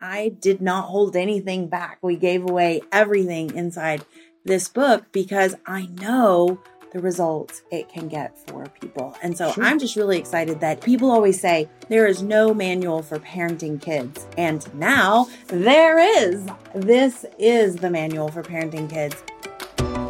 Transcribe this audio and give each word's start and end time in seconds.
I 0.00 0.28
did 0.28 0.60
not 0.60 0.84
hold 0.84 1.16
anything 1.16 1.66
back. 1.66 1.98
We 2.02 2.16
gave 2.16 2.48
away 2.48 2.82
everything 2.92 3.54
inside 3.56 4.04
this 4.44 4.68
book 4.68 5.06
because 5.10 5.56
I 5.66 5.86
know 5.86 6.60
the 6.92 7.00
results 7.00 7.62
it 7.72 7.88
can 7.88 8.06
get 8.06 8.38
for 8.48 8.66
people. 8.80 9.16
And 9.22 9.36
so 9.36 9.52
sure. 9.52 9.64
I'm 9.64 9.78
just 9.78 9.96
really 9.96 10.18
excited 10.18 10.60
that 10.60 10.82
people 10.82 11.10
always 11.10 11.40
say 11.40 11.68
there 11.88 12.06
is 12.06 12.22
no 12.22 12.54
manual 12.54 13.02
for 13.02 13.18
parenting 13.18 13.80
kids. 13.80 14.26
And 14.38 14.72
now 14.74 15.28
there 15.48 15.98
is. 15.98 16.46
This 16.74 17.26
is 17.36 17.76
the 17.76 17.90
manual 17.90 18.28
for 18.28 18.42
parenting 18.42 18.88
kids. 18.88 19.16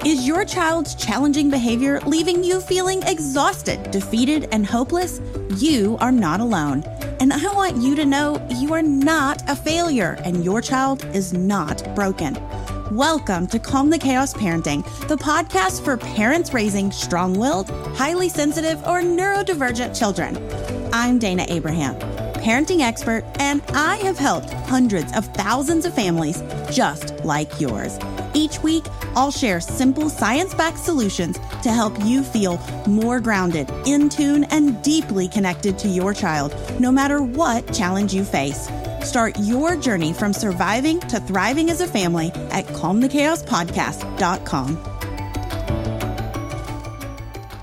Is 0.05 0.27
your 0.27 0.45
child's 0.45 0.95
challenging 0.95 1.51
behavior 1.51 2.01
leaving 2.01 2.45
you 2.45 2.61
feeling 2.61 3.03
exhausted, 3.05 3.91
defeated, 3.91 4.49
and 4.53 4.67
hopeless? 4.67 5.21
You 5.57 5.97
are 6.01 6.13
not 6.13 6.41
alone. 6.41 6.85
And 7.21 7.33
I 7.33 7.43
want 7.53 7.77
you 7.79 7.97
to 7.97 8.07
know 8.07 8.47
you 8.49 8.73
are 8.75 8.83
not 8.83 9.43
a 9.49 9.57
failure 9.57 10.17
and 10.25 10.45
your 10.45 10.61
child 10.63 11.05
is 11.07 11.33
not 11.33 11.83
broken. 11.97 12.39
Welcome 12.93 13.49
to 13.49 13.59
Calm 13.59 13.91
the 13.91 13.99
Chaos 13.99 14.33
Parenting, 14.33 14.85
the 15.09 15.17
podcast 15.17 15.85
for 15.85 15.97
parents 15.97 16.55
raising 16.55 16.93
strong 16.93 17.35
willed, 17.35 17.71
highly 17.97 18.29
sensitive, 18.29 18.79
or 18.87 19.01
neurodivergent 19.01 19.99
children. 19.99 20.37
I'm 20.93 21.19
Dayna 21.19 21.51
Abraham, 21.51 21.99
parenting 22.41 22.81
expert, 22.81 23.25
and 23.39 23.63
I 23.71 23.97
have 23.97 24.19
helped 24.19 24.53
hundreds 24.53 25.17
of 25.17 25.27
thousands 25.35 25.85
of 25.85 25.95
families 25.95 26.43
just 26.71 27.25
like 27.25 27.61
yours. 27.61 27.99
Each 28.35 28.63
week, 28.63 28.85
I'll 29.15 29.31
share 29.31 29.61
simple 29.61 30.09
science 30.09 30.55
backed 30.55 30.79
solutions 30.79 31.39
to 31.63 31.73
help 31.73 31.95
you 32.05 32.23
feel 32.23 32.59
more 32.87 33.21
grounded, 33.21 33.71
in 33.87 34.09
tune, 34.09 34.45
and 34.45 34.81
deeply 34.83 35.29
connected 35.29 35.79
to 35.81 35.89
your 35.89 36.15
child, 36.15 36.55
no 36.79 36.93
matter 36.93 37.23
what 37.23 37.75
challenge 37.75 38.15
you 38.15 38.25
face. 38.25 38.71
Start 39.03 39.37
your 39.39 39.77
journey 39.77 40.13
from 40.13 40.33
surviving 40.33 41.01
to 41.01 41.19
thriving 41.21 41.71
as 41.71 41.81
a 41.81 41.87
family 41.87 42.31
at 42.51 42.67
calmthechaospodcast.com. 42.67 44.95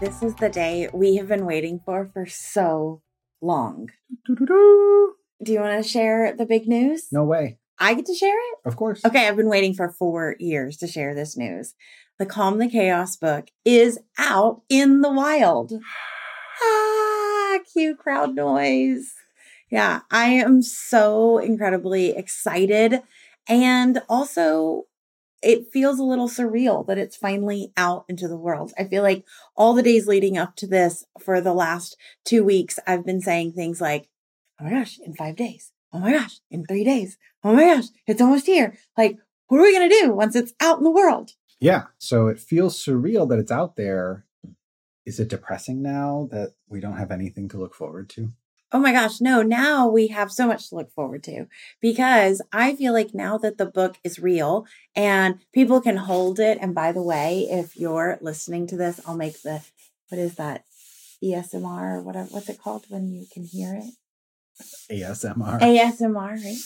This 0.02 0.21
is 0.21 0.36
the 0.36 0.49
day 0.49 0.89
we 0.94 1.16
have 1.16 1.27
been 1.27 1.45
waiting 1.45 1.80
for 1.86 2.09
for 2.14 2.25
so 2.25 3.02
long. 3.45 3.89
Do 4.25 5.51
you 5.51 5.59
want 5.59 5.83
to 5.83 5.89
share 5.89 6.35
the 6.35 6.45
big 6.45 6.67
news? 6.67 7.07
No 7.11 7.23
way. 7.23 7.59
I 7.77 7.93
get 7.93 8.05
to 8.05 8.15
share 8.15 8.37
it? 8.37 8.57
Of 8.65 8.77
course. 8.77 9.03
Okay, 9.05 9.27
I've 9.27 9.35
been 9.35 9.49
waiting 9.49 9.73
for 9.73 9.89
four 9.89 10.35
years 10.39 10.77
to 10.77 10.87
share 10.87 11.13
this 11.13 11.37
news. 11.37 11.73
The 12.17 12.25
Calm 12.25 12.57
the 12.57 12.69
Chaos 12.69 13.17
book 13.17 13.47
is 13.65 13.99
out 14.17 14.61
in 14.69 15.02
the 15.02 15.11
wild. 15.11 15.73
ah, 16.63 17.59
cue 17.73 17.95
crowd 17.95 18.33
noise. 18.33 19.13
Yeah, 19.69 20.02
I 20.09 20.27
am 20.27 20.61
so 20.61 21.37
incredibly 21.37 22.15
excited. 22.15 23.02
And 23.47 24.02
also, 24.07 24.83
it 25.41 25.72
feels 25.72 26.00
a 26.00 26.03
little 26.03 26.28
surreal 26.28 26.86
that 26.88 26.97
it's 26.97 27.16
finally 27.16 27.72
out 27.78 28.05
into 28.08 28.28
the 28.28 28.38
world. 28.38 28.73
I 28.78 28.86
feel 28.86 29.03
like 29.03 29.25
all 29.55 29.73
the 29.73 29.83
days 29.83 30.08
leading 30.08 30.38
up 30.38 30.55
to 30.58 30.67
this 30.67 31.05
for 31.19 31.42
the 31.42 31.53
last 31.53 31.97
two 32.23 32.44
weeks, 32.44 32.80
I've 32.88 33.05
been 33.05 33.22
saying 33.22 33.53
things 33.53 33.80
like, 33.80 34.09
oh 34.59 34.66
my 34.66 34.72
gosh, 34.72 35.00
in 35.00 35.14
five 35.14 35.36
days. 35.36 35.72
Oh 35.94 36.00
my 36.00 36.11
gosh, 36.11 36.39
in 36.50 36.66
three 36.66 36.83
days. 36.83 37.17
Oh 37.44 37.53
my 37.53 37.64
gosh, 37.64 37.86
it's 38.08 38.22
almost 38.22 38.47
here. 38.47 38.77
Like, 38.97 39.17
what 39.47 39.59
are 39.59 39.64
we 39.64 39.77
going 39.77 39.89
to 39.89 40.02
do 40.02 40.11
once 40.11 40.36
it's 40.36 40.53
out 40.59 40.77
in 40.77 40.83
the 40.83 40.92
world? 40.92 41.31
Yeah. 41.59 41.83
So 41.97 42.27
it 42.27 42.39
feels 42.39 42.83
surreal 42.83 43.30
that 43.30 43.39
it's 43.39 43.52
out 43.52 43.75
there. 43.75 44.25
Is 45.05 45.20
it 45.20 45.30
depressing 45.30 45.81
now 45.81 46.27
that 46.31 46.53
we 46.67 46.80
don't 46.80 46.97
have 46.97 47.11
anything 47.11 47.47
to 47.49 47.58
look 47.58 47.75
forward 47.75 48.09
to? 48.09 48.30
Oh 48.71 48.80
my 48.80 48.91
gosh, 48.91 49.21
no, 49.21 49.41
now 49.41 49.88
we 49.88 50.08
have 50.08 50.31
so 50.31 50.47
much 50.47 50.69
to 50.69 50.75
look 50.75 50.91
forward 50.91 51.23
to 51.23 51.45
because 51.81 52.41
I 52.52 52.75
feel 52.75 52.94
like 52.94 53.13
now 53.13 53.38
that 53.38 53.58
the 53.58 53.66
book 53.66 53.97
is 54.03 54.19
real 54.19 54.66
and 54.95 55.39
people 55.53 55.80
can 55.81 55.97
hold 55.97 56.39
it. 56.39 56.58
And 56.59 56.73
by 56.73 56.91
the 56.91 57.02
way, 57.02 57.47
if 57.49 57.77
you're 57.77 58.17
listening 58.21 58.67
to 58.67 58.77
this, 58.77 58.99
I'll 59.05 59.16
make 59.16 59.41
the, 59.43 59.61
what 60.09 60.20
is 60.20 60.36
that? 60.36 60.65
ESMR 61.23 61.95
or 61.95 62.02
whatever, 62.02 62.27
what's 62.31 62.49
it 62.49 62.59
called 62.59 62.86
when 62.89 63.14
you 63.14 63.26
can 63.31 63.45
hear 63.45 63.76
it? 63.76 63.93
ASMR. 64.92 65.59
ASMR, 65.61 66.43
right? 66.43 66.58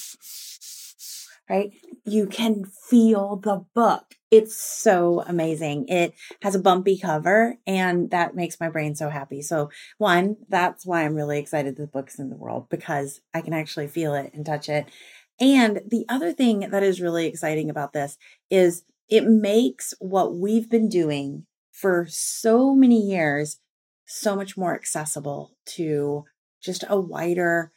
Right? 1.50 1.72
You 2.06 2.28
can 2.28 2.66
feel 2.66 3.36
the 3.36 3.66
book 3.74 4.16
it's 4.32 4.56
so 4.56 5.24
amazing. 5.26 5.88
It 5.88 6.14
has 6.42 6.54
a 6.54 6.60
bumpy 6.60 6.98
cover 6.98 7.58
and 7.66 8.12
that 8.12 8.36
makes 8.36 8.60
my 8.60 8.70
brain 8.70 8.96
so 8.96 9.10
happy. 9.10 9.42
So 9.42 9.72
one, 9.98 10.38
that's 10.48 10.86
why 10.86 11.04
I'm 11.04 11.16
really 11.16 11.40
excited 11.40 11.76
the 11.76 11.88
book's 11.88 12.20
in 12.20 12.30
the 12.30 12.38
world 12.38 12.68
because 12.70 13.22
I 13.34 13.42
can 13.42 13.54
actually 13.54 13.88
feel 13.88 14.14
it 14.14 14.32
and 14.34 14.46
touch 14.46 14.70
it. 14.70 14.86
And 15.40 15.82
the 15.88 16.06
other 16.10 16.32
thing 16.32 16.60
that 16.60 16.84
is 16.84 17.02
really 17.02 17.26
exciting 17.26 17.70
about 17.70 17.94
this 17.94 18.18
is 18.50 18.84
it 19.08 19.26
makes 19.26 19.94
what 20.00 20.36
we've 20.36 20.70
been 20.70 20.90
doing 20.90 21.46
for 21.72 22.06
so 22.10 22.76
many 22.76 23.00
years 23.00 23.60
so 24.06 24.36
much 24.36 24.58
more 24.58 24.76
accessible 24.76 25.56
to 25.66 26.26
just 26.62 26.84
a 26.90 27.00
wider 27.00 27.72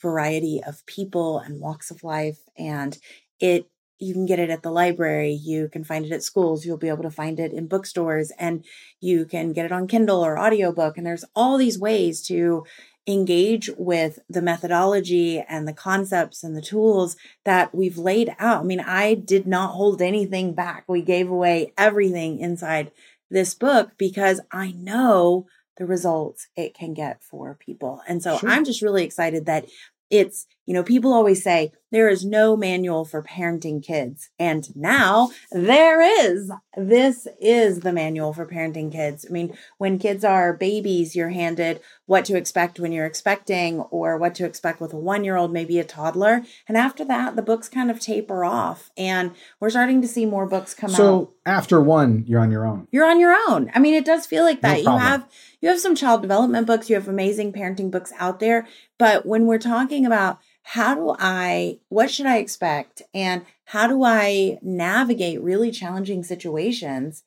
variety 0.00 0.60
of 0.64 0.84
people 0.86 1.38
and 1.38 1.60
walks 1.60 1.90
of 1.90 2.04
life. 2.04 2.38
And 2.56 2.96
it 3.40 3.66
you 3.98 4.12
can 4.12 4.26
get 4.26 4.38
it 4.38 4.50
at 4.50 4.62
the 4.62 4.70
library, 4.70 5.32
you 5.32 5.68
can 5.68 5.84
find 5.84 6.04
it 6.04 6.12
at 6.12 6.22
schools, 6.22 6.64
you'll 6.64 6.76
be 6.76 6.88
able 6.88 7.02
to 7.02 7.10
find 7.10 7.40
it 7.40 7.52
in 7.52 7.66
bookstores, 7.66 8.32
and 8.38 8.64
you 9.00 9.24
can 9.24 9.52
get 9.52 9.64
it 9.64 9.72
on 9.72 9.88
Kindle 9.88 10.24
or 10.24 10.38
audiobook. 10.38 10.96
And 10.96 11.06
there's 11.06 11.24
all 11.34 11.56
these 11.56 11.78
ways 11.78 12.22
to 12.26 12.64
engage 13.06 13.70
with 13.78 14.18
the 14.28 14.42
methodology 14.42 15.38
and 15.40 15.66
the 15.66 15.72
concepts 15.72 16.42
and 16.42 16.56
the 16.56 16.62
tools 16.62 17.16
that 17.44 17.74
we've 17.74 17.98
laid 17.98 18.34
out. 18.38 18.62
I 18.62 18.64
mean, 18.64 18.80
I 18.80 19.14
did 19.14 19.46
not 19.46 19.74
hold 19.74 20.02
anything 20.02 20.54
back. 20.54 20.84
We 20.88 21.02
gave 21.02 21.30
away 21.30 21.72
everything 21.78 22.40
inside 22.40 22.90
this 23.30 23.54
book 23.54 23.92
because 23.96 24.40
I 24.50 24.72
know 24.72 25.46
the 25.76 25.86
results 25.86 26.48
it 26.56 26.74
can 26.74 26.94
get 26.94 27.22
for 27.22 27.54
people. 27.54 28.00
And 28.08 28.22
so 28.22 28.38
sure. 28.38 28.48
I'm 28.48 28.64
just 28.64 28.82
really 28.82 29.04
excited 29.04 29.46
that 29.46 29.66
it's, 30.10 30.46
you 30.66 30.74
know, 30.74 30.82
people 30.82 31.12
always 31.12 31.42
say 31.42 31.72
there 31.92 32.08
is 32.08 32.24
no 32.24 32.56
manual 32.56 33.04
for 33.04 33.22
parenting 33.22 33.82
kids. 33.82 34.30
And 34.38 34.74
now 34.76 35.30
there 35.52 36.02
is. 36.02 36.50
This 36.76 37.28
is 37.40 37.80
the 37.80 37.92
manual 37.92 38.32
for 38.32 38.44
parenting 38.44 38.90
kids. 38.90 39.24
I 39.26 39.32
mean, 39.32 39.56
when 39.78 39.98
kids 39.98 40.24
are 40.24 40.52
babies, 40.52 41.14
you're 41.14 41.30
handed 41.30 41.80
what 42.06 42.24
to 42.26 42.36
expect 42.36 42.80
when 42.80 42.92
you're 42.92 43.06
expecting 43.06 43.80
or 43.80 44.18
what 44.18 44.34
to 44.34 44.44
expect 44.44 44.80
with 44.80 44.92
a 44.92 44.98
one 44.98 45.24
year 45.24 45.36
old, 45.36 45.52
maybe 45.52 45.78
a 45.78 45.84
toddler. 45.84 46.42
And 46.68 46.76
after 46.76 47.04
that, 47.04 47.36
the 47.36 47.42
books 47.42 47.68
kind 47.68 47.90
of 47.90 48.00
taper 48.00 48.44
off. 48.44 48.90
And 48.96 49.32
we're 49.60 49.70
starting 49.70 50.02
to 50.02 50.08
see 50.08 50.26
more 50.26 50.46
books 50.46 50.74
come 50.74 50.90
so 50.90 50.94
out. 50.94 50.98
So 50.98 51.34
after 51.46 51.80
one, 51.80 52.24
you're 52.26 52.40
on 52.40 52.50
your 52.50 52.66
own. 52.66 52.88
You're 52.90 53.06
on 53.06 53.20
your 53.20 53.36
own. 53.48 53.70
I 53.74 53.78
mean, 53.78 53.94
it 53.94 54.04
does 54.04 54.26
feel 54.26 54.42
like 54.42 54.60
that. 54.62 54.82
No 54.82 54.92
you 54.92 54.98
have 54.98 55.28
you 55.60 55.68
have 55.68 55.80
some 55.80 55.94
child 55.94 56.22
development 56.22 56.66
books, 56.66 56.90
you 56.90 56.96
have 56.96 57.08
amazing 57.08 57.52
parenting 57.52 57.90
books 57.90 58.12
out 58.18 58.40
there. 58.40 58.66
But 58.98 59.24
when 59.24 59.46
we're 59.46 59.58
talking 59.58 60.04
about 60.04 60.38
how 60.68 60.96
do 60.96 61.14
I, 61.16 61.78
what 61.90 62.10
should 62.10 62.26
I 62.26 62.38
expect? 62.38 63.00
And 63.14 63.46
how 63.66 63.86
do 63.86 64.02
I 64.02 64.58
navigate 64.62 65.40
really 65.40 65.70
challenging 65.70 66.24
situations? 66.24 67.22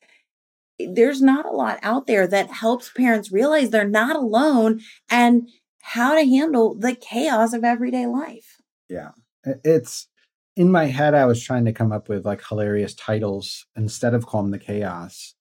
There's 0.78 1.22
not 1.22 1.46
a 1.46 1.52
lot 1.52 1.80
out 1.82 2.06
there 2.06 2.28
that 2.28 2.52
helps 2.52 2.92
parents 2.92 3.32
realize 3.32 3.70
they're 3.70 3.88
not 3.88 4.18
alone 4.18 4.82
and 5.10 5.48
how 5.82 6.16
to 6.16 6.26
handle 6.26 6.76
the 6.76 6.94
chaos 6.94 7.54
of 7.54 7.64
everyday 7.64 8.06
life. 8.06 8.58
Yeah. 8.90 9.12
It's 9.46 10.10
in 10.58 10.70
my 10.70 10.88
head, 10.88 11.14
I 11.14 11.26
was 11.26 11.42
trying 11.42 11.64
to 11.64 11.72
come 11.72 11.94
up 11.94 12.10
with 12.10 12.26
like 12.26 12.46
hilarious 12.46 12.94
titles 12.94 13.66
instead 13.74 14.14
of 14.14 14.28
Calm 14.28 14.52
the 14.52 14.60
Chaos. 14.60 15.36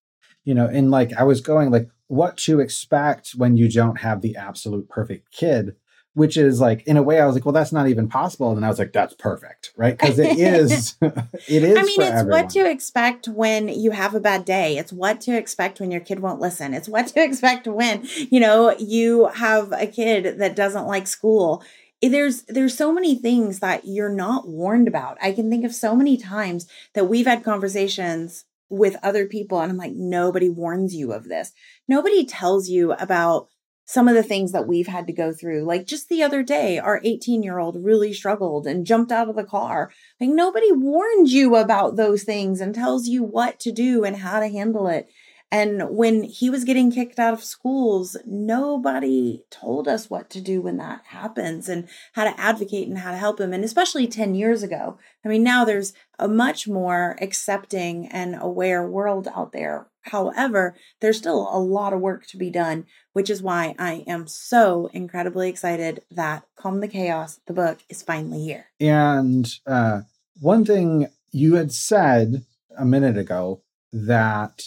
You 0.45 0.55
know, 0.55 0.67
and 0.67 0.93
like 0.93 1.13
I 1.15 1.25
was 1.25 1.41
going 1.41 1.73
like 1.73 1.89
what 2.07 2.37
to 2.39 2.61
expect 2.61 3.31
when 3.37 3.57
you 3.57 3.69
don't 3.69 3.99
have 3.99 4.21
the 4.21 4.37
absolute 4.37 4.89
perfect 4.89 5.33
kid 5.33 5.75
which 6.19 6.37
is 6.37 6.61
like 6.61 6.83
in 6.83 6.97
a 6.97 7.03
way 7.03 7.21
I 7.21 7.27
was 7.27 7.37
like, 7.37 7.47
well, 7.47 7.53
that's 7.53 7.73
not 7.73 7.87
even 7.87 8.09
possible. 8.09 8.51
And 8.51 8.65
I 8.65 8.69
was 8.69 8.81
like, 8.81 8.93
that's 8.93 9.15
perfect, 9.15 9.73
right? 9.77 9.97
Because 9.97 10.19
it 10.19 10.37
is, 10.39 10.97
it 11.03 11.63
is. 11.63 11.79
I 11.79 11.83
mean, 11.83 12.01
it's 12.01 12.11
everyone. 12.11 12.29
what 12.43 12.51
to 12.51 12.69
expect 12.69 13.29
when 13.29 13.69
you 13.69 13.93
have 13.93 14.17
a 14.17 14.21
bad 14.21 14.45
day. 14.45 14.77
It's 14.79 14.93
what 14.93 15.21
to 15.23 15.37
expect 15.37 15.79
when 15.79 15.93
your 15.93 16.01
kid 16.01 16.19
won't 16.19 16.41
listen. 16.41 16.75
It's 16.75 16.89
what 16.89 17.07
to 17.15 17.23
expect 17.23 17.69
when 17.69 18.03
you 18.31 18.41
know 18.41 18.75
you 18.79 19.29
have 19.29 19.73
a 19.73 19.87
kid 19.87 20.39
that 20.39 20.57
doesn't 20.57 20.87
like 20.87 21.07
school. 21.07 21.63
There's 22.03 22.43
there's 22.43 22.77
so 22.77 22.93
many 22.93 23.15
things 23.15 23.61
that 23.61 23.83
you're 23.85 24.13
not 24.13 24.49
warned 24.49 24.89
about. 24.89 25.19
I 25.23 25.31
can 25.31 25.49
think 25.49 25.65
of 25.65 25.73
so 25.73 25.95
many 25.95 26.17
times 26.17 26.67
that 26.95 27.09
we've 27.09 27.27
had 27.27 27.45
conversations 27.45 28.45
with 28.69 28.97
other 29.05 29.27
people, 29.27 29.61
and 29.61 29.71
I'm 29.71 29.79
like, 29.79 29.95
nobody 29.95 30.49
warns 30.49 30.95
you 30.95 31.13
of 31.13 31.29
this. 31.29 31.53
Nobody 31.87 32.27
tells 32.27 32.69
you 32.69 32.93
about 32.93 33.49
some 33.89 34.07
of 34.07 34.15
the 34.15 34.23
things 34.23 34.53
that 34.53 34.67
we've 34.67 34.87
had 34.87 35.07
to 35.07 35.15
go 35.15 35.33
through. 35.33 35.65
Like 35.65 35.87
just 35.87 36.11
the 36.11 36.23
other 36.23 36.43
day, 36.43 36.79
our 36.79 37.01
18 37.05 37.43
year 37.43 37.59
old 37.59 37.83
really 37.83 38.13
struggled 38.13 38.67
and 38.67 38.85
jumped 38.85 39.11
out 39.11 39.31
of 39.31 39.35
the 39.35 39.45
car. 39.45 39.91
Like 40.21 40.29
nobody 40.29 40.71
warns 40.71 41.33
you 41.33 41.57
about 41.57 41.97
those 41.97 42.23
things 42.23 42.61
and 42.61 42.75
tells 42.75 43.09
you 43.09 43.23
what 43.23 43.59
to 43.61 43.73
do 43.73 44.05
and 44.05 44.17
how 44.17 44.41
to 44.41 44.49
handle 44.49 44.89
it. 44.89 45.09
And 45.51 45.89
when 45.89 46.25
he 46.25 46.51
was 46.51 46.65
getting 46.65 46.91
kicked 46.91 47.19
out 47.19 47.33
of 47.33 47.43
schools, 47.43 48.17
nobody 48.27 49.45
told 49.51 49.89
us 49.89 50.11
what 50.11 50.29
to 50.31 50.43
do 50.43 50.61
when 50.61 50.77
that 50.77 51.03
happens 51.07 51.71
and 51.71 51.89
how 52.13 52.25
to 52.25 52.39
advocate 52.39 52.87
and 52.87 52.99
how 52.99 53.13
to 53.13 53.17
help 53.17 53.41
him. 53.41 53.55
And 53.55 53.65
especially 53.65 54.07
10 54.07 54.35
years 54.35 54.63
ago. 54.63 54.99
I 55.25 55.29
mean, 55.29 55.43
now 55.43 55.65
there's 55.65 55.95
a 56.19 56.29
much 56.29 56.69
more 56.69 57.17
accepting 57.23 58.09
and 58.09 58.37
aware 58.39 58.87
world 58.87 59.29
out 59.35 59.53
there. 59.53 59.89
However, 60.03 60.77
there's 61.01 61.19
still 61.19 61.49
a 61.51 61.59
lot 61.59 61.93
of 61.93 62.01
work 62.01 62.27
to 62.29 62.37
be 62.37 62.51
done, 62.51 62.85
which 63.13 63.31
is 63.31 63.43
why 63.43 63.75
I 63.79 64.05
am 64.07 64.27
so 64.27 64.91
incredibly 64.93 65.49
excited 65.49 66.03
that 66.11 66.45
Calm 66.57 66.81
the 66.81 66.89
Chaos, 66.89 67.41
the 67.47 67.53
book, 67.55 67.79
is 67.89 68.03
finally 68.03 68.43
here. 68.43 68.67
And 68.81 69.51
uh, 69.67 70.03
one 70.41 70.65
thing 70.65 71.09
you 71.31 71.55
had 71.55 71.73
said 71.73 72.45
a 72.77 72.85
minute 72.85 73.19
ago 73.19 73.63
that 73.93 74.63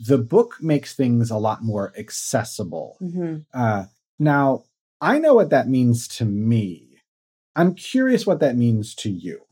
the 0.00 0.18
book 0.18 0.56
makes 0.60 0.94
things 0.94 1.30
a 1.30 1.38
lot 1.38 1.62
more 1.62 1.92
accessible. 1.98 2.96
Mm-hmm. 3.00 3.38
Uh, 3.54 3.84
now, 4.18 4.64
I 5.00 5.18
know 5.18 5.34
what 5.34 5.50
that 5.50 5.68
means 5.68 6.08
to 6.08 6.24
me. 6.24 6.98
I'm 7.54 7.74
curious 7.74 8.26
what 8.26 8.40
that 8.40 8.56
means 8.56 8.94
to 8.96 9.10
you. 9.10 9.42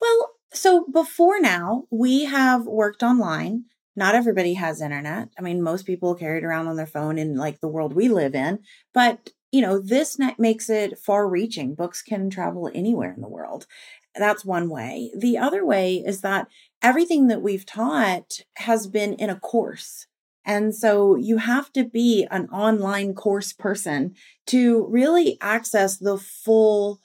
Well, 0.00 0.32
so 0.52 0.86
before 0.92 1.40
now, 1.40 1.84
we 1.90 2.24
have 2.24 2.66
worked 2.66 3.02
online. 3.02 3.64
Not 3.96 4.14
everybody 4.14 4.54
has 4.54 4.80
internet. 4.80 5.28
I 5.38 5.42
mean, 5.42 5.62
most 5.62 5.86
people 5.86 6.14
carry 6.14 6.38
it 6.38 6.44
around 6.44 6.66
on 6.66 6.76
their 6.76 6.86
phone 6.86 7.18
in 7.18 7.36
like 7.36 7.60
the 7.60 7.68
world 7.68 7.94
we 7.94 8.08
live 8.08 8.34
in. 8.34 8.58
But, 8.92 9.30
you 9.52 9.62
know, 9.62 9.78
this 9.78 10.18
net 10.18 10.38
makes 10.38 10.68
it 10.68 10.98
far 10.98 11.28
reaching. 11.28 11.74
Books 11.74 12.02
can 12.02 12.28
travel 12.28 12.70
anywhere 12.74 13.12
in 13.14 13.20
the 13.20 13.28
world. 13.28 13.66
That's 14.16 14.44
one 14.44 14.68
way. 14.68 15.10
The 15.16 15.38
other 15.38 15.64
way 15.64 15.96
is 15.96 16.20
that 16.20 16.48
everything 16.84 17.28
that 17.28 17.42
we've 17.42 17.64
taught 17.64 18.42
has 18.58 18.86
been 18.86 19.14
in 19.14 19.30
a 19.30 19.40
course. 19.40 20.06
And 20.44 20.74
so 20.74 21.16
you 21.16 21.38
have 21.38 21.72
to 21.72 21.84
be 21.84 22.28
an 22.30 22.48
online 22.50 23.14
course 23.14 23.54
person 23.54 24.14
to 24.48 24.86
really 24.90 25.38
access 25.40 25.96
the 25.96 26.18
full, 26.18 27.00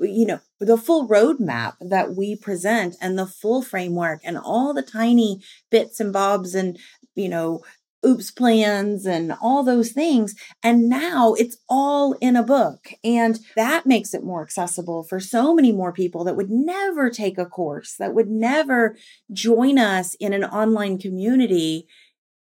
you 0.00 0.26
know, 0.26 0.40
the 0.58 0.76
full 0.76 1.08
roadmap 1.08 1.74
that 1.80 2.16
we 2.16 2.34
present 2.34 2.96
and 3.00 3.16
the 3.16 3.26
full 3.26 3.62
framework 3.62 4.20
and 4.24 4.36
all 4.36 4.74
the 4.74 4.82
tiny 4.82 5.40
bits 5.70 6.00
and 6.00 6.12
bobs 6.12 6.56
and, 6.56 6.76
you 7.14 7.28
know, 7.28 7.62
oops 8.04 8.30
plans 8.30 9.06
and 9.06 9.32
all 9.40 9.62
those 9.62 9.92
things. 9.92 10.34
And 10.62 10.88
now 10.88 11.34
it's 11.34 11.56
all 11.68 12.14
in 12.20 12.36
a 12.36 12.42
book. 12.42 12.92
And 13.02 13.38
that 13.56 13.86
makes 13.86 14.14
it 14.14 14.24
more 14.24 14.42
accessible 14.42 15.04
for 15.04 15.20
so 15.20 15.54
many 15.54 15.72
more 15.72 15.92
people 15.92 16.24
that 16.24 16.36
would 16.36 16.50
never 16.50 17.10
take 17.10 17.38
a 17.38 17.46
course, 17.46 17.96
that 17.98 18.14
would 18.14 18.28
never 18.28 18.96
join 19.32 19.78
us 19.78 20.14
in 20.14 20.32
an 20.32 20.44
online 20.44 20.98
community. 20.98 21.86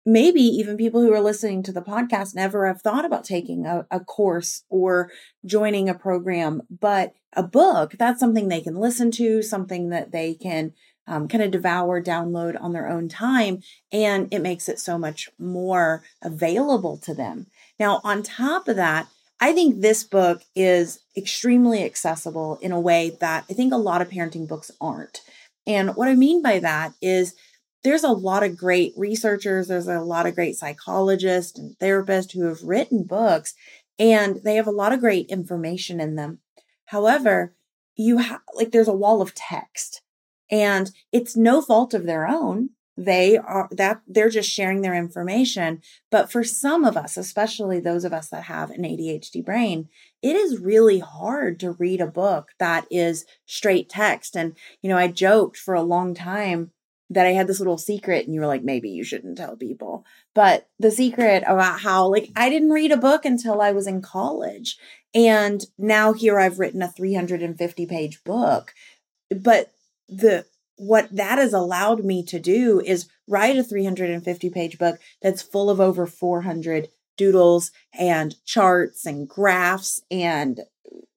Maybe 0.05 0.41
even 0.41 0.75
people 0.75 1.01
who 1.01 1.13
are 1.13 1.21
listening 1.21 1.63
to 1.63 1.71
the 1.71 1.81
podcast 1.81 2.35
never 2.35 2.67
have 2.67 2.81
thought 2.81 3.05
about 3.05 3.23
taking 3.23 3.65
a, 3.65 3.85
a 3.89 4.01
course 4.01 4.63
or 4.69 5.09
joining 5.45 5.87
a 5.87 5.93
program, 5.93 6.61
but 6.69 7.13
a 7.35 7.43
book, 7.43 7.95
that's 7.97 8.19
something 8.19 8.47
they 8.47 8.61
can 8.61 8.75
listen 8.75 9.11
to, 9.11 9.41
something 9.41 9.89
that 9.89 10.11
they 10.11 10.35
can 10.35 10.73
um, 11.07 11.27
kind 11.27 11.43
of 11.43 11.51
devour, 11.51 12.01
download 12.01 12.59
on 12.61 12.73
their 12.73 12.87
own 12.87 13.09
time, 13.09 13.61
and 13.91 14.33
it 14.33 14.39
makes 14.39 14.69
it 14.69 14.79
so 14.79 14.97
much 14.97 15.29
more 15.37 16.03
available 16.21 16.97
to 16.97 17.13
them. 17.13 17.47
Now, 17.79 18.01
on 18.03 18.23
top 18.23 18.67
of 18.67 18.75
that, 18.77 19.07
I 19.39 19.51
think 19.53 19.81
this 19.81 20.03
book 20.03 20.43
is 20.55 20.99
extremely 21.17 21.83
accessible 21.83 22.57
in 22.61 22.71
a 22.71 22.79
way 22.79 23.17
that 23.19 23.45
I 23.49 23.53
think 23.53 23.73
a 23.73 23.77
lot 23.77 24.01
of 24.01 24.09
parenting 24.09 24.47
books 24.47 24.71
aren't. 24.79 25.21
And 25.67 25.95
what 25.95 26.07
I 26.07 26.15
mean 26.15 26.41
by 26.41 26.59
that 26.59 26.93
is 27.01 27.35
there's 27.83 28.03
a 28.03 28.09
lot 28.09 28.43
of 28.43 28.55
great 28.55 28.93
researchers, 28.95 29.67
there's 29.67 29.87
a 29.87 29.99
lot 29.99 30.25
of 30.25 30.35
great 30.35 30.55
psychologists 30.55 31.59
and 31.59 31.77
therapists 31.79 32.31
who 32.31 32.45
have 32.45 32.63
written 32.63 33.03
books, 33.03 33.53
and 33.99 34.37
they 34.43 34.55
have 34.55 34.67
a 34.67 34.71
lot 34.71 34.93
of 34.93 35.01
great 35.01 35.27
information 35.27 35.99
in 35.99 36.15
them. 36.15 36.39
However, 36.85 37.53
you 37.95 38.19
have 38.19 38.41
like 38.53 38.71
there's 38.71 38.87
a 38.87 38.93
wall 38.93 39.21
of 39.21 39.35
text 39.35 40.02
and 40.53 40.91
it's 41.11 41.35
no 41.35 41.63
fault 41.63 41.95
of 41.95 42.05
their 42.05 42.27
own. 42.27 42.69
They 42.95 43.37
are 43.37 43.67
that 43.71 44.01
they're 44.07 44.29
just 44.29 44.51
sharing 44.51 44.81
their 44.81 44.93
information. 44.93 45.81
But 46.11 46.31
for 46.31 46.43
some 46.43 46.85
of 46.85 46.95
us 46.95 47.17
especially 47.17 47.79
those 47.79 48.05
of 48.05 48.13
us 48.13 48.29
that 48.29 48.43
have 48.43 48.69
an 48.69 48.83
ADHD 48.83 49.43
brain 49.43 49.89
it 50.21 50.35
is 50.35 50.59
really 50.59 50.99
hard 50.99 51.59
to 51.59 51.71
read 51.71 51.99
a 51.99 52.07
book 52.07 52.51
that 52.59 52.85
is 52.91 53.25
straight 53.47 53.89
text. 53.89 54.37
And 54.37 54.55
you 54.83 54.89
know 54.89 54.97
I 54.97 55.07
joked 55.07 55.57
for 55.57 55.73
a 55.73 55.81
long 55.81 56.13
time 56.13 56.69
that 57.09 57.25
I 57.25 57.31
had 57.31 57.47
this 57.47 57.59
little 57.59 57.79
secret 57.79 58.25
and 58.25 58.35
you 58.35 58.39
were 58.39 58.47
like 58.47 58.63
maybe 58.63 58.91
you 58.91 59.03
shouldn't 59.03 59.39
tell 59.39 59.55
people. 59.55 60.05
But 60.35 60.69
the 60.77 60.91
secret 60.91 61.43
about 61.47 61.79
how 61.79 62.05
like 62.07 62.29
I 62.35 62.51
didn't 62.51 62.69
read 62.69 62.91
a 62.91 62.97
book 62.97 63.25
until 63.25 63.59
I 63.59 63.71
was 63.71 63.87
in 63.87 64.03
college. 64.03 64.77
And 65.15 65.65
now 65.79 66.13
here 66.13 66.39
I've 66.39 66.59
written 66.59 66.83
a 66.83 66.91
350 66.91 67.87
page 67.87 68.23
book. 68.23 68.75
But 69.35 69.71
the 70.17 70.45
what 70.75 71.15
that 71.15 71.37
has 71.37 71.53
allowed 71.53 72.03
me 72.03 72.23
to 72.23 72.39
do 72.39 72.81
is 72.81 73.07
write 73.27 73.57
a 73.57 73.63
350 73.63 74.49
page 74.49 74.77
book 74.77 74.99
that's 75.21 75.41
full 75.41 75.69
of 75.69 75.79
over 75.79 76.05
400 76.05 76.89
doodles 77.15 77.71
and 77.97 78.35
charts 78.45 79.05
and 79.05 79.27
graphs 79.27 80.01
and 80.09 80.61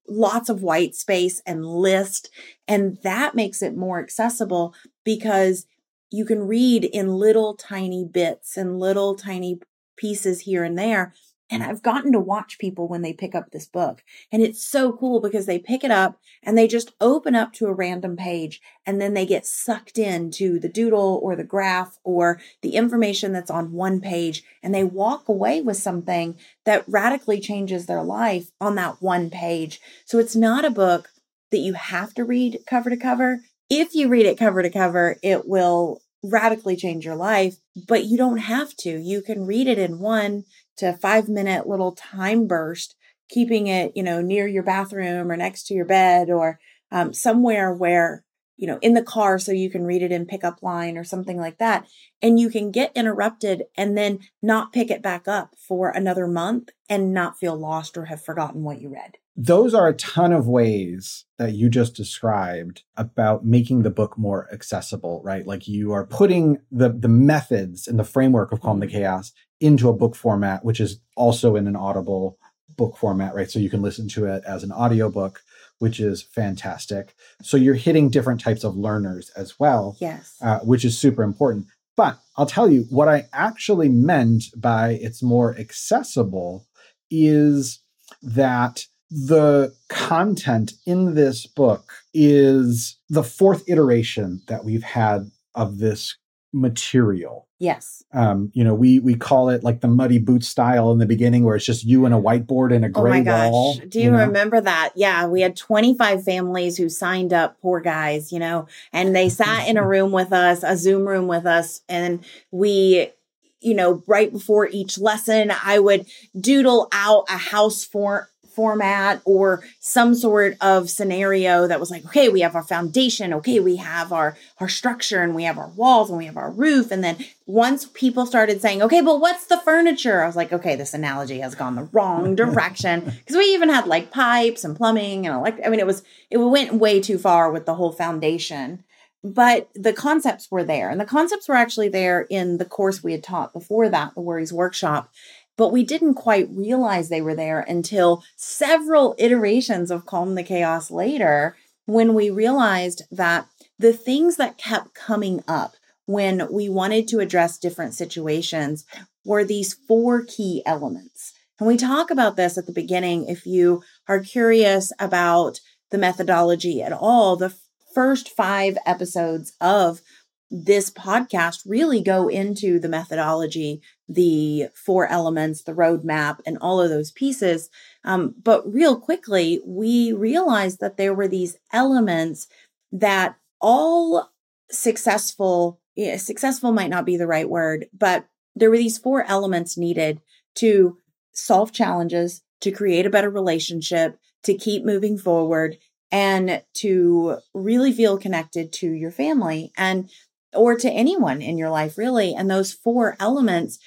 lots 0.07 0.47
of 0.47 0.61
white 0.61 0.95
space 0.95 1.41
and 1.45 1.65
list. 1.65 2.29
And 2.67 2.99
that 3.03 3.35
makes 3.35 3.61
it 3.61 3.75
more 3.75 3.99
accessible 3.99 4.73
because 5.03 5.65
you 6.11 6.23
can 6.23 6.47
read 6.47 6.85
in 6.85 7.17
little 7.17 7.55
tiny 7.55 8.05
bits 8.05 8.55
and 8.57 8.79
little 8.79 9.15
tiny 9.15 9.59
pieces 9.97 10.41
here 10.41 10.63
and 10.63 10.77
there 10.77 11.13
and 11.49 11.63
I've 11.63 11.81
gotten 11.81 12.11
to 12.11 12.19
watch 12.19 12.59
people 12.59 12.87
when 12.87 13.01
they 13.01 13.13
pick 13.13 13.33
up 13.33 13.51
this 13.51 13.67
book. 13.67 14.03
And 14.31 14.41
it's 14.41 14.65
so 14.65 14.91
cool 14.91 15.21
because 15.21 15.45
they 15.45 15.59
pick 15.59 15.83
it 15.83 15.91
up 15.91 16.19
and 16.43 16.57
they 16.57 16.67
just 16.67 16.91
open 16.99 17.35
up 17.35 17.53
to 17.53 17.67
a 17.67 17.73
random 17.73 18.17
page 18.17 18.61
and 18.85 18.99
then 18.99 19.13
they 19.13 19.25
get 19.25 19.45
sucked 19.45 19.97
into 19.97 20.59
the 20.59 20.69
doodle 20.69 21.19
or 21.23 21.35
the 21.35 21.43
graph 21.43 21.97
or 22.03 22.41
the 22.61 22.75
information 22.75 23.31
that's 23.31 23.51
on 23.51 23.71
one 23.71 24.01
page. 24.01 24.43
And 24.61 24.75
they 24.75 24.83
walk 24.83 25.29
away 25.29 25.61
with 25.61 25.77
something 25.77 26.37
that 26.65 26.83
radically 26.87 27.39
changes 27.39 27.85
their 27.85 28.03
life 28.03 28.51
on 28.59 28.75
that 28.75 29.01
one 29.01 29.29
page. 29.29 29.79
So 30.05 30.19
it's 30.19 30.35
not 30.35 30.65
a 30.65 30.69
book 30.69 31.09
that 31.51 31.59
you 31.59 31.73
have 31.73 32.13
to 32.15 32.25
read 32.25 32.59
cover 32.67 32.89
to 32.89 32.97
cover. 32.97 33.39
If 33.69 33.95
you 33.95 34.09
read 34.09 34.25
it 34.25 34.37
cover 34.37 34.61
to 34.61 34.69
cover, 34.69 35.17
it 35.23 35.47
will 35.47 36.01
radically 36.23 36.75
change 36.75 37.05
your 37.05 37.15
life, 37.15 37.57
but 37.87 38.05
you 38.05 38.17
don't 38.17 38.37
have 38.37 38.75
to. 38.77 38.89
You 38.89 39.21
can 39.21 39.45
read 39.45 39.67
it 39.67 39.77
in 39.77 39.99
one 39.99 40.43
to 40.77 40.93
five 40.93 41.27
minute 41.27 41.67
little 41.67 41.91
time 41.93 42.47
burst, 42.47 42.95
keeping 43.29 43.67
it, 43.67 43.91
you 43.95 44.03
know, 44.03 44.21
near 44.21 44.47
your 44.47 44.63
bathroom 44.63 45.31
or 45.31 45.37
next 45.37 45.67
to 45.67 45.73
your 45.73 45.85
bed 45.85 46.29
or 46.29 46.59
um, 46.91 47.13
somewhere 47.13 47.73
where, 47.73 48.23
you 48.55 48.67
know, 48.67 48.79
in 48.81 48.93
the 48.93 49.03
car 49.03 49.37
so 49.37 49.51
you 49.51 49.69
can 49.69 49.83
read 49.83 50.01
it 50.01 50.11
in 50.11 50.25
pickup 50.25 50.63
line 50.63 50.97
or 50.97 51.03
something 51.03 51.37
like 51.37 51.57
that. 51.57 51.87
And 52.21 52.39
you 52.39 52.49
can 52.49 52.71
get 52.71 52.91
interrupted 52.95 53.63
and 53.75 53.97
then 53.97 54.19
not 54.41 54.73
pick 54.73 54.89
it 54.89 55.01
back 55.01 55.27
up 55.27 55.55
for 55.57 55.89
another 55.89 56.27
month 56.27 56.69
and 56.89 57.13
not 57.13 57.37
feel 57.37 57.55
lost 57.55 57.97
or 57.97 58.05
have 58.05 58.23
forgotten 58.23 58.63
what 58.63 58.81
you 58.81 58.89
read. 58.89 59.17
Those 59.39 59.75
are 59.75 59.87
a 59.87 59.93
ton 59.93 60.33
of 60.33 60.47
ways 60.47 61.25
that 61.37 61.53
you 61.53 61.69
just 61.69 61.93
described 61.93 62.81
about 62.95 63.45
making 63.45 63.83
the 63.83 63.91
book 63.91 64.17
more 64.17 64.47
accessible, 64.51 65.21
right? 65.23 65.45
Like 65.45 65.67
you 65.67 65.91
are 65.91 66.07
putting 66.07 66.57
the 66.71 66.89
the 66.89 67.07
methods 67.07 67.87
and 67.87 67.99
the 67.99 68.03
framework 68.03 68.51
of 68.51 68.61
Calm 68.61 68.79
the 68.79 68.87
mm-hmm. 68.87 68.97
Chaos 68.97 69.33
into 69.59 69.89
a 69.89 69.93
book 69.93 70.15
format, 70.15 70.63
which 70.63 70.79
is 70.79 70.99
also 71.15 71.55
in 71.55 71.67
an 71.67 71.75
audible 71.75 72.37
book 72.75 72.97
format, 72.97 73.33
right? 73.33 73.49
So 73.49 73.59
you 73.59 73.69
can 73.69 73.81
listen 73.81 74.07
to 74.09 74.25
it 74.25 74.43
as 74.45 74.63
an 74.63 74.71
audiobook, 74.71 75.41
which 75.79 75.99
is 75.99 76.21
fantastic. 76.21 77.15
So 77.41 77.57
you're 77.57 77.75
hitting 77.75 78.09
different 78.09 78.41
types 78.41 78.63
of 78.63 78.75
learners 78.75 79.31
as 79.35 79.59
well. 79.59 79.97
Yes. 79.99 80.35
Uh, 80.41 80.59
which 80.59 80.85
is 80.85 80.97
super 80.97 81.23
important. 81.23 81.67
But 81.95 82.19
I'll 82.35 82.45
tell 82.45 82.71
you 82.71 82.85
what 82.89 83.07
I 83.07 83.27
actually 83.33 83.89
meant 83.89 84.43
by 84.55 84.99
it's 85.01 85.23
more 85.23 85.57
accessible 85.57 86.67
is 87.09 87.79
that 88.21 88.85
the 89.09 89.73
content 89.89 90.73
in 90.85 91.15
this 91.15 91.47
book 91.47 91.93
is 92.13 92.99
the 93.09 93.23
fourth 93.23 93.63
iteration 93.67 94.41
that 94.47 94.63
we've 94.63 94.83
had 94.83 95.31
of 95.55 95.79
this 95.79 96.17
material. 96.53 97.46
Yes. 97.59 98.03
Um, 98.13 98.51
you 98.53 98.63
know, 98.63 98.75
we 98.75 98.99
we 98.99 99.15
call 99.15 99.49
it 99.49 99.63
like 99.63 99.81
the 99.81 99.87
muddy 99.87 100.19
boot 100.19 100.43
style 100.43 100.91
in 100.91 100.99
the 100.99 101.07
beginning 101.07 101.43
where 101.43 101.55
it's 101.55 101.65
just 101.65 101.83
you 101.83 102.05
and 102.05 102.13
a 102.13 102.17
whiteboard 102.19 102.73
and 102.73 102.85
a 102.85 102.89
gray 102.89 103.11
oh 103.11 103.13
my 103.15 103.21
gosh. 103.21 103.51
wall. 103.51 103.75
Do 103.87 103.99
you, 103.99 104.05
you 104.05 104.11
know? 104.11 104.19
remember 104.19 104.61
that? 104.61 104.91
Yeah, 104.95 105.25
we 105.25 105.41
had 105.41 105.55
25 105.55 106.23
families 106.23 106.77
who 106.77 106.87
signed 106.87 107.33
up, 107.33 107.59
poor 107.59 107.79
guys, 107.79 108.31
you 108.31 108.37
know, 108.37 108.67
and 108.93 109.15
they 109.15 109.29
sat 109.29 109.67
in 109.67 109.77
a 109.77 109.85
room 109.85 110.11
with 110.11 110.31
us, 110.31 110.63
a 110.63 110.77
Zoom 110.77 111.07
room 111.07 111.27
with 111.27 111.45
us, 111.45 111.81
and 111.89 112.23
we 112.51 113.11
you 113.59 113.73
know, 113.73 114.03
right 114.05 114.31
before 114.31 114.67
each 114.67 114.99
lesson, 114.99 115.51
I 115.63 115.79
would 115.79 116.05
doodle 116.39 116.87
out 116.91 117.25
a 117.27 117.37
house 117.37 117.83
for 117.83 118.29
format 118.57 119.21
or 119.23 119.63
some 119.79 120.15
sort 120.15 120.57
of 120.61 120.89
scenario 120.89 121.67
that 121.67 121.79
was 121.79 121.91
like 121.91 122.03
okay 122.03 122.27
we 122.27 122.41
have 122.41 122.55
our 122.55 122.63
foundation 122.63 123.31
okay 123.31 123.59
we 123.59 123.75
have 123.75 124.11
our 124.11 124.35
our 124.59 124.67
structure 124.67 125.21
and 125.21 125.35
we 125.35 125.43
have 125.43 125.59
our 125.59 125.69
walls 125.69 126.09
and 126.09 126.17
we 126.17 126.25
have 126.25 126.37
our 126.37 126.49
roof. 126.49 126.89
And 126.89 127.03
then 127.03 127.17
once 127.45 127.85
people 127.93 128.25
started 128.25 128.59
saying 128.59 128.81
okay 128.81 129.01
but 129.01 129.21
what's 129.21 129.45
the 129.45 129.59
furniture? 129.59 130.23
I 130.23 130.25
was 130.25 130.35
like 130.35 130.51
okay 130.51 130.75
this 130.75 130.95
analogy 130.95 131.39
has 131.39 131.53
gone 131.53 131.75
the 131.75 131.89
wrong 131.93 132.35
direction. 132.43 133.01
Because 133.01 133.35
we 133.35 133.45
even 133.53 133.69
had 133.69 133.85
like 133.85 134.09
pipes 134.09 134.63
and 134.63 134.75
plumbing 134.75 135.27
and 135.27 135.35
elect- 135.35 135.61
i 135.63 135.69
mean 135.69 135.79
it 135.79 135.85
was 135.85 136.01
it 136.31 136.37
went 136.37 136.73
way 136.73 136.99
too 136.99 137.19
far 137.19 137.51
with 137.51 137.67
the 137.67 137.75
whole 137.75 137.91
foundation. 137.91 138.83
But 139.23 139.69
the 139.73 139.93
concepts 139.93 140.49
were 140.49 140.63
there. 140.63 140.89
And 140.89 141.01
the 141.01 141.05
concepts 141.05 141.49
were 141.49 141.55
actually 141.55 141.89
there 141.89 142.21
in 142.29 142.59
the 142.59 142.65
course 142.65 143.03
we 143.03 143.11
had 143.11 143.23
taught 143.23 143.51
before 143.51 143.89
that 143.89 144.13
the 144.13 144.21
worries 144.21 144.53
workshop 144.53 145.11
but 145.57 145.71
we 145.71 145.83
didn't 145.83 146.13
quite 146.13 146.47
realize 146.51 147.09
they 147.09 147.21
were 147.21 147.35
there 147.35 147.59
until 147.59 148.23
several 148.35 149.15
iterations 149.17 149.91
of 149.91 150.05
Calm 150.05 150.35
the 150.35 150.43
Chaos 150.43 150.89
later 150.91 151.57
when 151.85 152.13
we 152.13 152.29
realized 152.29 153.03
that 153.11 153.47
the 153.79 153.93
things 153.93 154.37
that 154.37 154.57
kept 154.57 154.93
coming 154.93 155.43
up 155.47 155.73
when 156.05 156.47
we 156.51 156.69
wanted 156.69 157.07
to 157.07 157.19
address 157.19 157.57
different 157.57 157.93
situations 157.93 158.85
were 159.25 159.43
these 159.43 159.73
four 159.73 160.23
key 160.23 160.63
elements. 160.65 161.33
And 161.59 161.67
we 161.67 161.75
talk 161.75 162.11
about 162.11 162.35
this 162.35 162.57
at 162.57 162.65
the 162.65 162.71
beginning. 162.71 163.27
If 163.27 163.45
you 163.45 163.83
are 164.07 164.19
curious 164.19 164.91
about 164.99 165.59
the 165.91 165.97
methodology 165.97 166.81
at 166.81 166.93
all, 166.93 167.35
the 167.35 167.55
first 167.93 168.29
five 168.29 168.77
episodes 168.85 169.53
of 169.59 170.01
this 170.49 170.89
podcast 170.89 171.61
really 171.65 172.01
go 172.01 172.27
into 172.27 172.79
the 172.79 172.87
methodology, 172.87 173.81
the 174.07 174.67
four 174.73 175.07
elements, 175.07 175.63
the 175.63 175.73
roadmap, 175.73 176.39
and 176.45 176.57
all 176.59 176.81
of 176.81 176.89
those 176.89 177.11
pieces. 177.11 177.69
Um, 178.03 178.35
but 178.41 178.71
real 178.71 178.99
quickly, 178.99 179.61
we 179.65 180.13
realized 180.13 180.79
that 180.79 180.97
there 180.97 181.13
were 181.13 181.27
these 181.27 181.57
elements 181.73 182.47
that 182.91 183.35
all 183.59 184.31
successful, 184.71 185.79
yeah, 185.95 186.17
successful 186.17 186.71
might 186.71 186.89
not 186.89 187.05
be 187.05 187.17
the 187.17 187.27
right 187.27 187.49
word, 187.49 187.87
but 187.97 188.27
there 188.55 188.69
were 188.69 188.77
these 188.77 188.97
four 188.97 189.23
elements 189.23 189.77
needed 189.77 190.21
to 190.55 190.97
solve 191.33 191.71
challenges, 191.71 192.41
to 192.61 192.71
create 192.71 193.05
a 193.05 193.11
better 193.11 193.29
relationship, 193.29 194.17
to 194.43 194.53
keep 194.53 194.83
moving 194.83 195.17
forward, 195.17 195.77
and 196.11 196.63
to 196.73 197.37
really 197.53 197.91
feel 197.91 198.17
connected 198.17 198.71
to 198.71 198.89
your 198.89 199.11
family. 199.11 199.71
And 199.77 200.09
or 200.53 200.75
to 200.75 200.89
anyone 200.89 201.41
in 201.41 201.57
your 201.57 201.69
life, 201.69 201.97
really. 201.97 202.33
And 202.33 202.49
those 202.49 202.73
four 202.73 203.15
elements, 203.19 203.79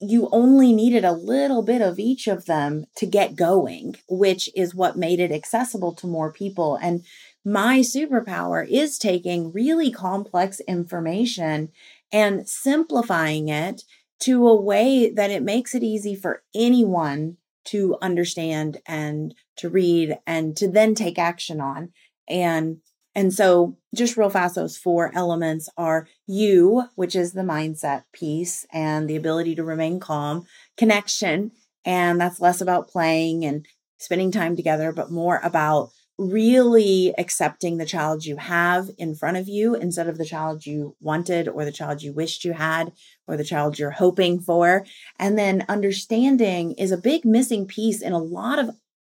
you 0.00 0.28
only 0.32 0.72
needed 0.72 1.04
a 1.04 1.12
little 1.12 1.62
bit 1.62 1.80
of 1.80 1.98
each 1.98 2.26
of 2.26 2.46
them 2.46 2.86
to 2.96 3.06
get 3.06 3.36
going, 3.36 3.96
which 4.08 4.50
is 4.54 4.74
what 4.74 4.96
made 4.96 5.20
it 5.20 5.32
accessible 5.32 5.92
to 5.94 6.06
more 6.06 6.32
people. 6.32 6.76
And 6.76 7.04
my 7.44 7.80
superpower 7.80 8.66
is 8.68 8.98
taking 8.98 9.52
really 9.52 9.90
complex 9.90 10.60
information 10.60 11.70
and 12.12 12.48
simplifying 12.48 13.48
it 13.48 13.82
to 14.20 14.48
a 14.48 14.60
way 14.60 15.10
that 15.10 15.30
it 15.30 15.42
makes 15.42 15.74
it 15.74 15.82
easy 15.82 16.14
for 16.14 16.42
anyone 16.54 17.36
to 17.66 17.96
understand 18.00 18.78
and 18.86 19.34
to 19.56 19.68
read 19.68 20.18
and 20.26 20.56
to 20.56 20.68
then 20.68 20.94
take 20.94 21.18
action 21.18 21.60
on. 21.60 21.92
And 22.28 22.78
and 23.14 23.32
so, 23.32 23.76
just 23.94 24.16
real 24.16 24.30
fast, 24.30 24.56
those 24.56 24.76
four 24.76 25.12
elements 25.14 25.68
are 25.76 26.08
you, 26.26 26.84
which 26.96 27.14
is 27.14 27.32
the 27.32 27.42
mindset 27.42 28.04
piece 28.12 28.66
and 28.72 29.08
the 29.08 29.16
ability 29.16 29.54
to 29.54 29.64
remain 29.64 30.00
calm, 30.00 30.46
connection, 30.76 31.52
and 31.84 32.20
that's 32.20 32.40
less 32.40 32.60
about 32.60 32.88
playing 32.88 33.44
and 33.44 33.66
spending 33.98 34.32
time 34.32 34.56
together, 34.56 34.90
but 34.90 35.12
more 35.12 35.40
about 35.44 35.90
really 36.18 37.12
accepting 37.18 37.76
the 37.76 37.86
child 37.86 38.24
you 38.24 38.36
have 38.36 38.88
in 38.98 39.14
front 39.14 39.36
of 39.36 39.48
you 39.48 39.74
instead 39.74 40.08
of 40.08 40.16
the 40.16 40.24
child 40.24 40.64
you 40.64 40.96
wanted 41.00 41.48
or 41.48 41.64
the 41.64 41.72
child 41.72 42.02
you 42.02 42.12
wished 42.12 42.44
you 42.44 42.52
had 42.52 42.92
or 43.26 43.36
the 43.36 43.44
child 43.44 43.78
you're 43.78 43.90
hoping 43.90 44.40
for. 44.40 44.84
And 45.18 45.36
then 45.36 45.64
understanding 45.68 46.72
is 46.72 46.92
a 46.92 46.96
big 46.96 47.24
missing 47.24 47.66
piece 47.66 48.00
in 48.00 48.12
a 48.12 48.18
lot 48.18 48.60
of 48.60 48.70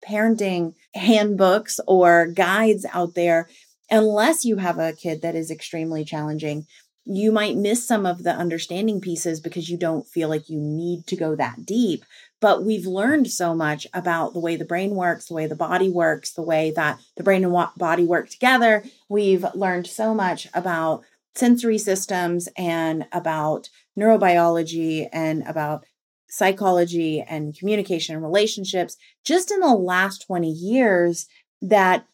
parenting 0.06 0.74
handbooks 0.94 1.80
or 1.86 2.26
guides 2.26 2.86
out 2.92 3.14
there 3.14 3.48
unless 3.90 4.44
you 4.44 4.56
have 4.56 4.78
a 4.78 4.92
kid 4.92 5.22
that 5.22 5.34
is 5.34 5.50
extremely 5.50 6.04
challenging, 6.04 6.66
you 7.04 7.30
might 7.30 7.56
miss 7.56 7.86
some 7.86 8.04
of 8.04 8.24
the 8.24 8.32
understanding 8.32 9.00
pieces 9.00 9.38
because 9.38 9.70
you 9.70 9.78
don't 9.78 10.08
feel 10.08 10.28
like 10.28 10.48
you 10.48 10.58
need 10.58 11.06
to 11.06 11.16
go 11.16 11.36
that 11.36 11.64
deep. 11.64 12.04
But 12.40 12.64
we've 12.64 12.86
learned 12.86 13.30
so 13.30 13.54
much 13.54 13.86
about 13.94 14.34
the 14.34 14.40
way 14.40 14.56
the 14.56 14.64
brain 14.64 14.90
works, 14.90 15.26
the 15.26 15.34
way 15.34 15.46
the 15.46 15.54
body 15.54 15.88
works, 15.88 16.32
the 16.32 16.42
way 16.42 16.72
that 16.72 16.98
the 17.16 17.22
brain 17.22 17.44
and 17.44 17.68
body 17.76 18.04
work 18.04 18.28
together. 18.28 18.84
We've 19.08 19.46
learned 19.54 19.86
so 19.86 20.14
much 20.14 20.48
about 20.52 21.04
sensory 21.34 21.78
systems 21.78 22.48
and 22.56 23.06
about 23.12 23.68
neurobiology 23.98 25.08
and 25.12 25.44
about 25.46 25.84
psychology 26.28 27.22
and 27.22 27.56
communication 27.56 28.14
and 28.16 28.24
relationships 28.24 28.96
just 29.24 29.50
in 29.50 29.60
the 29.60 29.74
last 29.74 30.26
20 30.26 30.50
years 30.50 31.26
that 31.62 32.04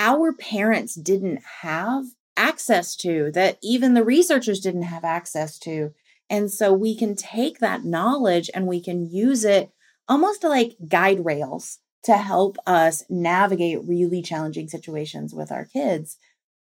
our 0.00 0.32
parents 0.32 0.94
didn't 0.94 1.42
have 1.60 2.06
access 2.36 2.96
to, 2.96 3.30
that 3.32 3.58
even 3.62 3.92
the 3.92 4.02
researchers 4.02 4.60
didn't 4.60 4.84
have 4.84 5.04
access 5.04 5.58
to. 5.58 5.92
And 6.30 6.50
so 6.50 6.72
we 6.72 6.96
can 6.96 7.14
take 7.14 7.58
that 7.58 7.84
knowledge 7.84 8.50
and 8.54 8.66
we 8.66 8.82
can 8.82 9.04
use 9.04 9.44
it 9.44 9.70
almost 10.08 10.42
like 10.42 10.76
guide 10.88 11.24
rails 11.24 11.78
to 12.04 12.16
help 12.16 12.56
us 12.66 13.04
navigate 13.10 13.86
really 13.86 14.22
challenging 14.22 14.68
situations 14.68 15.34
with 15.34 15.52
our 15.52 15.66
kids. 15.66 16.16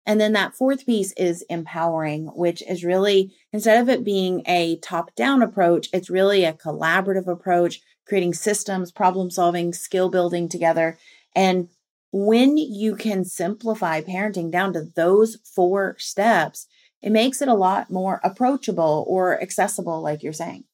And 0.04 0.21
then 0.21 0.33
that 0.33 0.54
fourth 0.54 0.85
piece 0.85 1.12
is 1.12 1.42
empowering, 1.42 2.26
which 2.35 2.61
is 2.68 2.83
really, 2.83 3.33
instead 3.52 3.80
of 3.80 3.88
it 3.88 4.02
being 4.04 4.42
a 4.47 4.78
top 4.78 5.14
down 5.14 5.42
approach, 5.42 5.88
it's 5.92 6.11
really 6.11 6.45
a 6.45 6.54
collaborative 6.54 7.28
approach, 7.28 7.80
creating 8.04 8.35
systems, 8.35 8.90
problem 8.90 9.30
solving, 9.30 9.73
skill 9.73 10.09
building 10.09 10.49
together. 10.49 10.99
And 11.37 11.68
when 12.12 12.57
you 12.57 12.97
can 12.97 13.25
simplify 13.25 14.00
parenting 14.00 14.50
down 14.50 14.73
to 14.73 14.87
those 14.97 15.37
four 15.55 15.97
steps, 15.99 16.67
it 17.03 17.11
makes 17.11 17.41
it 17.43 17.49
a 17.49 17.55
lot 17.55 17.91
more 17.91 18.21
approachable 18.25 19.05
or 19.09 19.41
accessible, 19.41 20.03
like 20.03 20.23
you're 20.23 20.33
saying. 20.33 20.65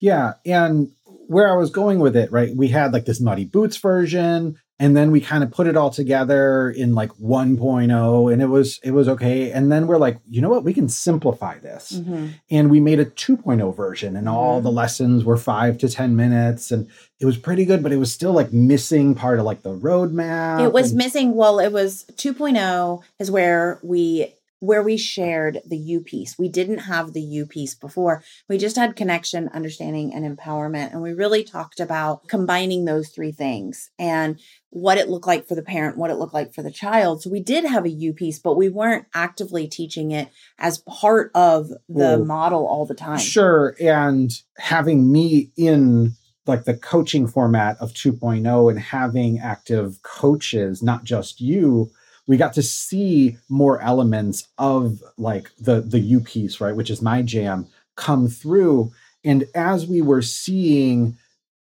Yeah. 0.00 0.34
And 0.44 0.92
where 1.04 1.50
I 1.50 1.56
was 1.56 1.70
going 1.70 1.98
with 1.98 2.16
it, 2.16 2.30
right? 2.30 2.54
We 2.54 2.68
had 2.68 2.92
like 2.92 3.06
this 3.06 3.20
Muddy 3.20 3.44
Boots 3.44 3.76
version, 3.76 4.58
and 4.80 4.96
then 4.96 5.10
we 5.10 5.20
kind 5.20 5.44
of 5.44 5.50
put 5.50 5.66
it 5.66 5.76
all 5.76 5.90
together 5.90 6.70
in 6.70 6.94
like 6.94 7.12
1.0 7.12 8.32
and 8.32 8.42
it 8.42 8.46
was 8.46 8.80
it 8.82 8.90
was 8.90 9.08
okay 9.08 9.50
and 9.52 9.70
then 9.70 9.86
we're 9.86 9.98
like 9.98 10.18
you 10.28 10.40
know 10.40 10.48
what 10.48 10.64
we 10.64 10.74
can 10.74 10.88
simplify 10.88 11.58
this 11.58 11.92
mm-hmm. 11.92 12.28
and 12.50 12.70
we 12.70 12.80
made 12.80 12.98
a 12.98 13.04
2.0 13.04 13.76
version 13.76 14.16
and 14.16 14.28
all 14.28 14.56
mm-hmm. 14.56 14.64
the 14.64 14.72
lessons 14.72 15.24
were 15.24 15.36
5 15.36 15.78
to 15.78 15.88
10 15.88 16.16
minutes 16.16 16.70
and 16.70 16.88
it 17.20 17.26
was 17.26 17.38
pretty 17.38 17.64
good 17.64 17.82
but 17.82 17.92
it 17.92 17.98
was 17.98 18.12
still 18.12 18.32
like 18.32 18.52
missing 18.52 19.14
part 19.14 19.38
of 19.38 19.44
like 19.44 19.62
the 19.62 19.76
roadmap 19.76 20.64
it 20.64 20.72
was 20.72 20.90
and- 20.90 20.98
missing 20.98 21.34
well 21.34 21.58
it 21.58 21.72
was 21.72 22.04
2.0 22.12 23.02
is 23.18 23.30
where 23.30 23.78
we 23.82 24.34
where 24.64 24.82
we 24.82 24.96
shared 24.96 25.60
the 25.66 25.76
you 25.76 26.00
piece. 26.00 26.38
We 26.38 26.48
didn't 26.48 26.78
have 26.78 27.12
the 27.12 27.20
you 27.20 27.46
piece 27.46 27.74
before. 27.74 28.22
We 28.48 28.56
just 28.56 28.76
had 28.76 28.96
connection, 28.96 29.48
understanding, 29.52 30.14
and 30.14 30.24
empowerment. 30.24 30.92
And 30.92 31.02
we 31.02 31.12
really 31.12 31.44
talked 31.44 31.80
about 31.80 32.28
combining 32.28 32.84
those 32.84 33.10
three 33.10 33.32
things 33.32 33.90
and 33.98 34.40
what 34.70 34.98
it 34.98 35.08
looked 35.08 35.26
like 35.26 35.46
for 35.46 35.54
the 35.54 35.62
parent, 35.62 35.98
what 35.98 36.10
it 36.10 36.16
looked 36.16 36.34
like 36.34 36.54
for 36.54 36.62
the 36.62 36.70
child. 36.70 37.22
So 37.22 37.30
we 37.30 37.40
did 37.40 37.64
have 37.64 37.84
a 37.84 37.90
you 37.90 38.12
piece, 38.14 38.38
but 38.38 38.56
we 38.56 38.70
weren't 38.70 39.06
actively 39.14 39.68
teaching 39.68 40.10
it 40.12 40.30
as 40.58 40.78
part 40.78 41.30
of 41.34 41.68
the 41.68 41.78
well, 41.88 42.24
model 42.24 42.66
all 42.66 42.86
the 42.86 42.94
time. 42.94 43.18
Sure. 43.18 43.76
And 43.78 44.32
having 44.56 45.12
me 45.12 45.52
in 45.56 46.14
like 46.46 46.64
the 46.64 46.76
coaching 46.76 47.26
format 47.26 47.76
of 47.80 47.92
2.0 47.92 48.70
and 48.70 48.80
having 48.80 49.38
active 49.38 50.02
coaches, 50.02 50.82
not 50.82 51.04
just 51.04 51.40
you, 51.40 51.90
we 52.26 52.36
got 52.36 52.54
to 52.54 52.62
see 52.62 53.36
more 53.48 53.80
elements 53.80 54.48
of 54.58 55.02
like 55.16 55.50
the 55.58 55.80
the 55.80 56.00
U 56.00 56.20
piece, 56.20 56.60
right, 56.60 56.76
which 56.76 56.90
is 56.90 57.02
my 57.02 57.22
jam, 57.22 57.66
come 57.96 58.28
through. 58.28 58.92
And 59.24 59.46
as 59.54 59.86
we 59.86 60.02
were 60.02 60.22
seeing 60.22 61.16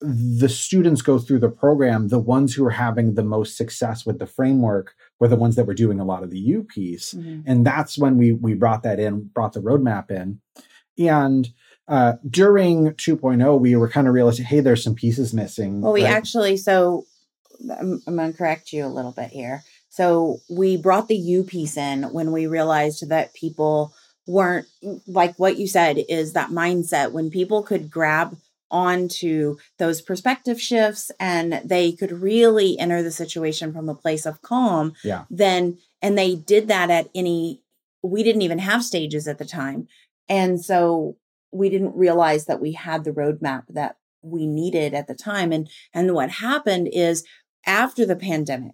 the 0.01 0.49
students 0.49 1.01
go 1.01 1.17
through 1.17 1.39
the 1.39 1.49
program, 1.49 2.09
the 2.09 2.19
ones 2.19 2.53
who 2.53 2.63
were 2.63 2.71
having 2.71 3.13
the 3.13 3.23
most 3.23 3.55
success 3.55 4.05
with 4.05 4.19
the 4.19 4.27
framework 4.27 4.95
were 5.19 5.29
the 5.29 5.37
ones 5.37 5.55
that 5.55 5.65
were 5.65 5.73
doing 5.73 5.99
a 5.99 6.05
lot 6.05 6.23
of 6.23 6.29
the 6.29 6.39
U 6.39 6.63
piece. 6.63 7.13
Mm-hmm. 7.13 7.41
And 7.49 7.65
that's 7.65 7.97
when 7.97 8.17
we 8.17 8.33
we 8.33 8.53
brought 8.53 8.83
that 8.83 8.99
in, 8.99 9.29
brought 9.33 9.53
the 9.53 9.61
roadmap 9.61 10.11
in. 10.11 10.41
And 10.97 11.49
uh, 11.87 12.13
during 12.29 12.91
2.0, 12.91 13.59
we 13.59 13.75
were 13.75 13.89
kind 13.89 14.07
of 14.07 14.13
realizing, 14.13 14.45
hey, 14.45 14.59
there's 14.59 14.83
some 14.83 14.95
pieces 14.95 15.33
missing. 15.33 15.81
Well, 15.81 15.93
we 15.93 16.03
right? 16.03 16.13
actually, 16.13 16.57
so 16.57 17.05
I'm, 17.61 18.01
I'm 18.07 18.15
going 18.15 18.31
to 18.31 18.37
correct 18.37 18.71
you 18.71 18.85
a 18.85 18.87
little 18.87 19.11
bit 19.11 19.29
here. 19.29 19.63
So 19.93 20.39
we 20.49 20.75
brought 20.75 21.07
the 21.07 21.15
you 21.15 21.43
piece 21.43 21.77
in 21.77 22.01
when 22.13 22.31
we 22.31 22.47
realized 22.47 23.07
that 23.09 23.35
people 23.35 23.93
weren't 24.25 24.65
like 25.05 25.35
what 25.37 25.57
you 25.59 25.67
said 25.67 26.03
is 26.09 26.33
that 26.33 26.49
mindset 26.49 27.11
when 27.11 27.29
people 27.29 27.61
could 27.61 27.91
grab 27.91 28.35
onto 28.71 29.57
those 29.77 30.01
perspective 30.01 30.59
shifts 30.59 31.11
and 31.19 31.61
they 31.63 31.91
could 31.91 32.11
really 32.11 32.79
enter 32.79 33.03
the 33.03 33.11
situation 33.11 33.71
from 33.71 33.87
a 33.87 33.93
place 33.93 34.25
of 34.25 34.41
calm, 34.41 34.93
Yeah. 35.03 35.25
then, 35.29 35.77
and 36.01 36.17
they 36.17 36.33
did 36.33 36.67
that 36.69 36.89
at 36.89 37.07
any, 37.13 37.61
we 38.01 38.23
didn't 38.23 38.41
even 38.41 38.57
have 38.57 38.83
stages 38.83 39.27
at 39.27 39.37
the 39.37 39.45
time. 39.45 39.87
And 40.27 40.59
so 40.65 41.17
we 41.51 41.69
didn't 41.69 41.95
realize 41.95 42.45
that 42.45 42.59
we 42.59 42.71
had 42.71 43.03
the 43.03 43.11
roadmap 43.11 43.65
that 43.69 43.97
we 44.23 44.47
needed 44.47 44.95
at 44.95 45.05
the 45.05 45.13
time. 45.13 45.51
And, 45.51 45.69
and 45.93 46.15
what 46.15 46.31
happened 46.31 46.89
is 46.91 47.23
after 47.67 48.07
the 48.07 48.15
pandemic, 48.15 48.71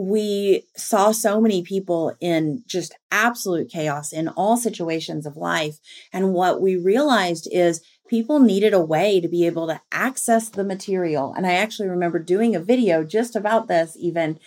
we 0.00 0.64
saw 0.76 1.12
so 1.12 1.40
many 1.42 1.62
people 1.62 2.16
in 2.20 2.62
just 2.66 2.94
absolute 3.12 3.68
chaos 3.68 4.12
in 4.12 4.28
all 4.28 4.56
situations 4.56 5.26
of 5.26 5.36
life. 5.36 5.78
And 6.10 6.32
what 6.32 6.62
we 6.62 6.76
realized 6.76 7.46
is 7.52 7.82
people 8.08 8.40
needed 8.40 8.72
a 8.72 8.80
way 8.80 9.20
to 9.20 9.28
be 9.28 9.44
able 9.44 9.66
to 9.66 9.80
access 9.92 10.48
the 10.48 10.64
material. 10.64 11.34
And 11.34 11.46
I 11.46 11.52
actually 11.52 11.88
remember 11.88 12.18
doing 12.18 12.56
a 12.56 12.60
video 12.60 13.04
just 13.04 13.36
about 13.36 13.68
this 13.68 13.94
even 14.00 14.40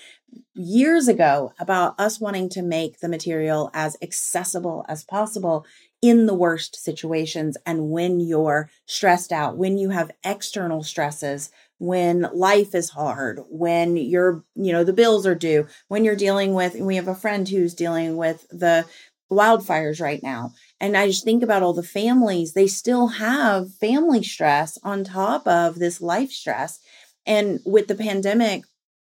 years 0.56 1.08
ago 1.08 1.54
about 1.60 2.00
us 2.00 2.20
wanting 2.20 2.50
to 2.50 2.64
make 2.64 3.00
the 3.00 3.10
material 3.10 3.70
as 3.76 3.96
accessible 4.02 4.84
as 4.90 5.04
possible 5.04 5.66
in 6.02 6.26
the 6.26 6.34
worst 6.34 6.76
situations 6.76 7.58
and 7.66 7.90
when 7.90 8.20
you're 8.20 8.70
stressed 8.86 9.32
out, 9.32 9.58
when 9.58 9.78
you 9.78 9.92
have 9.92 10.12
external 10.26 10.84
stresses, 10.84 11.50
when 11.78 12.28
life 12.34 12.74
is 12.76 12.92
hard, 12.92 13.42
when 13.50 13.98
you're, 13.98 14.44
you 14.56 14.72
know, 14.72 14.84
the 14.84 14.94
bills 14.94 15.26
are 15.26 15.36
due, 15.36 15.68
when 15.88 16.06
you're 16.06 16.16
dealing 16.16 16.54
with, 16.54 16.76
we 16.76 16.96
have 16.96 17.08
a 17.08 17.16
friend 17.16 17.48
who's 17.50 17.74
dealing 17.74 18.16
with 18.16 18.46
the 18.50 18.86
wildfires 19.32 20.00
right 20.00 20.22
now. 20.24 20.52
And 20.80 20.96
I 20.96 21.08
just 21.08 21.24
think 21.24 21.44
about 21.44 21.64
all 21.64 21.74
the 21.74 21.84
families, 21.84 22.54
they 22.54 22.68
still 22.68 23.08
have 23.08 23.74
family 23.76 24.24
stress 24.24 24.78
on 24.84 25.04
top 25.04 25.48
of 25.48 25.80
this 25.80 26.02
life 26.02 26.32
stress. 26.32 26.80
And 27.26 27.60
with 27.66 27.88
the 27.88 27.96
pandemic, 27.96 28.64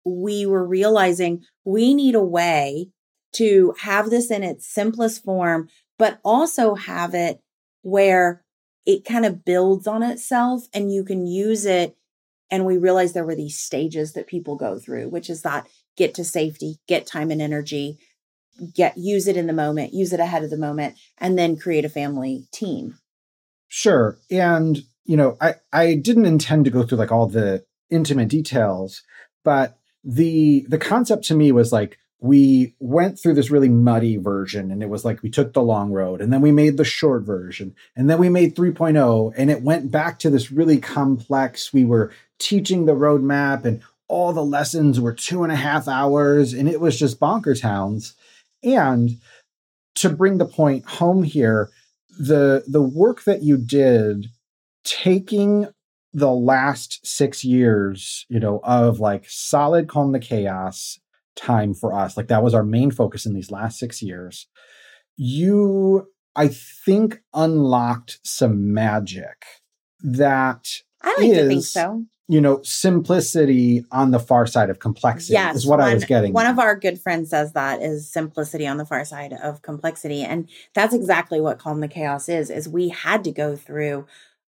we 0.04 0.46
were 0.46 0.66
realizing 0.66 1.44
we 1.64 1.94
need 1.94 2.14
a 2.14 2.24
way 2.24 2.90
to 3.34 3.74
have 3.80 4.10
this 4.10 4.30
in 4.30 4.42
its 4.42 4.66
simplest 4.66 5.24
form, 5.24 5.68
but 5.98 6.20
also 6.24 6.74
have 6.74 7.14
it 7.14 7.40
where 7.82 8.44
it 8.86 9.04
kind 9.04 9.26
of 9.26 9.44
builds 9.44 9.86
on 9.86 10.02
itself 10.02 10.66
and 10.72 10.92
you 10.92 11.04
can 11.04 11.26
use 11.26 11.64
it. 11.64 11.96
And 12.50 12.64
we 12.64 12.76
realized 12.76 13.14
there 13.14 13.24
were 13.24 13.34
these 13.34 13.58
stages 13.58 14.12
that 14.12 14.26
people 14.26 14.56
go 14.56 14.78
through, 14.78 15.08
which 15.08 15.30
is 15.30 15.42
that 15.42 15.66
get 15.96 16.14
to 16.14 16.24
safety, 16.24 16.78
get 16.86 17.06
time 17.06 17.30
and 17.30 17.40
energy, 17.40 17.98
get 18.74 18.96
use 18.96 19.26
it 19.26 19.36
in 19.36 19.46
the 19.46 19.52
moment, 19.52 19.94
use 19.94 20.12
it 20.12 20.20
ahead 20.20 20.44
of 20.44 20.50
the 20.50 20.58
moment, 20.58 20.96
and 21.18 21.38
then 21.38 21.56
create 21.56 21.84
a 21.84 21.88
family 21.88 22.46
team. 22.52 22.98
Sure. 23.68 24.18
And, 24.30 24.78
you 25.04 25.16
know, 25.16 25.36
I, 25.40 25.54
I 25.72 25.94
didn't 25.94 26.26
intend 26.26 26.64
to 26.64 26.70
go 26.70 26.84
through 26.84 26.98
like 26.98 27.12
all 27.12 27.26
the 27.26 27.64
intimate 27.90 28.28
details, 28.28 29.02
but 29.44 29.76
the 30.04 30.66
the 30.68 30.78
concept 30.78 31.24
to 31.24 31.34
me 31.34 31.50
was 31.50 31.72
like 31.72 31.98
we 32.20 32.74
went 32.78 33.18
through 33.18 33.34
this 33.34 33.50
really 33.50 33.68
muddy 33.68 34.16
version 34.16 34.70
and 34.70 34.82
it 34.82 34.88
was 34.88 35.04
like 35.04 35.22
we 35.22 35.30
took 35.30 35.52
the 35.52 35.62
long 35.62 35.90
road 35.90 36.20
and 36.20 36.32
then 36.32 36.40
we 36.40 36.52
made 36.52 36.76
the 36.76 36.84
short 36.84 37.22
version 37.22 37.74
and 37.96 38.08
then 38.08 38.18
we 38.18 38.28
made 38.28 38.56
3.0 38.56 39.32
and 39.36 39.50
it 39.50 39.62
went 39.62 39.90
back 39.90 40.18
to 40.18 40.30
this 40.30 40.50
really 40.50 40.78
complex 40.78 41.72
we 41.72 41.84
were 41.84 42.12
teaching 42.38 42.86
the 42.86 42.94
roadmap 42.94 43.64
and 43.64 43.82
all 44.08 44.32
the 44.32 44.44
lessons 44.44 45.00
were 45.00 45.12
two 45.12 45.42
and 45.42 45.52
a 45.52 45.56
half 45.56 45.88
hours 45.88 46.52
and 46.52 46.68
it 46.68 46.80
was 46.80 46.98
just 46.98 47.20
bonker 47.20 47.54
towns 47.54 48.14
and 48.62 49.18
to 49.94 50.08
bring 50.08 50.38
the 50.38 50.44
point 50.44 50.84
home 50.86 51.22
here 51.22 51.70
the 52.18 52.64
the 52.66 52.82
work 52.82 53.24
that 53.24 53.42
you 53.42 53.56
did 53.56 54.28
taking 54.84 55.68
the 56.12 56.30
last 56.30 57.04
six 57.04 57.44
years, 57.44 58.24
you 58.28 58.38
know, 58.38 58.60
of 58.62 59.00
like 59.00 59.24
solid 59.28 59.88
calm 59.88 60.12
the 60.12 60.20
chaos 60.20 61.00
time 61.36 61.74
for 61.74 61.94
us, 61.94 62.16
like 62.16 62.28
that 62.28 62.42
was 62.42 62.54
our 62.54 62.64
main 62.64 62.90
focus 62.90 63.26
in 63.26 63.34
these 63.34 63.50
last 63.50 63.78
six 63.78 64.02
years. 64.02 64.46
You, 65.16 66.08
I 66.34 66.48
think, 66.48 67.20
unlocked 67.32 68.18
some 68.24 68.72
magic 68.72 69.44
that 70.00 70.68
I 71.02 71.16
like 71.18 71.32
to 71.32 71.48
think 71.48 71.64
so. 71.64 72.04
You 72.26 72.40
know, 72.40 72.62
simplicity 72.62 73.84
on 73.92 74.10
the 74.10 74.18
far 74.18 74.46
side 74.46 74.70
of 74.70 74.78
complexity 74.78 75.34
Yes, 75.34 75.56
is 75.56 75.66
what 75.66 75.78
I 75.78 75.92
was 75.92 76.06
getting. 76.06 76.32
One 76.32 76.46
at. 76.46 76.52
of 76.52 76.58
our 76.58 76.74
good 76.74 76.98
friends 76.98 77.28
says 77.28 77.52
that 77.52 77.82
is 77.82 78.10
simplicity 78.10 78.66
on 78.66 78.78
the 78.78 78.86
far 78.86 79.04
side 79.04 79.34
of 79.34 79.60
complexity, 79.60 80.22
and 80.22 80.48
that's 80.74 80.94
exactly 80.94 81.38
what 81.38 81.58
Calm 81.58 81.80
the 81.80 81.88
Chaos 81.88 82.30
is. 82.30 82.48
Is 82.48 82.66
we 82.66 82.88
had 82.88 83.24
to 83.24 83.30
go 83.30 83.56
through 83.56 84.06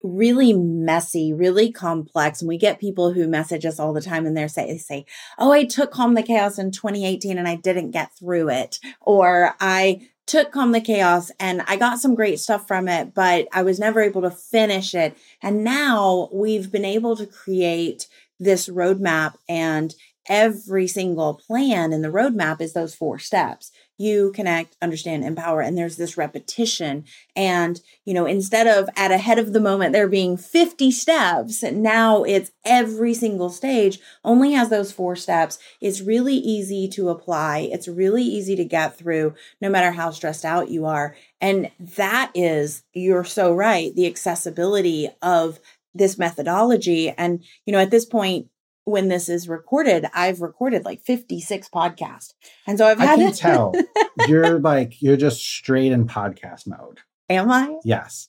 really 0.03 0.53
messy, 0.53 1.33
really 1.33 1.73
complex, 1.73 2.41
and 2.41 2.49
we 2.49 2.59
get 2.59 2.81
people 2.81 3.13
who 3.13 3.27
message 3.27 3.65
us 3.65 3.81
all 3.81 3.93
the 3.93 4.01
time, 4.01 4.27
and 4.27 4.37
they 4.37 4.47
say 4.49 4.67
they 4.67 4.79
say, 4.79 5.07
"Oh, 5.39 5.53
I 5.53 5.65
took 5.65 5.91
Calm 5.91 6.15
the 6.15 6.23
Chaos 6.23 6.59
in 6.59 6.71
2018, 6.71 7.39
and 7.39 7.49
I 7.49 7.57
didn't 7.57 7.91
get 7.91 8.17
through 8.17 8.51
it," 8.51 8.79
or 9.01 9.55
I 9.61 10.09
took 10.27 10.51
Calm 10.51 10.73
the 10.73 10.81
Chaos 10.81 11.31
and 11.39 11.63
I 11.69 11.77
got 11.77 12.01
some 12.01 12.15
great 12.15 12.41
stuff 12.41 12.67
from 12.67 12.89
it, 12.89 13.15
but 13.15 13.47
I 13.53 13.63
was 13.63 13.79
never 13.79 14.01
able 14.01 14.23
to 14.23 14.31
finish 14.31 14.95
it. 14.95 15.17
And 15.41 15.63
now 15.63 16.29
we've 16.33 16.71
been 16.71 16.85
able 16.85 17.17
to 17.17 17.27
create 17.27 18.09
this 18.39 18.69
roadmap 18.69 19.35
and 19.49 19.95
every 20.29 20.89
single 20.89 21.35
plan 21.35 21.93
in 21.93 22.03
the 22.03 22.09
roadmap 22.09 22.61
is 22.61 22.73
those 22.73 22.95
four 22.95 23.19
steps. 23.19 23.71
You 23.99 24.33
connect, 24.33 24.77
understand, 24.83 25.25
empower, 25.25 25.61
and 25.61 25.77
there's 25.77 25.97
this 25.97 26.19
repetition. 26.19 27.05
And, 27.35 27.81
you 28.05 28.13
know, 28.13 28.27
instead 28.27 28.67
of 28.67 28.91
at 28.97 29.11
ahead 29.11 29.39
of 29.39 29.53
the 29.53 29.61
moment 29.61 29.93
there 29.93 30.09
being 30.09 30.37
50 30.37 30.91
steps, 30.91 31.63
now 31.63 32.23
it's 32.23 32.51
every 32.65 33.15
single 33.15 33.49
stage 33.49 33.99
only 34.25 34.53
has 34.53 34.69
those 34.69 34.93
four 34.93 35.17
steps. 35.17 35.59
It's 35.81 36.03
really 36.03 36.35
easy 36.35 36.89
to 36.89 37.09
apply. 37.09 37.69
It's 37.73 37.89
really 37.89 38.25
easy 38.25 38.55
to 38.57 38.65
get 38.65 38.99
through 38.99 39.35
no 39.61 39.71
matter 39.71 39.93
how 39.93 40.11
stressed 40.11 40.45
out 40.45 40.71
you 40.71 40.85
are. 40.85 41.17
And 41.41 41.71
that 41.79 42.31
is, 42.35 42.83
you're 42.93 43.25
so 43.25 43.53
right, 43.55 43.95
the 43.95 44.07
accessibility 44.07 45.09
of 45.23 45.59
this 45.95 46.19
methodology. 46.19 47.11
And, 47.11 47.43
you 47.65 47.73
know, 47.73 47.79
at 47.79 47.91
this 47.91 48.05
point, 48.05 48.49
when 48.87 49.09
this 49.09 49.29
is 49.29 49.49
recorded, 49.49 50.07
I've 50.15 50.41
recorded 50.41 50.85
like 50.85 51.03
56 51.03 51.69
podcasts. 51.71 52.35
And 52.69 52.79
so 52.79 52.87
I've 52.87 53.01
had 53.01 53.19
I 53.19 53.23
can 53.25 53.33
tell 53.33 53.75
you're 54.29 54.61
like 54.61 55.03
you're 55.03 55.17
just 55.17 55.45
straight 55.45 55.91
in 55.91 56.07
podcast 56.07 56.69
mode. 56.69 57.01
Am 57.29 57.51
I? 57.51 57.77
Yes. 57.85 58.29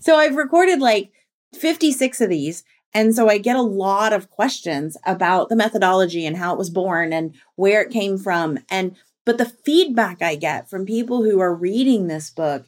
So 0.00 0.16
I've 0.16 0.34
recorded 0.34 0.80
like 0.80 1.12
56 1.54 2.20
of 2.20 2.28
these. 2.28 2.64
And 2.92 3.14
so 3.14 3.28
I 3.28 3.38
get 3.38 3.54
a 3.54 3.62
lot 3.62 4.12
of 4.12 4.30
questions 4.30 4.96
about 5.06 5.48
the 5.48 5.56
methodology 5.56 6.26
and 6.26 6.36
how 6.36 6.52
it 6.52 6.58
was 6.58 6.70
born 6.70 7.12
and 7.12 7.34
where 7.54 7.80
it 7.80 7.90
came 7.90 8.18
from. 8.18 8.58
And, 8.68 8.96
but 9.24 9.38
the 9.38 9.46
feedback 9.46 10.22
I 10.22 10.34
get 10.34 10.68
from 10.68 10.86
people 10.86 11.22
who 11.22 11.40
are 11.40 11.54
reading 11.54 12.08
this 12.08 12.30
book, 12.30 12.66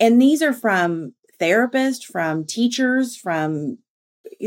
and 0.00 0.20
these 0.20 0.42
are 0.42 0.52
from 0.52 1.14
therapists, 1.40 2.04
from 2.04 2.44
teachers, 2.44 3.16
from 3.16 3.78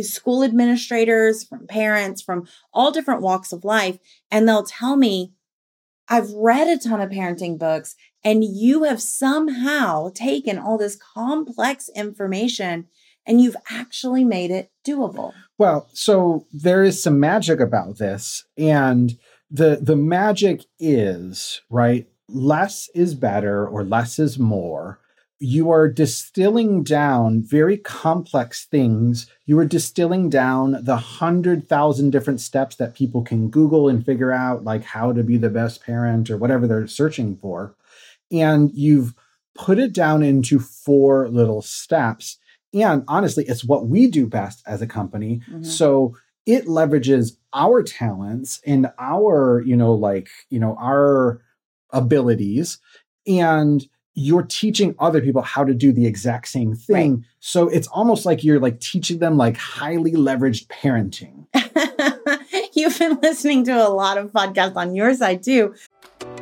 school 0.01 0.43
administrators, 0.43 1.43
from 1.43 1.67
parents, 1.67 2.21
from 2.21 2.47
all 2.73 2.91
different 2.91 3.21
walks 3.21 3.51
of 3.51 3.63
life. 3.63 3.99
And 4.29 4.47
they'll 4.47 4.63
tell 4.63 4.95
me, 4.95 5.33
I've 6.07 6.31
read 6.31 6.67
a 6.67 6.77
ton 6.77 7.01
of 7.01 7.09
parenting 7.09 7.57
books, 7.57 7.95
and 8.23 8.43
you 8.43 8.83
have 8.83 9.01
somehow 9.01 10.09
taken 10.13 10.57
all 10.57 10.77
this 10.77 10.97
complex 11.13 11.89
information 11.95 12.87
and 13.25 13.41
you've 13.41 13.55
actually 13.69 14.23
made 14.23 14.51
it 14.51 14.71
doable. 14.85 15.33
Well, 15.57 15.87
so 15.93 16.47
there 16.51 16.83
is 16.83 17.01
some 17.01 17.19
magic 17.19 17.59
about 17.59 17.97
this, 17.97 18.45
and 18.57 19.17
the 19.49 19.79
the 19.81 19.95
magic 19.95 20.63
is 20.79 21.61
right. 21.69 22.07
Less 22.27 22.89
is 22.95 23.13
better, 23.13 23.67
or 23.67 23.83
less 23.83 24.17
is 24.17 24.39
more. 24.39 24.99
You 25.43 25.71
are 25.71 25.87
distilling 25.87 26.83
down 26.83 27.41
very 27.41 27.75
complex 27.75 28.65
things. 28.65 29.25
You 29.47 29.57
are 29.57 29.65
distilling 29.65 30.29
down 30.29 30.77
the 30.83 30.97
hundred 30.97 31.67
thousand 31.67 32.11
different 32.11 32.41
steps 32.41 32.75
that 32.75 32.93
people 32.93 33.23
can 33.23 33.49
Google 33.49 33.89
and 33.89 34.05
figure 34.05 34.31
out, 34.31 34.63
like 34.63 34.83
how 34.83 35.11
to 35.11 35.23
be 35.23 35.37
the 35.37 35.49
best 35.49 35.83
parent 35.83 36.29
or 36.29 36.37
whatever 36.37 36.67
they're 36.67 36.85
searching 36.85 37.37
for. 37.37 37.73
And 38.31 38.69
you've 38.75 39.15
put 39.55 39.79
it 39.79 39.93
down 39.93 40.21
into 40.21 40.59
four 40.59 41.27
little 41.27 41.63
steps. 41.63 42.37
And 42.71 43.03
honestly, 43.07 43.43
it's 43.45 43.63
what 43.63 43.87
we 43.87 44.05
do 44.05 44.27
best 44.27 44.61
as 44.67 44.83
a 44.83 44.87
company. 44.87 45.41
Mhm. 45.51 45.65
So 45.65 46.15
it 46.45 46.67
leverages 46.67 47.35
our 47.51 47.81
talents 47.81 48.61
and 48.63 48.91
our, 48.99 49.63
you 49.65 49.75
know, 49.75 49.93
like, 49.95 50.29
you 50.51 50.59
know, 50.59 50.75
our 50.79 51.41
abilities. 51.91 52.77
And 53.25 53.87
you're 54.13 54.43
teaching 54.43 54.95
other 54.99 55.21
people 55.21 55.41
how 55.41 55.63
to 55.63 55.73
do 55.73 55.91
the 55.91 56.05
exact 56.05 56.47
same 56.47 56.75
thing. 56.75 57.25
So 57.39 57.69
it's 57.69 57.87
almost 57.87 58.25
like 58.25 58.43
you're 58.43 58.59
like 58.59 58.79
teaching 58.79 59.19
them 59.19 59.37
like 59.37 59.57
highly 59.57 60.11
leveraged 60.13 60.67
parenting. 60.67 61.45
You've 62.73 62.97
been 62.99 63.19
listening 63.21 63.63
to 63.65 63.71
a 63.71 63.89
lot 63.89 64.17
of 64.17 64.31
podcasts 64.31 64.75
on 64.75 64.95
your 64.95 65.13
side 65.13 65.43
too. 65.43 65.73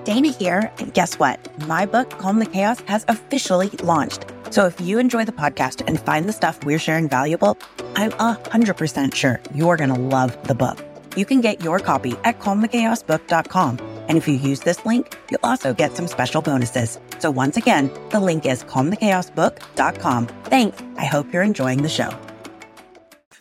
Dayna 0.04 0.36
here, 0.36 0.72
and 0.80 0.94
guess 0.94 1.20
what? 1.20 1.40
My 1.68 1.86
book, 1.86 2.10
Calm 2.12 2.40
the 2.40 2.46
Chaos, 2.46 2.80
has 2.82 3.06
officially 3.08 3.70
launched. 3.84 4.26
So 4.50 4.66
if 4.66 4.82
you 4.82 4.98
enjoy 4.98 5.26
the 5.26 5.32
podcast 5.32 5.84
and 5.88 6.00
find 6.00 6.28
the 6.28 6.34
stuff 6.34 6.64
we're 6.64 6.80
sharing 6.80 7.08
valuable, 7.08 7.58
I'm 7.96 8.12
100% 8.12 9.14
sure 9.14 9.40
you're 9.54 9.78
going 9.78 9.94
to 9.94 10.00
love 10.00 10.42
the 10.48 10.56
book. 10.56 10.84
You 11.16 11.26
can 11.26 11.42
get 11.42 11.64
your 11.64 11.80
copy 11.80 12.16
at 12.24 12.40
calmthechaosbook.com. 12.40 13.99
And 14.10 14.18
if 14.18 14.28
you 14.28 14.34
use 14.34 14.60
this 14.60 14.86
link, 14.86 15.18
you'll 15.32 15.40
also 15.44 15.74
get 15.74 15.96
some 15.96 16.08
special 16.08 16.42
bonuses. 16.42 17.00
So 17.20 17.32
once 17.32 17.56
again, 17.56 17.90
the 18.10 18.20
link 18.20 18.46
is 18.46 18.64
calmthechaosbook.com. 18.66 20.28
Thanks. 20.46 20.84
I 20.98 21.06
hope 21.06 21.32
you're 21.32 21.44
enjoying 21.44 21.84
the 21.84 21.90
show. 21.90 22.10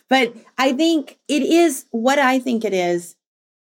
But 0.09 0.33
I 0.57 0.73
think 0.73 1.17
it 1.27 1.41
is 1.41 1.85
what 1.91 2.19
I 2.19 2.39
think 2.39 2.63
it 2.63 2.73
is 2.73 3.15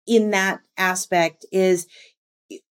in 0.08 0.32
that 0.32 0.62
aspect 0.78 1.46
is 1.52 1.88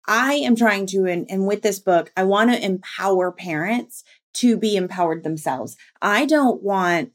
I 0.07 0.35
am 0.35 0.55
trying 0.55 0.87
to, 0.87 1.07
and, 1.07 1.27
and 1.29 1.47
with 1.47 1.62
this 1.62 1.79
book, 1.79 2.12
I 2.17 2.25
want 2.25 2.53
to 2.53 2.65
empower 2.65 3.33
parents 3.33 4.05
to 4.35 4.57
be 4.57 4.77
empowered 4.77 5.25
themselves. 5.25 5.77
I 6.01 6.27
don't 6.27 6.62
want, 6.62 7.12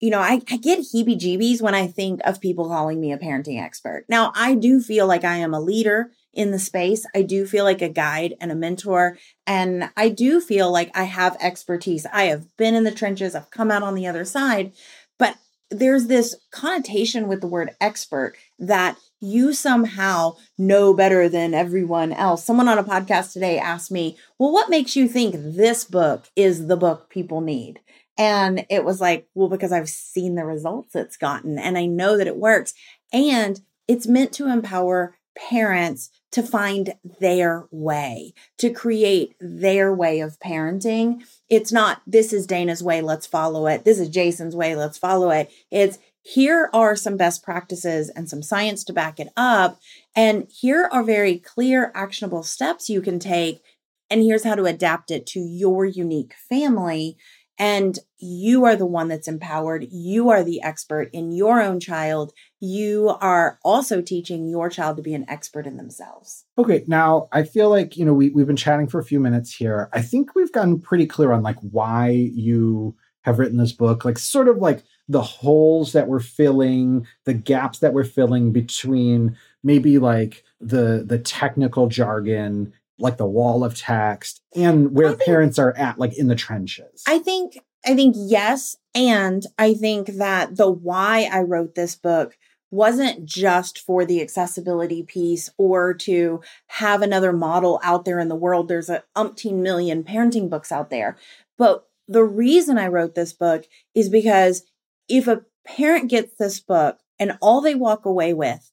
you 0.00 0.10
know, 0.10 0.18
I, 0.18 0.40
I 0.50 0.56
get 0.56 0.80
heebie 0.80 1.18
jeebies 1.18 1.62
when 1.62 1.74
I 1.74 1.86
think 1.86 2.20
of 2.24 2.40
people 2.40 2.68
calling 2.68 3.00
me 3.00 3.12
a 3.12 3.18
parenting 3.18 3.62
expert. 3.62 4.04
Now, 4.08 4.32
I 4.34 4.54
do 4.54 4.80
feel 4.80 5.06
like 5.06 5.24
I 5.24 5.36
am 5.36 5.54
a 5.54 5.60
leader 5.60 6.10
in 6.34 6.50
the 6.50 6.58
space. 6.58 7.06
I 7.14 7.22
do 7.22 7.46
feel 7.46 7.64
like 7.64 7.82
a 7.82 7.88
guide 7.88 8.34
and 8.40 8.52
a 8.52 8.56
mentor. 8.56 9.18
And 9.46 9.90
I 9.96 10.08
do 10.08 10.40
feel 10.40 10.70
like 10.70 10.90
I 10.94 11.04
have 11.04 11.36
expertise. 11.40 12.06
I 12.12 12.24
have 12.24 12.56
been 12.56 12.74
in 12.74 12.84
the 12.84 12.90
trenches, 12.90 13.34
I've 13.34 13.50
come 13.50 13.70
out 13.70 13.82
on 13.82 13.94
the 13.94 14.06
other 14.06 14.24
side. 14.24 14.72
But 15.18 15.36
there's 15.70 16.06
this 16.06 16.36
connotation 16.50 17.28
with 17.28 17.40
the 17.40 17.46
word 17.46 17.70
expert 17.80 18.34
that 18.58 18.98
you 19.20 19.52
somehow 19.52 20.36
know 20.58 20.92
better 20.92 21.28
than 21.28 21.54
everyone 21.54 22.12
else. 22.12 22.44
Someone 22.44 22.68
on 22.68 22.78
a 22.78 22.84
podcast 22.84 23.32
today 23.32 23.58
asked 23.58 23.90
me, 23.90 24.16
Well, 24.38 24.52
what 24.52 24.70
makes 24.70 24.96
you 24.96 25.08
think 25.08 25.34
this 25.38 25.84
book 25.84 26.28
is 26.36 26.66
the 26.66 26.76
book 26.76 27.08
people 27.08 27.40
need? 27.40 27.80
And 28.16 28.66
it 28.70 28.84
was 28.84 29.00
like, 29.00 29.26
Well, 29.34 29.48
because 29.48 29.72
I've 29.72 29.88
seen 29.88 30.34
the 30.34 30.44
results 30.44 30.94
it's 30.94 31.16
gotten 31.16 31.58
and 31.58 31.78
I 31.78 31.86
know 31.86 32.18
that 32.18 32.26
it 32.26 32.36
works. 32.36 32.74
And 33.12 33.60
it's 33.88 34.06
meant 34.06 34.32
to 34.34 34.48
empower 34.48 35.16
parents 35.36 36.10
to 36.32 36.42
find 36.42 36.94
their 37.20 37.66
way, 37.70 38.34
to 38.58 38.70
create 38.70 39.34
their 39.40 39.92
way 39.94 40.20
of 40.20 40.38
parenting. 40.40 41.22
It's 41.48 41.72
not, 41.72 42.02
this 42.06 42.32
is 42.32 42.46
Dayna's 42.46 42.82
way, 42.82 43.00
let's 43.00 43.26
follow 43.26 43.66
it. 43.66 43.84
This 43.84 43.98
is 43.98 44.08
Jason's 44.08 44.56
way, 44.56 44.74
let's 44.74 44.98
follow 44.98 45.30
it. 45.30 45.50
It's, 45.70 45.98
here 46.22 46.70
are 46.72 46.96
some 46.96 47.16
best 47.16 47.42
practices 47.42 48.08
and 48.08 48.28
some 48.28 48.42
science 48.42 48.82
to 48.84 48.92
back 48.92 49.20
it 49.20 49.28
up. 49.36 49.78
And 50.16 50.48
here 50.50 50.88
are 50.90 51.02
very 51.02 51.38
clear, 51.38 51.92
actionable 51.94 52.42
steps 52.42 52.88
you 52.88 53.02
can 53.02 53.18
take. 53.18 53.62
And 54.10 54.22
here's 54.22 54.44
how 54.44 54.54
to 54.54 54.64
adapt 54.64 55.10
it 55.10 55.26
to 55.28 55.40
your 55.40 55.84
unique 55.84 56.34
family. 56.48 57.16
And 57.58 57.98
you 58.18 58.64
are 58.64 58.74
the 58.74 58.86
one 58.86 59.08
that's 59.08 59.28
empowered. 59.28 59.86
You 59.90 60.30
are 60.30 60.42
the 60.42 60.60
expert 60.62 61.10
in 61.12 61.30
your 61.30 61.62
own 61.62 61.78
child. 61.78 62.32
You 62.60 63.16
are 63.20 63.58
also 63.62 64.00
teaching 64.00 64.48
your 64.48 64.68
child 64.68 64.96
to 64.96 65.02
be 65.02 65.14
an 65.14 65.24
expert 65.28 65.66
in 65.66 65.76
themselves. 65.76 66.44
Okay, 66.58 66.84
now 66.86 67.28
I 67.30 67.44
feel 67.44 67.70
like, 67.70 67.96
you 67.96 68.04
know, 68.04 68.14
we, 68.14 68.30
we've 68.30 68.46
been 68.46 68.56
chatting 68.56 68.88
for 68.88 68.98
a 68.98 69.04
few 69.04 69.20
minutes 69.20 69.54
here. 69.54 69.88
I 69.92 70.02
think 70.02 70.34
we've 70.34 70.52
gotten 70.52 70.80
pretty 70.80 71.06
clear 71.06 71.32
on 71.32 71.42
like 71.42 71.58
why 71.60 72.08
you 72.08 72.96
have 73.22 73.38
written 73.38 73.58
this 73.58 73.72
book, 73.72 74.04
like 74.04 74.18
sort 74.18 74.48
of 74.48 74.58
like 74.58 74.82
the 75.08 75.22
holes 75.22 75.92
that 75.92 76.08
we're 76.08 76.20
filling, 76.20 77.06
the 77.24 77.34
gaps 77.34 77.78
that 77.78 77.92
we're 77.92 78.04
filling 78.04 78.52
between 78.52 79.36
maybe 79.62 79.98
like 79.98 80.44
the 80.60 81.04
the 81.06 81.18
technical 81.18 81.88
jargon, 81.88 82.72
like 82.98 83.16
the 83.16 83.26
wall 83.26 83.64
of 83.64 83.76
text, 83.76 84.42
and 84.54 84.94
where 84.94 85.10
think, 85.10 85.22
parents 85.22 85.58
are 85.58 85.76
at, 85.76 85.98
like 85.98 86.16
in 86.16 86.28
the 86.28 86.34
trenches. 86.34 87.02
I 87.06 87.18
think 87.18 87.58
I 87.84 87.94
think 87.94 88.14
yes, 88.18 88.76
and 88.94 89.44
I 89.58 89.74
think 89.74 90.06
that 90.08 90.56
the 90.56 90.70
why 90.70 91.28
I 91.30 91.40
wrote 91.40 91.74
this 91.74 91.96
book 91.96 92.36
wasn't 92.70 93.24
just 93.24 93.78
for 93.78 94.04
the 94.04 94.20
accessibility 94.20 95.02
piece 95.02 95.48
or 95.56 95.94
to 95.94 96.40
have 96.66 97.02
another 97.02 97.32
model 97.32 97.80
out 97.84 98.04
there 98.04 98.18
in 98.18 98.28
the 98.28 98.34
world. 98.34 98.66
There's 98.66 98.88
a 98.88 99.04
umpteen 99.16 99.62
million 99.62 100.02
parenting 100.02 100.50
books 100.50 100.72
out 100.72 100.90
there. 100.90 101.16
But 101.56 101.86
the 102.08 102.24
reason 102.24 102.76
I 102.76 102.88
wrote 102.88 103.14
this 103.14 103.32
book 103.32 103.64
is 103.94 104.08
because 104.08 104.64
if 105.08 105.28
a 105.28 105.42
parent 105.64 106.10
gets 106.10 106.34
this 106.36 106.58
book 106.58 106.98
and 107.18 107.38
all 107.40 107.60
they 107.60 107.76
walk 107.76 108.06
away 108.06 108.34
with 108.34 108.72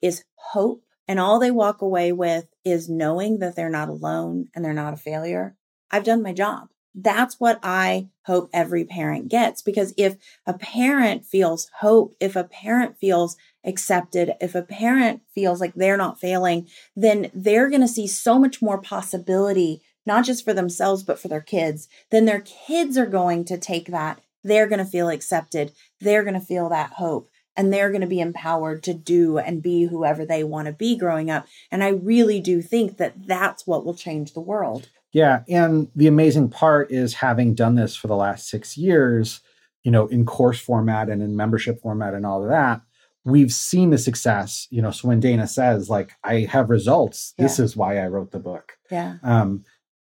is 0.00 0.24
hope 0.34 0.82
and 1.08 1.18
all 1.18 1.38
they 1.38 1.50
walk 1.50 1.82
away 1.82 2.12
with 2.12 2.46
is 2.64 2.88
knowing 2.88 3.38
that 3.38 3.56
they're 3.56 3.70
not 3.70 3.88
alone 3.88 4.48
and 4.54 4.64
they're 4.64 4.72
not 4.72 4.94
a 4.94 4.98
failure, 4.98 5.56
I've 5.90 6.04
done 6.04 6.22
my 6.22 6.32
job. 6.32 6.68
That's 6.94 7.40
what 7.40 7.58
I 7.62 8.08
hope 8.26 8.50
every 8.52 8.84
parent 8.84 9.28
gets 9.28 9.62
because 9.62 9.94
if 9.96 10.16
a 10.46 10.52
parent 10.54 11.24
feels 11.24 11.70
hope, 11.80 12.14
if 12.20 12.36
a 12.36 12.44
parent 12.44 12.98
feels 12.98 13.36
accepted, 13.64 14.34
if 14.40 14.54
a 14.54 14.62
parent 14.62 15.22
feels 15.34 15.60
like 15.60 15.74
they're 15.74 15.96
not 15.96 16.20
failing, 16.20 16.68
then 16.94 17.30
they're 17.32 17.70
going 17.70 17.80
to 17.80 17.88
see 17.88 18.06
so 18.06 18.38
much 18.38 18.60
more 18.60 18.80
possibility, 18.80 19.80
not 20.04 20.26
just 20.26 20.44
for 20.44 20.52
themselves, 20.52 21.02
but 21.02 21.18
for 21.18 21.28
their 21.28 21.40
kids. 21.40 21.88
Then 22.10 22.26
their 22.26 22.42
kids 22.42 22.98
are 22.98 23.06
going 23.06 23.46
to 23.46 23.56
take 23.56 23.86
that 23.86 24.20
they're 24.44 24.66
going 24.66 24.78
to 24.78 24.84
feel 24.84 25.08
accepted. 25.08 25.72
They're 26.00 26.24
going 26.24 26.34
to 26.34 26.40
feel 26.40 26.68
that 26.68 26.94
hope 26.94 27.30
and 27.56 27.72
they're 27.72 27.90
going 27.90 28.00
to 28.00 28.06
be 28.06 28.20
empowered 28.20 28.82
to 28.84 28.94
do 28.94 29.38
and 29.38 29.62
be 29.62 29.84
whoever 29.84 30.24
they 30.24 30.44
want 30.44 30.66
to 30.66 30.72
be 30.72 30.96
growing 30.96 31.30
up. 31.30 31.46
And 31.70 31.84
I 31.84 31.88
really 31.88 32.40
do 32.40 32.62
think 32.62 32.96
that 32.96 33.26
that's 33.26 33.66
what 33.66 33.84
will 33.84 33.94
change 33.94 34.32
the 34.32 34.40
world. 34.40 34.88
Yeah. 35.12 35.42
And 35.48 35.88
the 35.94 36.06
amazing 36.06 36.48
part 36.48 36.90
is 36.90 37.14
having 37.14 37.54
done 37.54 37.74
this 37.74 37.94
for 37.94 38.06
the 38.06 38.16
last 38.16 38.48
six 38.48 38.78
years, 38.78 39.40
you 39.82 39.90
know, 39.90 40.06
in 40.06 40.24
course 40.24 40.60
format 40.60 41.10
and 41.10 41.22
in 41.22 41.36
membership 41.36 41.80
format 41.82 42.14
and 42.14 42.24
all 42.24 42.42
of 42.42 42.48
that, 42.48 42.80
we've 43.24 43.52
seen 43.52 43.90
the 43.90 43.98
success. 43.98 44.66
You 44.70 44.80
know, 44.80 44.90
so 44.90 45.08
when 45.08 45.20
Dayna 45.20 45.48
says, 45.48 45.90
like, 45.90 46.12
I 46.24 46.40
have 46.50 46.70
results, 46.70 47.34
yeah. 47.36 47.44
this 47.44 47.58
is 47.58 47.76
why 47.76 47.98
I 47.98 48.06
wrote 48.06 48.30
the 48.30 48.40
book. 48.40 48.78
Yeah. 48.90 49.16
Um, 49.22 49.64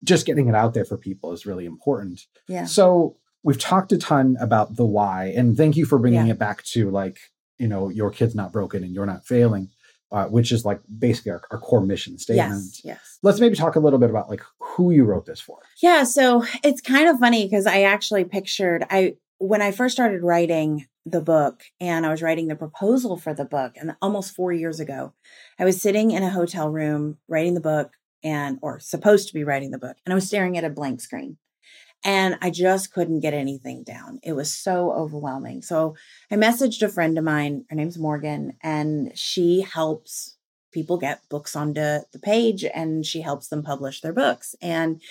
just 0.03 0.25
getting 0.25 0.47
it 0.47 0.55
out 0.55 0.73
there 0.73 0.85
for 0.85 0.97
people 0.97 1.31
is 1.31 1.45
really 1.45 1.65
important. 1.65 2.27
Yeah. 2.47 2.65
So 2.65 3.17
we've 3.43 3.59
talked 3.59 3.91
a 3.91 3.97
ton 3.97 4.37
about 4.39 4.75
the 4.75 4.85
why 4.85 5.33
and 5.35 5.57
thank 5.57 5.75
you 5.75 5.85
for 5.85 5.99
bringing 5.99 6.27
yeah. 6.27 6.33
it 6.33 6.39
back 6.39 6.63
to 6.63 6.89
like 6.89 7.17
you 7.57 7.67
know 7.67 7.89
your 7.89 8.09
kid's 8.09 8.35
not 8.35 8.51
broken 8.51 8.83
and 8.83 8.93
you're 8.93 9.05
not 9.05 9.25
failing 9.25 9.69
uh, 10.11 10.27
which 10.27 10.51
is 10.51 10.63
like 10.63 10.79
basically 10.99 11.31
our, 11.31 11.41
our, 11.49 11.57
core 11.57 11.81
mission 11.81 12.19
statement. 12.19 12.61
Yes, 12.61 12.81
yes. 12.83 13.19
Let's 13.23 13.39
maybe 13.39 13.55
talk 13.55 13.75
a 13.75 13.79
little 13.79 13.97
bit 13.97 14.11
about 14.11 14.29
like 14.29 14.43
who 14.59 14.91
you 14.91 15.05
wrote 15.05 15.25
this 15.25 15.41
for. 15.41 15.57
Yeah 15.81 16.03
so 16.03 16.45
it's 16.63 16.81
kind 16.81 17.09
of 17.09 17.19
funny 17.19 17.45
because 17.45 17.65
i 17.65 17.81
actually 17.81 18.23
pictured 18.23 18.85
i 18.89 19.15
when 19.39 19.61
i 19.61 19.71
first 19.71 19.93
started 19.93 20.23
writing 20.23 20.87
the 21.05 21.21
book 21.21 21.63
and 21.79 22.05
i 22.05 22.09
was 22.09 22.21
writing 22.21 22.47
the 22.47 22.55
proposal 22.55 23.17
for 23.17 23.33
the 23.33 23.45
book 23.45 23.73
and 23.75 23.95
almost 24.01 24.35
four 24.35 24.53
years 24.53 24.79
ago 24.79 25.13
i 25.59 25.65
was 25.65 25.81
sitting 25.81 26.11
in 26.11 26.23
a 26.23 26.29
hotel 26.29 26.69
room 26.69 27.17
writing 27.27 27.53
the 27.53 27.61
book 27.61 27.93
and 28.23 28.59
or 28.61 28.79
supposed 28.79 29.27
to 29.27 29.33
be 29.33 29.43
writing 29.43 29.71
the 29.71 29.77
book 29.77 29.97
and 30.05 30.13
i 30.13 30.15
was 30.15 30.27
staring 30.27 30.57
at 30.57 30.63
a 30.63 30.69
blank 30.69 31.01
screen 31.01 31.37
and 32.03 32.37
I 32.41 32.49
just 32.49 32.93
couldn't 32.93 33.21
get 33.21 33.33
anything 33.33 33.83
down. 33.83 34.19
It 34.23 34.33
was 34.33 34.53
so 34.53 34.91
overwhelming. 34.91 35.61
So 35.61 35.95
I 36.29 36.35
messaged 36.35 36.81
a 36.81 36.89
friend 36.89 37.17
of 37.17 37.23
mine, 37.23 37.65
her 37.69 37.75
name's 37.75 37.97
Morgan, 37.97 38.53
and 38.61 39.11
she 39.17 39.61
helps 39.61 40.37
people 40.73 40.97
get 40.97 41.27
books 41.29 41.55
onto 41.55 41.79
the 41.79 42.19
page 42.21 42.65
and 42.65 43.05
she 43.05 43.21
helps 43.21 43.47
them 43.47 43.63
publish 43.63 44.01
their 44.01 44.13
books. 44.13 44.55
And 44.61 45.01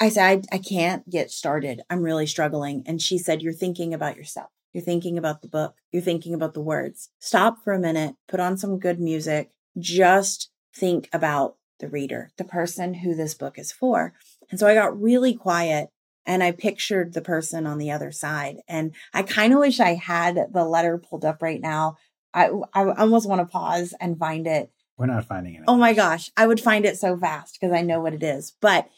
I 0.00 0.08
said, 0.08 0.46
I, 0.52 0.56
I 0.56 0.58
can't 0.58 1.08
get 1.10 1.30
started. 1.30 1.82
I'm 1.90 2.02
really 2.02 2.26
struggling. 2.26 2.84
And 2.86 3.02
she 3.02 3.18
said, 3.18 3.42
You're 3.42 3.52
thinking 3.52 3.92
about 3.92 4.16
yourself. 4.16 4.50
You're 4.72 4.84
thinking 4.84 5.18
about 5.18 5.42
the 5.42 5.48
book. 5.48 5.74
You're 5.90 6.02
thinking 6.02 6.34
about 6.34 6.54
the 6.54 6.60
words. 6.60 7.10
Stop 7.18 7.58
for 7.64 7.72
a 7.72 7.80
minute, 7.80 8.14
put 8.28 8.40
on 8.40 8.56
some 8.56 8.78
good 8.78 9.00
music. 9.00 9.50
Just 9.78 10.50
think 10.74 11.08
about 11.12 11.56
the 11.80 11.88
reader, 11.88 12.30
the 12.36 12.44
person 12.44 12.94
who 12.94 13.14
this 13.14 13.34
book 13.34 13.58
is 13.58 13.72
for. 13.72 14.14
And 14.50 14.58
so 14.58 14.66
I 14.66 14.74
got 14.74 15.00
really 15.00 15.34
quiet 15.34 15.90
and 16.28 16.42
I 16.42 16.52
pictured 16.52 17.14
the 17.14 17.22
person 17.22 17.66
on 17.66 17.78
the 17.78 17.90
other 17.90 18.12
side. 18.12 18.58
And 18.68 18.94
I 19.14 19.22
kind 19.22 19.54
of 19.54 19.60
wish 19.60 19.80
I 19.80 19.94
had 19.94 20.38
the 20.52 20.64
letter 20.64 20.98
pulled 20.98 21.24
up 21.24 21.40
right 21.40 21.60
now. 21.60 21.96
I, 22.34 22.50
I 22.74 22.92
almost 22.98 23.26
want 23.26 23.40
to 23.40 23.50
pause 23.50 23.94
and 23.98 24.18
find 24.18 24.46
it. 24.46 24.70
We're 24.98 25.06
not 25.06 25.24
finding 25.24 25.54
it. 25.54 25.62
Oh 25.66 25.78
my 25.78 25.94
gosh. 25.94 26.30
I 26.36 26.46
would 26.46 26.60
find 26.60 26.84
it 26.84 26.98
so 26.98 27.16
fast 27.16 27.56
because 27.58 27.74
I 27.74 27.80
know 27.80 28.00
what 28.00 28.12
it 28.12 28.22
is. 28.22 28.52
But 28.60 28.90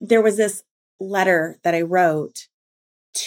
there 0.00 0.22
was 0.22 0.38
this 0.38 0.62
letter 0.98 1.60
that 1.62 1.74
I 1.74 1.82
wrote 1.82 2.48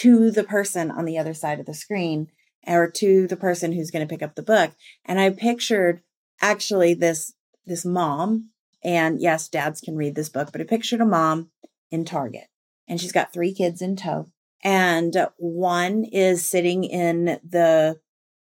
to 0.00 0.32
the 0.32 0.44
person 0.44 0.90
on 0.90 1.04
the 1.04 1.16
other 1.16 1.34
side 1.34 1.60
of 1.60 1.66
the 1.66 1.74
screen 1.74 2.32
or 2.66 2.90
to 2.90 3.28
the 3.28 3.36
person 3.36 3.72
who's 3.72 3.92
going 3.92 4.06
to 4.06 4.12
pick 4.12 4.24
up 4.24 4.34
the 4.34 4.42
book. 4.42 4.72
And 5.04 5.20
I 5.20 5.30
pictured 5.30 6.02
actually 6.40 6.94
this, 6.94 7.32
this 7.64 7.84
mom 7.84 8.50
and 8.82 9.20
yes, 9.20 9.46
dads 9.46 9.80
can 9.80 9.94
read 9.94 10.16
this 10.16 10.30
book, 10.30 10.50
but 10.50 10.60
I 10.60 10.64
pictured 10.64 11.00
a 11.00 11.06
mom 11.06 11.50
in 11.92 12.04
Target 12.04 12.48
and 12.90 13.00
she's 13.00 13.12
got 13.12 13.32
three 13.32 13.54
kids 13.54 13.80
in 13.80 13.94
tow. 13.94 14.26
And 14.62 15.28
one 15.38 16.04
is 16.04 16.44
sitting 16.44 16.84
in 16.84 17.38
the, 17.48 17.98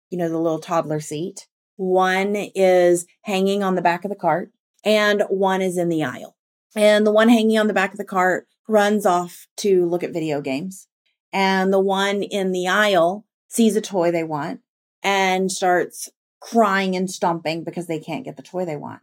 you 0.10 0.18
know, 0.18 0.28
the 0.28 0.40
little 0.40 0.60
toddler 0.60 1.00
seat. 1.00 1.48
One 1.78 2.36
is 2.36 3.06
hanging 3.22 3.64
on 3.64 3.76
the 3.76 3.82
back 3.82 4.04
of 4.04 4.10
the 4.10 4.18
cart 4.18 4.52
and 4.84 5.24
one 5.30 5.62
is 5.62 5.78
in 5.78 5.90
the 5.90 6.04
aisle. 6.04 6.36
And 6.76 7.06
the 7.06 7.12
one 7.12 7.30
hanging 7.30 7.58
on 7.60 7.68
the 7.68 7.74
back 7.74 7.92
of 7.92 7.98
the 7.98 8.04
cart 8.04 8.48
runs 8.68 9.06
off 9.06 9.48
to 9.58 9.86
look 9.86 10.04
at 10.04 10.12
video 10.12 10.42
games. 10.42 10.88
And 11.32 11.72
the 11.72 11.80
one 11.80 12.24
in 12.24 12.52
the 12.52 12.68
aisle 12.68 13.26
sees 13.48 13.76
a 13.76 13.82
toy 13.82 14.12
they 14.12 14.24
want 14.24 14.62
and 15.04 15.52
starts 15.52 16.10
crying 16.42 16.96
and 16.96 17.10
stomping 17.10 17.64
because 17.64 17.86
they 17.86 18.00
can't 18.00 18.26
get 18.26 18.38
the 18.38 18.44
toy 18.44 18.66
they 18.66 18.76
want. 18.76 19.02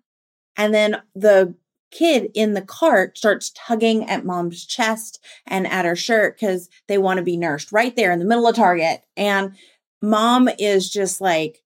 And 0.56 0.74
then 0.74 0.96
the 1.14 1.54
kid 1.90 2.30
in 2.34 2.54
the 2.54 2.62
cart 2.62 3.16
starts 3.16 3.52
tugging 3.54 4.08
at 4.08 4.24
mom's 4.24 4.64
chest 4.64 5.24
and 5.46 5.66
at 5.66 5.84
her 5.84 5.96
shirt 5.96 6.38
because 6.38 6.68
they 6.86 6.98
want 6.98 7.18
to 7.18 7.22
be 7.24 7.36
nursed 7.36 7.72
right 7.72 7.94
there 7.96 8.12
in 8.12 8.18
the 8.18 8.24
middle 8.24 8.46
of 8.46 8.56
Target. 8.56 9.04
And 9.16 9.56
mom 10.02 10.48
is 10.58 10.90
just 10.90 11.20
like 11.20 11.62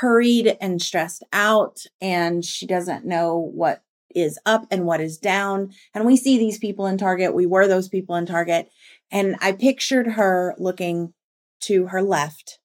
hurried 0.00 0.56
and 0.60 0.82
stressed 0.82 1.22
out, 1.32 1.84
and 2.00 2.44
she 2.44 2.66
doesn't 2.66 3.04
know 3.04 3.38
what 3.38 3.82
is 4.14 4.38
up 4.46 4.66
and 4.70 4.86
what 4.86 5.00
is 5.00 5.18
down. 5.18 5.72
And 5.92 6.04
we 6.04 6.16
see 6.16 6.38
these 6.38 6.58
people 6.58 6.86
in 6.86 6.98
Target. 6.98 7.34
We 7.34 7.46
were 7.46 7.66
those 7.66 7.88
people 7.88 8.14
in 8.16 8.26
Target. 8.26 8.70
And 9.10 9.36
I 9.40 9.52
pictured 9.52 10.12
her 10.12 10.54
looking 10.58 11.12
to 11.62 11.86
her 11.86 12.02
left 12.02 12.60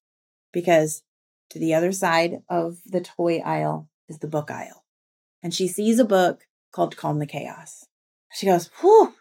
because 0.51 1.03
to 1.49 1.59
the 1.59 1.73
other 1.73 1.91
side 1.91 2.43
of 2.49 2.77
the 2.85 3.01
toy 3.01 3.39
aisle 3.39 3.89
is 4.07 4.19
the 4.19 4.27
book 4.27 4.51
aisle. 4.51 4.85
And 5.41 5.53
she 5.53 5.67
sees 5.67 5.99
a 5.99 6.05
book 6.05 6.45
called 6.71 6.97
Calm 6.97 7.19
the 7.19 7.25
Chaos. 7.25 7.85
She 8.33 8.45
goes, 8.45 8.69
Whew, 8.81 9.13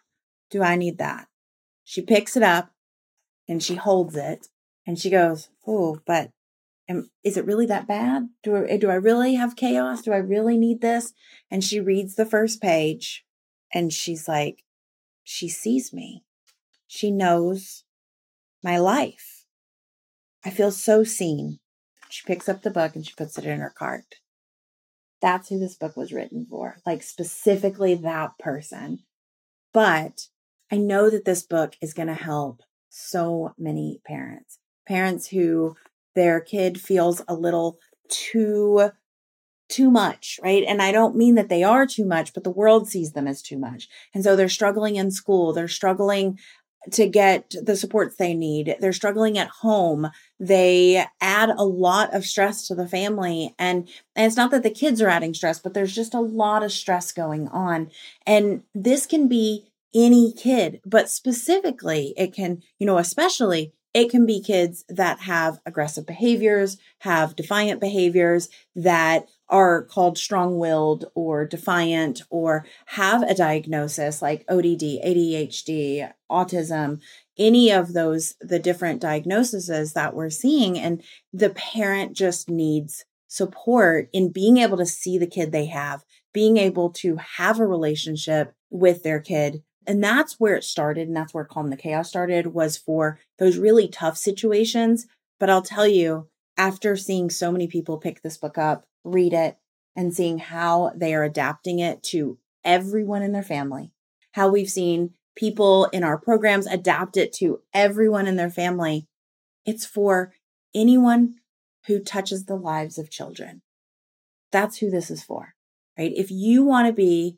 do 0.51 0.63
I 0.63 0.77
need 0.77 0.99
that? 0.99 1.29
She 1.85 2.03
picks 2.03 2.37
it 2.37 2.43
up 2.43 2.71
and 3.49 3.63
she 3.63 3.77
holds 3.77 4.17
it 4.17 4.49
and 4.87 4.99
she 4.99 5.11
goes, 5.11 5.49
Oh, 5.67 6.01
but 6.07 6.31
am, 6.89 7.11
is 7.25 7.37
it 7.37 7.47
really 7.47 7.67
that 7.67 7.89
bad? 7.89 8.29
Do 8.43 8.57
I, 8.57 8.77
do 8.77 8.91
I 8.91 8.95
really 8.95 9.35
have 9.35 9.57
chaos? 9.57 10.03
Do 10.03 10.13
I 10.13 10.19
really 10.19 10.59
need 10.59 10.81
this? 10.81 11.13
And 11.51 11.65
she 11.65 11.81
reads 11.81 12.15
the 12.15 12.27
first 12.27 12.61
page 12.61 13.25
and 13.73 13.93
she's 13.93 14.29
like, 14.29 14.65
She 15.25 15.49
sees 15.49 15.93
me. 15.93 16.25
She 16.87 17.11
knows 17.11 17.85
my 18.63 18.79
life. 18.79 19.47
I 20.45 20.51
feel 20.51 20.71
so 20.71 21.05
seen. 21.05 21.59
She 22.09 22.25
picks 22.27 22.49
up 22.49 22.63
the 22.63 22.71
book 22.71 22.95
and 22.95 23.07
she 23.07 23.13
puts 23.15 23.37
it 23.37 23.45
in 23.45 23.61
her 23.61 23.75
cart. 23.77 24.17
That's 25.21 25.49
who 25.49 25.59
this 25.59 25.75
book 25.75 25.97
was 25.97 26.13
written 26.13 26.47
for, 26.49 26.79
like 26.87 27.03
specifically 27.03 27.95
that 27.97 28.39
person. 28.39 29.01
But 29.73 30.29
I 30.71 30.77
know 30.77 31.11
that 31.11 31.25
this 31.25 31.43
book 31.43 31.77
is 31.81 31.95
going 31.95 32.09
to 32.09 32.15
help 32.15 32.63
so 32.89 33.55
many 33.59 34.01
parents, 34.07 34.59
parents 34.87 35.29
who 35.29 35.77
their 36.15 36.41
kid 36.41 36.81
feels 36.81 37.23
a 37.29 37.35
little 37.35 37.79
too 38.09 38.91
too 39.69 39.91
much, 39.91 40.41
right? 40.43 40.65
And 40.67 40.81
I 40.81 40.93
don't 40.93 41.15
mean 41.15 41.35
that 41.35 41.51
they 41.51 41.63
are 41.63 41.87
too 41.87 42.07
much, 42.07 42.33
but 42.33 42.43
the 42.43 42.51
world 42.51 42.89
sees 42.89 43.13
them 43.13 43.29
as 43.29 43.43
too 43.43 43.59
much. 43.59 43.87
And 44.15 44.25
so 44.25 44.35
they're 44.35 44.49
struggling 44.49 44.97
in 44.97 45.11
school, 45.11 45.53
they're 45.53 45.69
struggling 45.69 46.39
to 46.93 47.09
get 47.09 47.55
the 47.63 47.77
supports 47.77 48.17
they 48.17 48.35
need. 48.35 48.77
They're 48.81 48.93
struggling 48.93 49.37
at 49.37 49.49
home. 49.49 50.11
They 50.39 51.05
add 51.21 51.51
a 51.51 51.65
lot 51.65 52.15
of 52.15 52.25
stress 52.25 52.67
to 52.69 52.75
the 52.75 52.89
family. 52.89 53.55
And, 53.59 53.89
and 54.15 54.27
it's 54.27 54.37
not 54.37 54.51
that 54.53 54.63
the 54.63 54.71
kids 54.71 55.03
are 55.03 55.09
adding 55.09 55.35
stress, 55.35 55.59
but 55.59 55.75
there's 55.75 55.95
just 55.95 56.15
a 56.15 56.21
lot 56.21 56.63
of 56.63 56.73
stress 56.73 57.13
going 57.13 57.49
on. 57.49 57.91
And 58.27 58.63
this 58.75 59.07
can 59.07 59.29
be 59.29 59.67
any 59.95 60.33
kid, 60.33 60.81
but 60.85 61.11
specifically, 61.11 62.15
it 62.17 62.33
can, 62.33 62.63
you 62.79 62.87
know, 62.87 62.99
especially 62.99 63.73
it 63.95 64.11
can 64.11 64.27
be 64.27 64.41
kids 64.41 64.85
that 64.89 65.21
have 65.21 65.61
aggressive 65.65 66.07
behaviors, 66.07 66.77
have 67.01 67.35
defiant 67.35 67.81
behaviors, 67.81 68.49
that 68.77 69.27
are 69.49 69.83
called 69.83 70.19
strong 70.19 70.59
willed 70.59 71.07
or 71.15 71.45
defiant 71.45 72.23
or 72.31 72.67
have 72.87 73.23
a 73.23 73.35
diagnosis 73.35 74.21
like 74.21 74.45
ODD, 74.49 75.01
ADHD, 75.05 76.13
autism, 76.31 77.01
any 77.39 77.71
of 77.71 77.93
those, 77.93 78.35
the 78.41 78.59
different 78.59 79.01
diagnoses 79.01 79.93
that 79.93 80.15
we're 80.15 80.31
seeing. 80.31 80.79
And 80.79 81.03
the 81.33 81.51
parent 81.51 82.15
just 82.17 82.51
needs 82.51 83.05
support 83.29 84.09
in 84.13 84.33
being 84.33 84.59
able 84.59 84.77
to 84.77 84.87
see 84.87 85.19
the 85.19 85.27
kid 85.27 85.53
they 85.53 85.67
have, 85.67 86.05
being 86.33 86.57
able 86.57 86.91
to 86.91 87.17
have 87.17 87.61
a 87.61 87.67
relationship 87.67 88.55
with 88.71 89.03
their 89.03 89.21
kid 89.21 89.63
and 89.89 90.05
that's 90.05 90.39
where 90.39 90.55
it 90.55 90.65
started 90.65 91.09
and 91.09 91.17
that's 91.17 91.33
where 91.33 91.45
calm 91.45 91.71
the 91.71 91.77
chaos 91.77 92.09
started 92.09 92.49
was 92.49 92.77
for 92.77 93.19
those 93.39 93.57
really 93.57 93.89
tough 93.89 94.17
situations 94.17 95.07
but 95.41 95.51
i'll 95.51 95.63
tell 95.63 95.89
you 95.89 96.29
after 96.57 96.95
seeing 96.95 97.31
so 97.31 97.51
many 97.51 97.67
people 97.67 97.97
pick 97.97 98.23
this 98.23 98.37
book 98.37 98.59
up 98.59 98.85
read 99.05 99.33
it 99.33 99.57
and 99.97 100.15
seeing 100.15 100.39
how 100.39 100.93
they 100.95 101.15
are 101.15 101.25
adapting 101.25 101.79
it 101.79 102.03
to 102.05 102.39
everyone 102.65 103.23
in 103.23 103.33
their 103.33 103.43
family. 103.43 103.93
How 104.33 104.49
we've 104.49 104.71
seen 104.71 105.15
people 105.37 105.87
in 105.87 106.05
our 106.05 106.19
programs 106.19 106.67
adapt 106.67 107.17
it 107.17 107.33
to 107.35 107.61
everyone 107.73 108.27
in 108.27 108.37
their 108.37 108.51
family. 108.51 109.07
It's 109.65 109.87
for 109.87 110.33
anyone 110.75 111.37
who 111.87 112.01
touches 112.01 112.45
the 112.45 112.57
lives 112.57 112.99
of 112.99 113.11
children. 113.11 113.63
That's 114.51 114.79
who 114.79 114.91
this 114.91 115.11
is 115.11 115.23
for 115.23 115.55
right? 115.99 116.13
If 116.15 116.31
you 116.31 116.65
want 116.65 116.87
to 116.87 116.93
be 116.93 117.37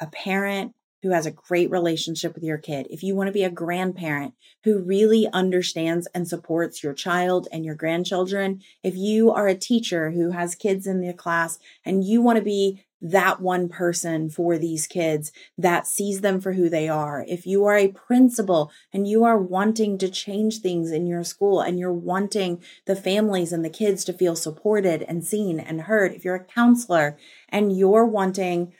a 0.00 0.06
parent 0.08 0.74
who 1.02 1.10
has 1.10 1.26
a 1.26 1.30
great 1.30 1.70
relationship 1.70 2.34
with 2.34 2.42
your 2.42 2.58
kid, 2.58 2.86
if 2.90 3.02
you 3.02 3.14
want 3.14 3.28
to 3.28 3.32
be 3.32 3.44
a 3.44 3.50
grandparent 3.50 4.34
who 4.64 4.80
really 4.80 5.28
understands 5.32 6.08
and 6.14 6.26
supports 6.26 6.82
your 6.82 6.94
child 6.94 7.48
and 7.52 7.64
your 7.64 7.74
grandchildren, 7.74 8.60
if 8.82 8.96
you 8.96 9.30
are 9.30 9.48
a 9.48 9.54
teacher 9.54 10.10
who 10.10 10.30
has 10.30 10.54
kids 10.54 10.86
in 10.86 11.00
the 11.00 11.12
class 11.12 11.58
and 11.84 12.04
you 12.04 12.20
want 12.20 12.36
to 12.36 12.44
be 12.44 12.84
that 13.00 13.40
one 13.40 13.68
person 13.68 14.28
for 14.28 14.58
these 14.58 14.86
kids 14.86 15.30
that 15.56 15.86
sees 15.86 16.20
them 16.20 16.40
for 16.40 16.54
who 16.54 16.68
they 16.68 16.88
are. 16.88 17.24
If 17.28 17.46
you 17.46 17.64
are 17.64 17.76
a 17.76 17.88
principal 17.88 18.72
and 18.92 19.06
you 19.06 19.24
are 19.24 19.38
wanting 19.38 19.98
to 19.98 20.08
change 20.08 20.58
things 20.58 20.90
in 20.90 21.06
your 21.06 21.22
school 21.22 21.60
and 21.60 21.78
you're 21.78 21.92
wanting 21.92 22.62
the 22.86 22.96
families 22.96 23.52
and 23.52 23.64
the 23.64 23.70
kids 23.70 24.04
to 24.04 24.12
feel 24.12 24.34
supported 24.34 25.02
and 25.02 25.24
seen 25.24 25.60
and 25.60 25.82
heard, 25.82 26.12
if 26.12 26.24
you're 26.24 26.34
a 26.34 26.44
counselor 26.44 27.16
and 27.48 27.76
you're 27.76 28.06
wanting 28.06 28.72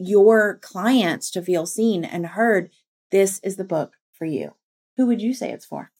your 0.00 0.58
clients 0.62 1.30
to 1.30 1.42
feel 1.42 1.66
seen 1.66 2.04
and 2.04 2.26
heard, 2.26 2.70
this 3.10 3.38
is 3.40 3.56
the 3.56 3.64
book 3.64 3.92
for 4.12 4.24
you. 4.24 4.54
Who 4.96 5.06
would 5.06 5.20
you 5.20 5.34
say 5.34 5.52
it's 5.52 5.66
for? 5.66 5.92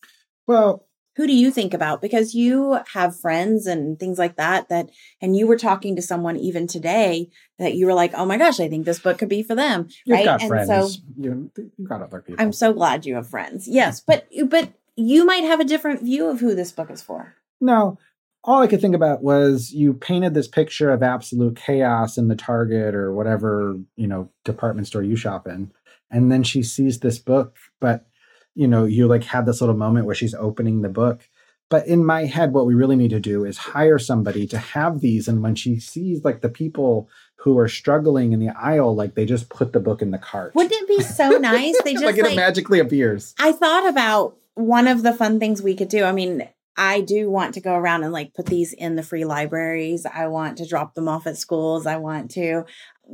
Well, 0.47 0.87
who 1.17 1.27
do 1.27 1.35
you 1.37 1.51
think 1.51 1.75
about? 1.75 2.01
Because 2.01 2.35
you 2.35 2.79
have 2.95 3.19
friends 3.19 3.67
and 3.67 3.99
things 3.99 4.19
like 4.19 4.37
that, 4.37 4.69
that, 4.71 4.89
and 5.21 5.37
you 5.37 5.47
were 5.47 5.59
talking 5.59 5.97
to 5.97 6.03
someone 6.03 6.37
even 6.37 6.67
today 6.67 7.29
that 7.59 7.75
you 7.75 7.87
were 7.87 7.95
like, 7.95 8.13
oh 8.15 8.25
my 8.25 8.39
gosh, 8.39 8.59
I 8.59 8.69
think 8.69 8.87
this 8.87 9.01
book 9.01 9.19
could 9.19 9.29
be 9.29 9.43
for 9.43 9.55
them. 9.55 9.89
You've 10.07 10.17
right. 10.17 10.25
got 10.25 10.41
and 10.41 10.49
friends. 10.49 10.69
so 10.69 11.01
you, 11.19 11.51
you've 11.77 11.89
got 11.89 12.01
other 12.01 12.23
people. 12.23 12.43
I'm 12.43 12.53
so 12.53 12.73
glad 12.73 13.05
you 13.05 13.17
have 13.17 13.29
friends. 13.29 13.69
Yes. 13.69 14.01
But, 14.01 14.29
but 14.47 14.73
you 14.97 15.27
might 15.27 15.45
have 15.45 15.61
a 15.61 15.65
different 15.65 16.03
view 16.03 16.27
of 16.27 16.41
who 16.41 16.55
this 16.55 16.73
book 16.73 16.91
is 16.91 17.03
for. 17.03 17.35
No, 17.61 17.99
all 18.43 18.63
I 18.63 18.67
could 18.67 18.81
think 18.81 18.95
about 18.95 19.23
was 19.23 19.73
you 19.73 19.93
painted 19.93 20.35
this 20.35 20.49
picture 20.49 20.91
of 20.91 21.03
absolute 21.03 21.57
chaos 21.57 22.17
in 22.17 22.29
the 22.29 22.37
Target 22.37 22.95
or 22.95 23.13
whatever, 23.15 23.77
you 23.97 24.07
know, 24.07 24.31
department 24.45 24.87
store 24.87 25.03
you 25.03 25.17
shop 25.17 25.47
in. 25.47 25.73
And 26.11 26.33
then 26.33 26.43
she 26.43 26.63
sees 26.63 27.01
this 27.01 27.19
book, 27.19 27.57
but 27.81 28.07
you 28.55 28.67
know, 28.67 28.85
you 28.85 29.07
like 29.07 29.25
have 29.25 29.47
this 29.47 29.61
little 29.61 29.77
moment 29.77 30.07
where 30.07 30.15
she's 30.15 30.35
opening 30.35 30.83
the 30.83 30.89
book. 30.89 31.29
But 31.69 31.87
in 31.87 32.05
my 32.05 32.25
head, 32.25 32.53
what 32.53 32.67
we 32.67 32.75
really 32.75 32.97
need 32.97 33.11
to 33.11 33.21
do 33.21 33.45
is 33.45 33.57
hire 33.57 33.99
somebody 33.99 34.45
to 34.49 34.59
have 34.59 35.01
these. 35.01 35.29
And 35.29 35.41
when 35.41 35.55
she 35.55 35.79
sees 35.79 36.25
like 36.25 36.41
the 36.41 36.49
people 36.49 37.09
who 37.37 37.59
are 37.59 37.69
struggling 37.69 38.33
in 38.33 38.41
the 38.41 38.49
aisle, 38.49 38.95
like 38.97 39.15
they 39.15 39.25
just 39.25 39.49
put 39.49 39.73
the 39.73 39.79
book 39.79 40.03
in 40.03 40.11
the 40.11 40.19
cart. 40.19 40.55
Wouldn't 40.57 40.75
it 40.75 40.89
be 40.89 41.01
so 41.03 41.29
nice? 41.39 41.81
They 41.85 41.93
just 41.93 42.05
like 42.05 42.17
it 42.17 42.25
like, 42.25 42.37
magically 42.37 42.81
appears. 42.81 43.35
I 43.39 43.53
thought 43.53 43.89
about 43.89 44.37
one 44.55 44.89
of 44.89 45.05
the 45.05 45.13
fun 45.13 45.39
things 45.39 45.63
we 45.63 45.77
could 45.77 45.89
do. 45.89 46.03
I 46.03 46.11
mean, 46.11 46.49
I 46.81 47.03
do 47.03 47.31
want 47.31 47.53
to 47.55 47.61
go 47.61 47.75
around 47.75 48.05
and 48.05 48.13
like 48.13 48.33
put 48.33 48.47
these 48.47 48.73
in 48.73 48.97
the 48.97 49.03
free 49.03 49.27
libraries. 49.27 50.07
I 50.07 50.29
want 50.29 50.57
to 50.59 50.67
drop 50.67 50.95
them 50.95 51.09
off 51.09 51.27
at 51.27 51.37
schools. 51.37 51.85
I 51.85 51.99
want 51.99 52.31
to, 52.31 52.65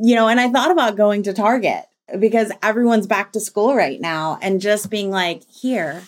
you 0.01 0.15
know, 0.15 0.29
and 0.29 0.39
I 0.39 0.49
thought 0.49 0.71
about 0.71 0.97
going 0.97 1.25
to 1.25 1.33
Target 1.33 1.83
because 2.21 2.53
everyone's 2.63 3.09
back 3.09 3.33
to 3.33 3.41
school 3.41 3.75
right 3.75 4.01
now 4.01 4.39
and 4.41 4.61
just 4.61 4.89
being 4.89 5.11
like, 5.11 5.43
here, 5.51 6.05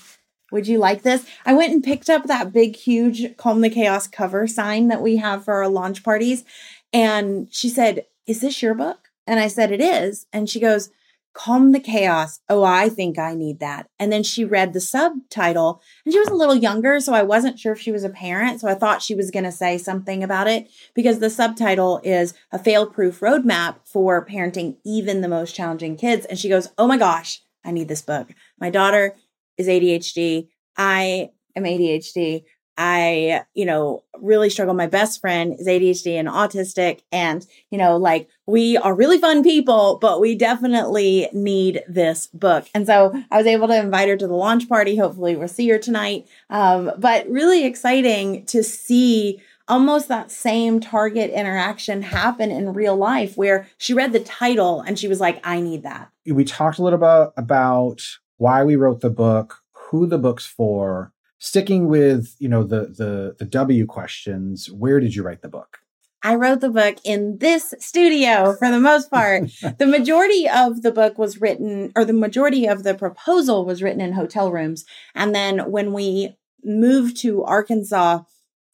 would 0.52 0.68
you 0.68 0.78
like 0.78 1.02
this? 1.02 1.26
I 1.44 1.52
went 1.52 1.72
and 1.72 1.82
picked 1.82 2.08
up 2.08 2.26
that 2.26 2.52
big, 2.52 2.76
huge 2.76 3.36
Calm 3.36 3.60
the 3.60 3.70
Chaos 3.70 4.06
cover 4.06 4.46
sign 4.46 4.86
that 4.86 5.02
we 5.02 5.16
have 5.16 5.44
for 5.44 5.54
our 5.54 5.68
launch 5.68 6.04
parties. 6.04 6.44
And 6.92 7.52
she 7.52 7.68
said, 7.68 8.06
Is 8.28 8.40
this 8.40 8.62
your 8.62 8.74
book? 8.74 9.08
And 9.26 9.40
I 9.40 9.48
said, 9.48 9.72
It 9.72 9.80
is. 9.80 10.26
And 10.32 10.48
she 10.48 10.60
goes, 10.60 10.90
Calm 11.38 11.70
the 11.70 11.78
chaos. 11.78 12.40
Oh, 12.48 12.64
I 12.64 12.88
think 12.88 13.16
I 13.16 13.34
need 13.34 13.60
that. 13.60 13.88
And 13.98 14.10
then 14.10 14.24
she 14.24 14.44
read 14.44 14.72
the 14.72 14.80
subtitle 14.80 15.80
and 16.04 16.12
she 16.12 16.18
was 16.18 16.28
a 16.28 16.34
little 16.34 16.56
younger. 16.56 16.98
So 16.98 17.14
I 17.14 17.22
wasn't 17.22 17.60
sure 17.60 17.72
if 17.72 17.80
she 17.80 17.92
was 17.92 18.02
a 18.02 18.10
parent. 18.10 18.60
So 18.60 18.66
I 18.66 18.74
thought 18.74 19.02
she 19.02 19.14
was 19.14 19.30
going 19.30 19.44
to 19.44 19.52
say 19.52 19.78
something 19.78 20.24
about 20.24 20.48
it 20.48 20.68
because 20.94 21.20
the 21.20 21.30
subtitle 21.30 22.00
is 22.02 22.34
a 22.50 22.58
fail 22.58 22.86
proof 22.86 23.20
roadmap 23.20 23.76
for 23.84 24.26
parenting 24.26 24.78
even 24.84 25.20
the 25.20 25.28
most 25.28 25.54
challenging 25.54 25.96
kids. 25.96 26.26
And 26.26 26.38
she 26.38 26.48
goes, 26.48 26.70
Oh 26.76 26.88
my 26.88 26.98
gosh, 26.98 27.40
I 27.64 27.70
need 27.70 27.86
this 27.86 28.02
book. 28.02 28.28
My 28.58 28.70
daughter 28.70 29.14
is 29.56 29.68
ADHD. 29.68 30.48
I 30.76 31.30
am 31.54 31.62
ADHD. 31.62 32.42
I, 32.80 33.42
you 33.54 33.66
know, 33.66 34.04
really 34.20 34.48
struggle. 34.48 34.72
My 34.72 34.86
best 34.86 35.20
friend 35.20 35.56
is 35.58 35.66
ADHD 35.66 36.14
and 36.14 36.28
autistic. 36.28 37.00
And, 37.10 37.44
you 37.70 37.76
know, 37.76 37.96
like 37.96 38.28
we 38.46 38.76
are 38.76 38.94
really 38.94 39.18
fun 39.18 39.42
people, 39.42 39.98
but 40.00 40.20
we 40.20 40.36
definitely 40.36 41.28
need 41.32 41.82
this 41.88 42.28
book. 42.28 42.68
And 42.74 42.86
so 42.86 43.20
I 43.32 43.36
was 43.36 43.46
able 43.46 43.66
to 43.66 43.78
invite 43.78 44.08
her 44.08 44.16
to 44.16 44.26
the 44.28 44.34
launch 44.34 44.68
party. 44.68 44.96
Hopefully 44.96 45.34
we'll 45.34 45.48
see 45.48 45.68
her 45.70 45.78
tonight. 45.78 46.28
Um, 46.50 46.92
but 46.96 47.28
really 47.28 47.64
exciting 47.64 48.46
to 48.46 48.62
see 48.62 49.42
almost 49.66 50.06
that 50.06 50.30
same 50.30 50.78
target 50.78 51.30
interaction 51.32 52.02
happen 52.02 52.52
in 52.52 52.72
real 52.72 52.96
life 52.96 53.36
where 53.36 53.68
she 53.76 53.92
read 53.92 54.12
the 54.12 54.20
title 54.20 54.80
and 54.80 54.98
she 54.98 55.08
was 55.08 55.20
like, 55.20 55.40
I 55.44 55.60
need 55.60 55.82
that. 55.82 56.10
We 56.24 56.44
talked 56.44 56.78
a 56.78 56.82
little 56.82 56.98
bit 56.98 57.32
about 57.36 58.02
why 58.36 58.62
we 58.62 58.76
wrote 58.76 59.00
the 59.00 59.10
book, 59.10 59.62
who 59.72 60.06
the 60.06 60.18
book's 60.18 60.46
for, 60.46 61.12
sticking 61.38 61.88
with 61.88 62.34
you 62.38 62.48
know 62.48 62.64
the 62.64 62.86
the 62.86 63.36
the 63.38 63.44
w 63.44 63.86
questions 63.86 64.70
where 64.70 65.00
did 65.00 65.14
you 65.14 65.22
write 65.22 65.42
the 65.42 65.48
book 65.48 65.78
I 66.22 66.34
wrote 66.34 66.60
the 66.60 66.70
book 66.70 66.96
in 67.04 67.38
this 67.38 67.74
studio 67.78 68.52
for 68.58 68.70
the 68.70 68.80
most 68.80 69.10
part. 69.10 69.50
the 69.78 69.86
majority 69.86 70.48
of 70.48 70.82
the 70.82 70.90
book 70.90 71.16
was 71.16 71.40
written, 71.40 71.92
or 71.94 72.04
the 72.04 72.12
majority 72.12 72.66
of 72.66 72.82
the 72.82 72.94
proposal 72.94 73.64
was 73.64 73.82
written 73.82 74.00
in 74.00 74.12
hotel 74.14 74.50
rooms. 74.50 74.84
And 75.14 75.34
then 75.34 75.70
when 75.70 75.92
we 75.92 76.36
moved 76.64 77.18
to 77.18 77.44
Arkansas, 77.44 78.22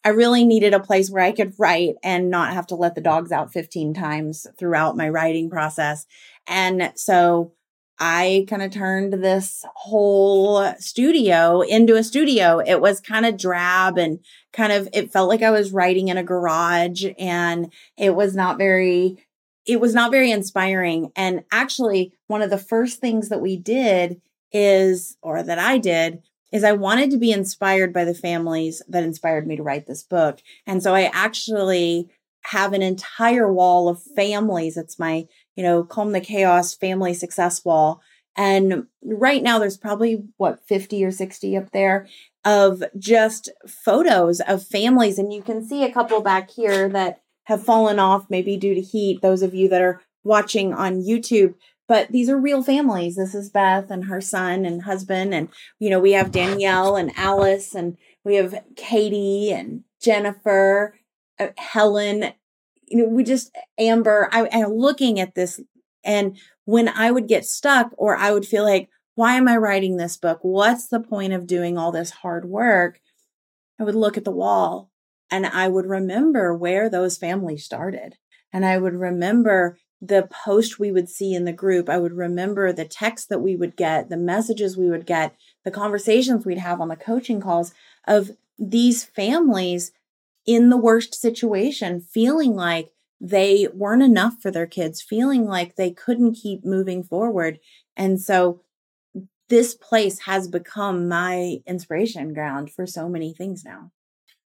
I 0.05 0.11
really 0.11 0.45
needed 0.45 0.75
a 0.75 0.81
place 0.81 1.11
where 1.11 1.23
I 1.23 1.33
could 1.33 1.55
write 1.59 1.95
and 2.03 2.31
not 2.31 2.53
have 2.53 2.67
to 2.69 2.75
let 2.75 2.95
the 2.95 3.01
dogs 3.01 3.33
out 3.33 3.53
15 3.53 3.95
times 3.95 4.47
throughout 4.59 4.97
my 4.97 5.09
writing 5.09 5.49
process. 5.49 6.07
And 6.47 6.93
so 6.95 7.53
I 7.99 8.47
kind 8.49 8.63
of 8.63 8.73
turned 8.73 9.13
this 9.13 9.65
whole 9.75 10.75
studio 10.79 11.61
into 11.61 11.95
a 11.95 12.03
studio. 12.03 12.59
It 12.59 12.81
was 12.81 13.01
kind 13.01 13.25
of 13.25 13.37
drab 13.37 13.99
and 13.99 14.19
kind 14.53 14.73
of, 14.73 14.89
it 14.93 15.13
felt 15.13 15.29
like 15.29 15.43
I 15.43 15.51
was 15.51 15.73
writing 15.73 16.09
in 16.09 16.17
a 16.17 16.25
garage 16.25 17.05
and 17.19 17.73
it 17.97 18.15
was 18.15 18.35
not 18.35 18.59
very, 18.59 19.25
it 19.67 19.81
was 19.81 19.95
not 19.95 20.11
very 20.11 20.31
inspiring. 20.31 21.13
And 21.15 21.45
actually, 21.53 22.13
one 22.27 22.43
of 22.43 22.51
the 22.51 22.59
first 22.59 23.01
things 23.01 23.29
that 23.29 23.41
we 23.41 23.57
did 23.57 24.21
is, 24.53 25.17
or 25.23 25.43
that 25.43 25.59
I 25.59 25.79
did, 25.79 26.23
is 26.53 26.63
I 26.63 26.73
wanted 26.73 27.11
to 27.11 27.19
be 27.19 27.33
inspired 27.33 27.93
by 27.93 28.05
the 28.05 28.15
families 28.15 28.83
that 28.89 29.03
inspired 29.03 29.47
me 29.47 29.57
to 29.57 29.63
write 29.63 29.87
this 29.87 30.03
book. 30.03 30.41
And 30.67 30.83
so 30.83 30.95
I 30.95 31.11
actually 31.13 32.11
have 32.43 32.73
an 32.73 32.83
entire 32.83 33.51
wall 33.53 33.89
of 33.89 34.03
families. 34.03 34.77
It's 34.77 34.99
my 34.99 35.27
you 35.57 35.63
know, 35.63 35.85
Calm 35.85 36.13
the 36.13 36.21
Chaos 36.21 36.75
Family 36.75 37.15
Success 37.15 37.65
Wall. 37.65 38.01
And 38.37 38.87
right 39.03 39.43
now 39.43 39.59
there's 39.59 39.77
probably 39.77 40.25
what 40.37 40.67
50 40.67 41.05
or 41.05 41.11
60 41.11 41.57
up 41.57 41.71
there 41.71 42.09
of 42.45 42.83
just 42.99 43.49
photos 43.67 44.41
of 44.41 44.67
families. 44.67 45.19
And 45.19 45.33
you 45.33 45.43
can 45.43 45.67
see 45.67 45.85
a 45.85 45.93
couple 45.93 46.21
back 46.21 46.51
here 46.51 46.89
that 46.89 47.23
have 47.45 47.63
fallen 47.63 47.99
off, 47.99 48.27
maybe 48.29 48.57
due 48.57 48.75
to 48.75 48.81
heat, 48.81 49.23
those 49.23 49.43
of 49.43 49.55
you 49.55 49.69
that 49.69 49.83
are 49.83 50.03
watching 50.25 50.73
on 50.73 51.03
YouTube. 51.03 51.55
But 51.87 52.11
these 52.11 52.31
are 52.31 52.39
real 52.39 52.63
families. 52.63 53.17
This 53.17 53.35
is 53.35 53.51
Beth 53.51 53.91
and 53.91 54.07
her 54.07 54.21
son 54.21 54.65
and 54.65 54.83
husband. 54.83 55.35
And, 55.35 55.49
you 55.79 55.91
know, 55.91 56.01
we 56.01 56.13
have 56.13 56.33
Danielle 56.33 56.97
and 56.97 57.13
Alice, 57.15 57.75
and 57.75 57.99
we 58.25 58.37
have 58.37 58.59
Katie 58.75 59.53
and 59.53 59.85
Jennifer, 60.01 60.99
uh, 61.39 61.49
Helen, 61.59 62.33
you 62.87 62.99
know, 62.99 63.09
we 63.09 63.25
just, 63.25 63.55
Amber, 63.79 64.29
I 64.33 64.47
am 64.47 64.73
looking 64.73 65.21
at 65.21 65.35
this 65.35 65.61
and 66.05 66.37
when 66.65 66.89
I 66.89 67.11
would 67.11 67.29
get 67.29 67.45
stuck 67.45 67.91
or 67.97 68.17
I 68.17 68.33
would 68.33 68.47
feel 68.47 68.65
like, 68.65 68.89
why 69.15 69.37
am 69.37 69.49
I 69.49 69.57
writing 69.57 69.97
this 69.97 70.17
book? 70.17 70.41
What's 70.43 70.89
the 70.89 71.01
point 71.01 71.33
of 71.33 71.47
doing 71.47 71.79
all 71.79 71.93
this 71.93 72.11
hard 72.11 72.45
work? 72.45 73.01
I 73.81 73.85
would 73.85 73.95
look 73.95 74.17
at 74.17 74.25
the 74.25 74.31
wall 74.31 74.91
and 75.31 75.47
I 75.47 75.69
would 75.69 75.87
remember 75.87 76.55
where 76.55 76.89
those 76.89 77.17
families 77.17 77.65
started. 77.65 78.17
And 78.53 78.65
I 78.65 78.79
would 78.79 78.95
remember 78.95 79.79
the 80.01 80.29
post 80.31 80.79
we 80.79 80.93
would 80.93 81.09
see 81.09 81.35
in 81.35 81.45
the 81.45 81.53
group. 81.53 81.89
I 81.89 81.99
would 81.99 82.13
remember 82.13 82.73
the 82.73 82.85
text 82.85 83.29
that 83.31 83.41
we 83.41 83.57
would 83.57 83.77
get, 83.77 84.11
the 84.11 84.17
messages 84.17 84.77
we 84.77 84.91
would 84.91 85.07
get, 85.07 85.35
the 85.65 85.71
conversations 85.71 86.45
we'd 86.45 86.59
have 86.59 86.81
on 86.81 86.89
the 86.89 86.97
coaching 86.97 87.41
calls 87.41 87.73
of 88.07 88.33
these 88.59 89.05
families 89.05 89.93
in 90.47 90.71
the 90.71 90.77
worst 90.77 91.15
situation, 91.15 92.01
feeling 92.01 92.55
like 92.55 92.91
they 93.21 93.69
weren't 93.73 94.03
enough 94.03 94.41
for 94.41 94.51
their 94.51 94.67
kids, 94.67 95.01
feeling 95.01 95.47
like 95.47 95.77
they 95.77 95.91
couldn't 95.91 96.35
keep 96.35 96.65
moving 96.65 97.03
forward. 97.03 97.59
And 97.97 98.21
so 98.21 98.61
this 99.49 99.75
place 99.75 100.21
has 100.21 100.49
become 100.49 101.09
my 101.09 101.59
inspiration 101.67 102.35
ground 102.35 102.71
for 102.71 102.87
so 102.87 103.09
many 103.09 103.33
things 103.33 103.65
now. 103.65 103.91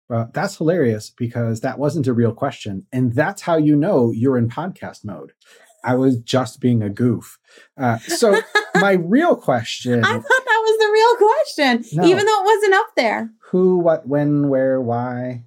Well, 0.10 0.30
that's 0.34 0.58
hilarious 0.58 1.10
because 1.10 1.62
that 1.62 1.80
wasn't 1.80 2.08
a 2.08 2.14
real 2.14 2.32
question. 2.32 2.86
And 2.92 3.14
that's 3.14 3.42
how 3.42 3.58
you 3.58 3.76
know 3.76 4.12
you're 4.12 4.38
in 4.38 4.50
podcast 4.50 5.04
mode. 5.04 5.34
I 5.84 5.96
was 5.96 6.18
just 6.18 6.60
being 6.60 6.82
a 6.82 6.90
goof. 6.90 7.38
Uh, 7.78 7.98
so, 8.00 8.40
my 8.76 8.94
real 8.94 9.36
question 9.36 10.04
I 10.04 10.14
thought 10.14 10.24
that 10.24 10.64
was 10.64 10.80
the 10.80 10.92
real 10.92 11.30
question, 11.30 12.02
no. 12.02 12.08
even 12.08 12.26
though 12.26 12.42
it 12.42 12.46
wasn't 12.46 12.74
up 12.74 12.88
there. 12.96 13.30
Who, 13.52 13.78
what, 13.78 14.08
when, 14.08 14.50
where, 14.50 14.82
why? 14.82 15.44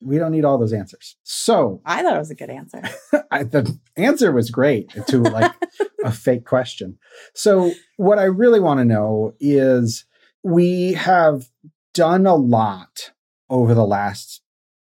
We 0.00 0.18
don't 0.18 0.32
need 0.32 0.44
all 0.44 0.58
those 0.58 0.72
answers. 0.72 1.16
So 1.22 1.82
I 1.84 2.02
thought 2.02 2.16
it 2.16 2.18
was 2.18 2.30
a 2.30 2.34
good 2.34 2.50
answer. 2.50 2.82
I, 3.30 3.42
the 3.44 3.78
answer 3.96 4.32
was 4.32 4.50
great 4.50 4.90
to 5.08 5.18
like 5.18 5.52
a 6.04 6.10
fake 6.10 6.44
question. 6.44 6.98
So 7.34 7.72
what 7.96 8.18
I 8.18 8.24
really 8.24 8.60
want 8.60 8.78
to 8.80 8.84
know 8.84 9.34
is 9.40 10.06
we 10.42 10.94
have 10.94 11.48
done 11.92 12.26
a 12.26 12.34
lot 12.34 13.12
over 13.48 13.74
the 13.74 13.86
last 13.86 14.42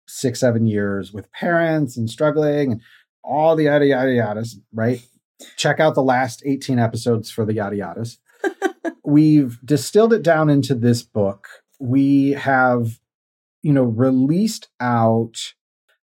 six, 0.07 0.39
seven 0.39 0.65
years 0.65 1.13
with 1.13 1.31
parents 1.31 1.97
and 1.97 2.09
struggling 2.09 2.73
and 2.73 2.81
all 3.23 3.55
the 3.55 3.65
yada 3.65 3.85
yada 3.85 4.09
yadas, 4.09 4.55
right? 4.73 5.01
Check 5.57 5.79
out 5.79 5.95
the 5.95 6.03
last 6.03 6.41
18 6.45 6.79
episodes 6.79 7.29
for 7.29 7.45
the 7.45 7.53
yada 7.53 7.75
yadas. 7.75 8.17
We've 9.03 9.59
distilled 9.63 10.13
it 10.13 10.23
down 10.23 10.49
into 10.49 10.73
this 10.73 11.03
book. 11.03 11.47
We 11.79 12.31
have 12.31 12.99
you 13.65 13.73
know 13.73 13.83
released 13.83 14.69
out 14.79 15.55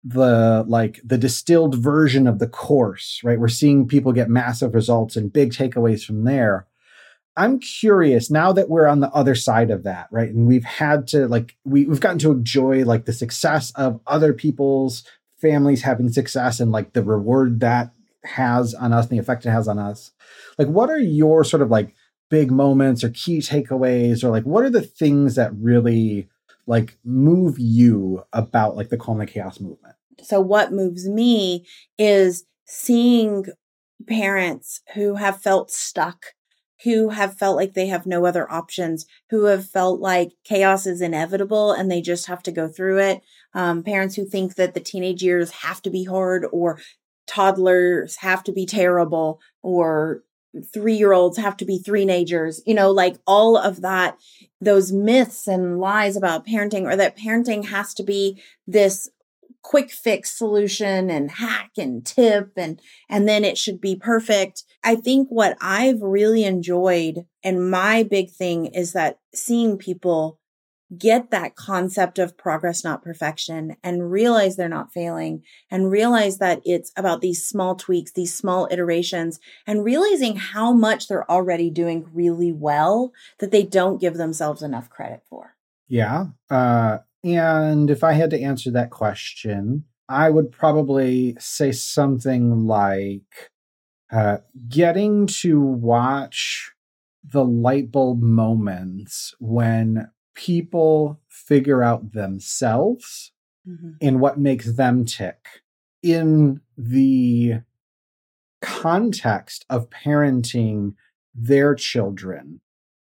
the 0.04 0.64
like 0.68 1.02
the 1.04 1.18
distilled 1.18 1.76
version 1.76 2.28
of 2.28 2.38
the 2.38 2.48
course 2.48 3.22
right? 3.24 3.40
We're 3.40 3.48
seeing 3.48 3.88
people 3.88 4.14
get 4.14 4.30
massive 4.30 4.76
results 4.76 5.16
and 5.16 5.34
big 5.34 5.52
takeaways 5.52 6.06
from 6.06 6.26
there. 6.26 6.68
I'm 7.36 7.60
curious 7.60 8.30
now 8.30 8.54
that 8.54 8.70
we're 8.70 8.86
on 8.86 9.00
the 9.00 9.10
other 9.10 9.34
side 9.34 9.72
of 9.72 9.84
that 9.84 10.08
right 10.12 10.30
and 10.30 10.46
we've 10.46 10.64
had 10.64 11.08
to 11.08 11.28
like 11.28 11.58
we, 11.66 11.86
we've 11.86 12.00
gotten 12.00 12.20
to 12.20 12.32
enjoy 12.32 12.86
like 12.86 13.06
the 13.06 13.14
success 13.14 13.72
of 13.72 14.00
other 14.06 14.32
people's 14.32 15.04
families 15.42 15.82
having 15.82 16.10
success 16.10 16.60
and 16.60 16.72
like 16.72 16.94
the 16.94 17.04
reward 17.04 17.62
that 17.62 17.92
has 18.26 18.76
on 18.76 18.94
us 18.94 19.06
and 19.06 19.18
the 19.18 19.22
effect 19.22 19.48
it 19.48 19.50
has 19.50 19.68
on 19.68 19.80
us. 19.80 20.12
Like 20.60 20.68
what 20.68 20.92
are 20.92 21.00
your 21.00 21.44
sort 21.44 21.64
of 21.64 21.72
like 21.72 21.96
big 22.30 22.52
moments 22.52 23.04
or 23.04 23.10
key 23.10 23.40
takeaways 23.40 24.24
or 24.24 24.30
like 24.30 24.44
what 24.44 24.64
are 24.64 24.70
the 24.70 24.84
things 24.84 25.34
that 25.34 25.52
really 25.56 26.30
like 26.70 27.00
move 27.04 27.58
you 27.58 28.22
about 28.32 28.78
like 28.78 28.90
the 28.90 28.98
calm 28.98 29.18
the 29.18 29.26
chaos 29.26 29.60
movement? 29.60 29.96
So 30.22 30.40
what 30.40 30.72
moves 30.72 31.10
me 31.10 31.66
is 31.98 32.46
seeing 32.66 33.48
parents 34.08 34.82
who 34.94 35.16
have 35.16 35.42
felt 35.42 35.72
stuck, 35.72 36.28
who 36.84 37.10
have 37.10 37.40
felt 37.40 37.56
like 37.56 37.74
they 37.74 37.88
have 37.88 38.06
no 38.06 38.24
other 38.24 38.50
options, 38.52 39.08
who 39.32 39.46
have 39.46 39.68
felt 39.68 40.00
like 40.00 40.30
chaos 40.44 40.86
is 40.86 41.02
inevitable 41.02 41.72
and 41.72 41.90
they 41.90 42.02
just 42.02 42.28
have 42.28 42.44
to 42.44 42.52
go 42.52 42.68
through 42.68 43.00
it. 43.00 43.22
Um, 43.56 43.82
parents 43.82 44.16
who 44.16 44.26
think 44.26 44.54
that 44.56 44.76
the 44.76 44.80
teenage 44.80 45.24
years 45.24 45.50
have 45.50 45.82
to 45.82 45.90
be 45.90 46.04
hard 46.04 46.46
or 46.52 46.80
toddlers 47.26 48.18
have 48.18 48.44
to 48.44 48.52
be 48.52 48.68
terrible 48.68 49.40
or 49.64 50.22
three 50.74 50.96
year 50.96 51.14
olds 51.14 51.38
have 51.38 51.58
to 51.58 51.66
be 51.66 51.78
three 51.78 52.06
nagers, 52.06 52.62
you 52.66 52.74
know, 52.74 52.92
like 52.92 53.18
all 53.28 53.58
of 53.58 53.82
that, 53.82 54.18
those 54.60 54.92
myths 54.92 55.48
and 55.48 55.80
lies 55.80 56.16
about 56.16 56.46
parenting, 56.46 56.84
or 56.84 56.96
that 56.96 57.18
parenting 57.18 57.66
has 57.66 57.94
to 57.96 58.04
be 58.04 58.42
this 58.68 59.10
quick 59.62 59.92
fix 59.92 60.32
solution 60.38 61.10
and 61.10 61.32
hack 61.32 61.72
and 61.78 62.06
tip 62.06 62.52
and 62.56 62.82
and 63.10 63.28
then 63.28 63.44
it 63.44 63.58
should 63.58 63.82
be 63.82 63.96
perfect. 63.96 64.64
I 64.84 64.96
think 64.96 65.28
what 65.30 65.58
I've 65.60 66.02
really 66.02 66.46
enjoyed 66.46 67.26
and 67.44 67.70
my 67.70 68.04
big 68.04 68.32
thing 68.32 68.68
is 68.68 68.94
that 68.94 69.20
seeing 69.36 69.78
people 69.78 70.40
get 70.98 71.32
that 71.32 71.56
concept 71.56 72.18
of 72.18 72.38
progress, 72.38 72.84
not 72.84 73.04
perfection, 73.04 73.76
and 73.84 74.12
realize 74.12 74.56
they're 74.56 74.68
not 74.68 74.92
failing, 74.92 75.44
and 75.70 75.92
realize 75.92 76.40
that 76.40 76.62
it's 76.66 76.92
about 76.98 77.22
these 77.22 77.46
small 77.46 77.76
tweaks, 77.76 78.12
these 78.12 78.36
small 78.36 78.68
iterations, 78.72 79.40
and 79.68 79.86
realizing 79.86 80.36
how 80.36 80.74
much 80.74 81.08
they're 81.08 81.30
already 81.30 81.70
doing 81.70 82.10
really 82.14 82.52
well 82.52 83.12
that 83.40 83.52
they 83.52 83.64
don't 83.64 84.02
give 84.02 84.16
themselves 84.16 84.64
enough 84.64 84.90
credit 84.90 85.22
for. 85.30 85.56
Yeah. 85.88 86.28
Uh, 86.50 87.00
and 87.24 87.90
if 87.90 88.04
I 88.04 88.14
had 88.14 88.30
to 88.32 88.42
answer 88.42 88.72
that 88.72 88.90
question, 88.90 89.86
I 90.08 90.30
would 90.30 90.52
probably 90.52 91.36
say 91.40 91.72
something 91.72 92.66
like 92.66 93.52
uh, 94.12 94.38
getting 94.68 95.28
to 95.28 95.62
watch 95.62 96.72
the 97.24 97.46
light 97.46 97.92
bulb 97.92 98.22
moments 98.22 99.36
when 99.40 100.10
people 100.40 101.20
figure 101.28 101.84
out 101.84 102.14
themselves 102.14 103.34
Mhm. 103.68 103.96
and 104.02 104.22
what 104.22 104.40
makes 104.40 104.74
them 104.78 105.04
tick 105.04 105.46
in 106.02 106.62
the 106.78 107.56
context 108.62 109.66
of 109.70 109.90
parenting 109.90 110.94
their 111.36 111.76
children. 111.76 112.62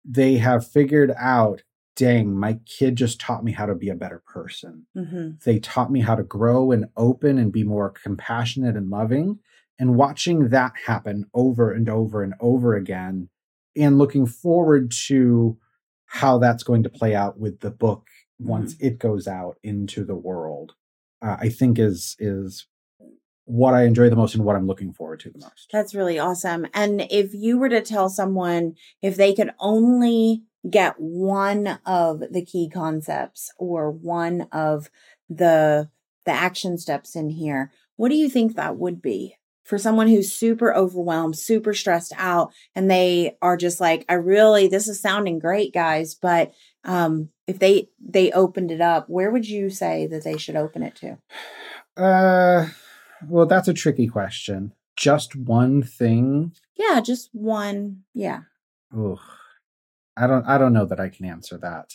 They 0.03 0.38
have 0.38 0.65
figured 0.65 1.13
out, 1.15 1.61
dang, 1.95 2.34
my 2.36 2.59
kid 2.65 2.95
just 2.95 3.19
taught 3.22 3.43
me 3.43 3.51
how 3.51 3.67
to 3.67 3.76
be 3.76 3.89
a 3.89 3.95
better 3.95 4.24
person. 4.26 4.88
Mhm. 4.97 5.43
They 5.43 5.59
taught 5.59 5.91
me 5.91 5.99
how 6.01 6.15
to 6.15 6.24
grow 6.24 6.72
and 6.72 6.86
open 6.97 7.38
and 7.38 7.51
be 7.51 7.63
more 7.63 7.91
compassionate 7.91 8.76
and 8.76 8.89
loving. 8.89 9.39
And 9.78 9.95
watching 9.95 10.49
that 10.49 10.74
happen 10.88 11.26
over 11.36 11.72
and 11.72 11.88
over 11.88 12.24
and 12.24 12.34
over 12.39 12.76
again, 12.76 13.30
and 13.76 13.97
looking 13.99 14.26
forward 14.26 14.91
to 15.07 15.57
how 16.12 16.38
that's 16.38 16.64
going 16.64 16.84
to 16.84 16.89
play 16.89 17.16
out 17.16 17.39
with 17.39 17.62
the 17.62 17.72
book 17.72 18.05
once 18.38 18.76
it 18.82 18.99
goes 18.99 19.30
out 19.30 19.57
into 19.64 20.03
the 20.03 20.16
world, 20.16 20.74
uh, 21.22 21.38
I 21.39 21.47
think 21.47 21.80
is 21.80 22.18
is 22.20 22.68
what 23.45 23.74
I 23.74 23.84
enjoy 23.84 24.09
the 24.09 24.18
most 24.18 24.36
and 24.36 24.43
what 24.43 24.57
I'm 24.57 24.68
looking 24.68 24.91
forward 24.91 25.22
to 25.22 25.30
the 25.30 25.39
most. 25.39 25.70
That's 25.72 25.95
really 25.95 26.20
awesome. 26.20 26.68
And 26.74 27.07
if 27.09 27.34
you 27.34 27.57
were 27.57 27.70
to 27.70 27.82
tell 27.82 28.09
someone 28.09 28.76
if 29.01 29.16
they 29.16 29.34
could 29.34 29.51
only 29.57 30.43
get 30.70 30.95
one 30.97 31.80
of 31.86 32.20
the 32.30 32.43
key 32.43 32.70
concepts 32.70 33.49
or 33.57 33.89
one 33.89 34.47
of 34.51 34.89
the 35.30 35.89
the 36.26 36.32
action 36.32 36.78
steps 36.78 37.16
in 37.16 37.30
here, 37.30 37.72
what 37.95 38.09
do 38.09 38.16
you 38.16 38.30
think 38.30 38.55
that 38.55 38.78
would 38.78 39.01
be? 39.01 39.38
For 39.72 39.78
someone 39.78 40.09
who's 40.09 40.34
super 40.34 40.76
overwhelmed, 40.76 41.38
super 41.38 41.74
stressed 41.74 42.11
out, 42.17 42.51
and 42.76 42.91
they 42.91 43.38
are 43.41 43.55
just 43.55 43.80
like, 43.80 44.03
I 44.09 44.15
really 44.15 44.67
this 44.67 44.89
is 44.89 44.99
sounding 44.99 45.39
great, 45.39 45.74
guys, 45.74 46.13
but 46.13 46.51
um 46.84 47.30
if 47.47 47.57
they 47.59 47.88
they 47.97 48.34
opened 48.34 48.72
it 48.72 48.82
up, 48.82 49.09
where 49.09 49.32
would 49.32 49.47
you 49.47 49.69
say 49.69 50.07
that 50.07 50.26
they 50.26 50.38
should 50.38 50.57
open 50.57 50.84
it 50.84 50.95
to? 50.95 51.17
Uh, 51.95 52.67
well, 53.30 53.45
that's 53.45 53.69
a 53.69 53.74
tricky 53.74 54.07
question. 54.07 54.74
Just 54.97 55.38
one 55.38 55.84
thing. 55.84 56.51
Yeah, 56.76 56.99
just 56.99 57.30
one. 57.32 58.01
Yeah. 58.13 58.41
Ugh. 58.93 59.19
I 60.17 60.28
don't. 60.28 60.45
I 60.45 60.57
don't 60.57 60.74
know 60.74 60.86
that 60.86 60.99
I 60.99 61.07
can 61.07 61.26
answer 61.26 61.57
that. 61.59 61.93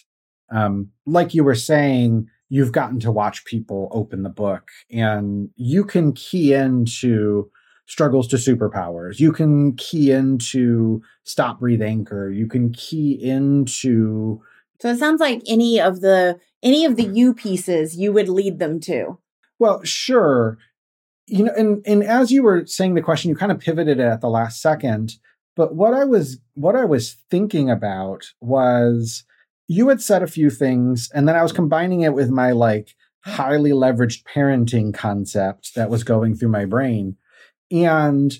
Um, 0.50 0.92
like 1.04 1.34
you 1.34 1.44
were 1.44 1.54
saying, 1.54 2.28
you've 2.48 2.72
gotten 2.72 3.00
to 3.00 3.12
watch 3.12 3.44
people 3.44 3.90
open 3.92 4.22
the 4.22 4.30
book, 4.30 4.70
and 4.90 5.50
you 5.56 5.84
can 5.84 6.14
key 6.14 6.54
into 6.54 7.50
struggles 7.86 8.28
to 8.28 8.36
superpowers. 8.36 9.18
You 9.20 9.32
can 9.32 9.74
key 9.76 10.12
into 10.12 11.02
stop, 11.24 11.60
breathe, 11.60 11.82
anchor. 11.82 12.30
You 12.30 12.46
can 12.46 12.72
key 12.72 13.12
into 13.12 14.42
So 14.80 14.90
it 14.90 14.98
sounds 14.98 15.20
like 15.20 15.42
any 15.46 15.80
of 15.80 16.00
the 16.00 16.38
any 16.62 16.84
of 16.84 16.96
the 16.96 17.04
you 17.04 17.34
pieces 17.34 17.96
you 17.96 18.12
would 18.12 18.28
lead 18.28 18.58
them 18.58 18.80
to. 18.80 19.18
Well, 19.58 19.82
sure. 19.84 20.58
You 21.26 21.44
know, 21.44 21.52
and 21.56 21.82
and 21.86 22.04
as 22.04 22.30
you 22.30 22.42
were 22.42 22.66
saying 22.66 22.94
the 22.94 23.02
question, 23.02 23.30
you 23.30 23.36
kind 23.36 23.52
of 23.52 23.60
pivoted 23.60 23.98
it 23.98 24.04
at 24.04 24.20
the 24.20 24.28
last 24.28 24.60
second. 24.60 25.14
But 25.54 25.74
what 25.74 25.94
I 25.94 26.04
was 26.04 26.38
what 26.54 26.76
I 26.76 26.84
was 26.84 27.16
thinking 27.30 27.70
about 27.70 28.26
was 28.40 29.24
you 29.68 29.88
had 29.88 30.00
said 30.00 30.22
a 30.22 30.28
few 30.28 30.50
things, 30.50 31.10
and 31.14 31.26
then 31.26 31.34
I 31.34 31.42
was 31.42 31.52
combining 31.52 32.02
it 32.02 32.14
with 32.14 32.30
my 32.30 32.52
like 32.52 32.94
highly 33.24 33.70
leveraged 33.70 34.22
parenting 34.22 34.94
concept 34.94 35.74
that 35.74 35.90
was 35.90 36.04
going 36.04 36.36
through 36.36 36.50
my 36.50 36.64
brain. 36.64 37.16
And 37.70 38.32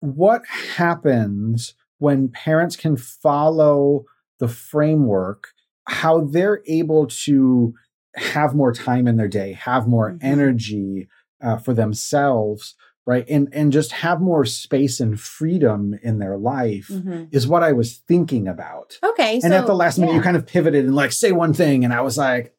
what 0.00 0.42
happens 0.46 1.74
when 1.98 2.28
parents 2.28 2.76
can 2.76 2.96
follow 2.96 4.04
the 4.40 4.48
framework, 4.48 5.48
how 5.88 6.22
they're 6.22 6.62
able 6.66 7.06
to 7.06 7.74
have 8.16 8.54
more 8.54 8.72
time 8.72 9.06
in 9.06 9.16
their 9.16 9.28
day, 9.28 9.52
have 9.52 9.86
more 9.86 10.12
Mhm. 10.12 10.18
energy 10.22 11.08
uh, 11.40 11.56
for 11.56 11.74
themselves, 11.74 12.74
right? 13.06 13.24
And 13.28 13.48
and 13.52 13.72
just 13.72 13.90
have 13.92 14.20
more 14.20 14.44
space 14.44 15.00
and 15.00 15.18
freedom 15.18 15.94
in 16.02 16.18
their 16.18 16.36
life 16.36 16.88
is 17.32 17.48
what 17.48 17.62
I 17.64 17.72
was 17.72 17.98
thinking 18.08 18.46
about. 18.46 18.98
Okay. 19.02 19.34
and 19.34 19.42
so, 19.52 19.54
at 19.54 19.66
the 19.66 19.74
last 19.74 19.98
minute, 19.98 20.14
you 20.14 20.20
kind 20.20 20.36
of 20.36 20.46
pivoted 20.46 20.84
and 20.84 20.94
like 20.94 21.10
say 21.12 21.32
one 21.32 21.52
thing, 21.52 21.84
and 21.84 21.92
I 21.92 22.00
was 22.00 22.16
like! 22.18 22.54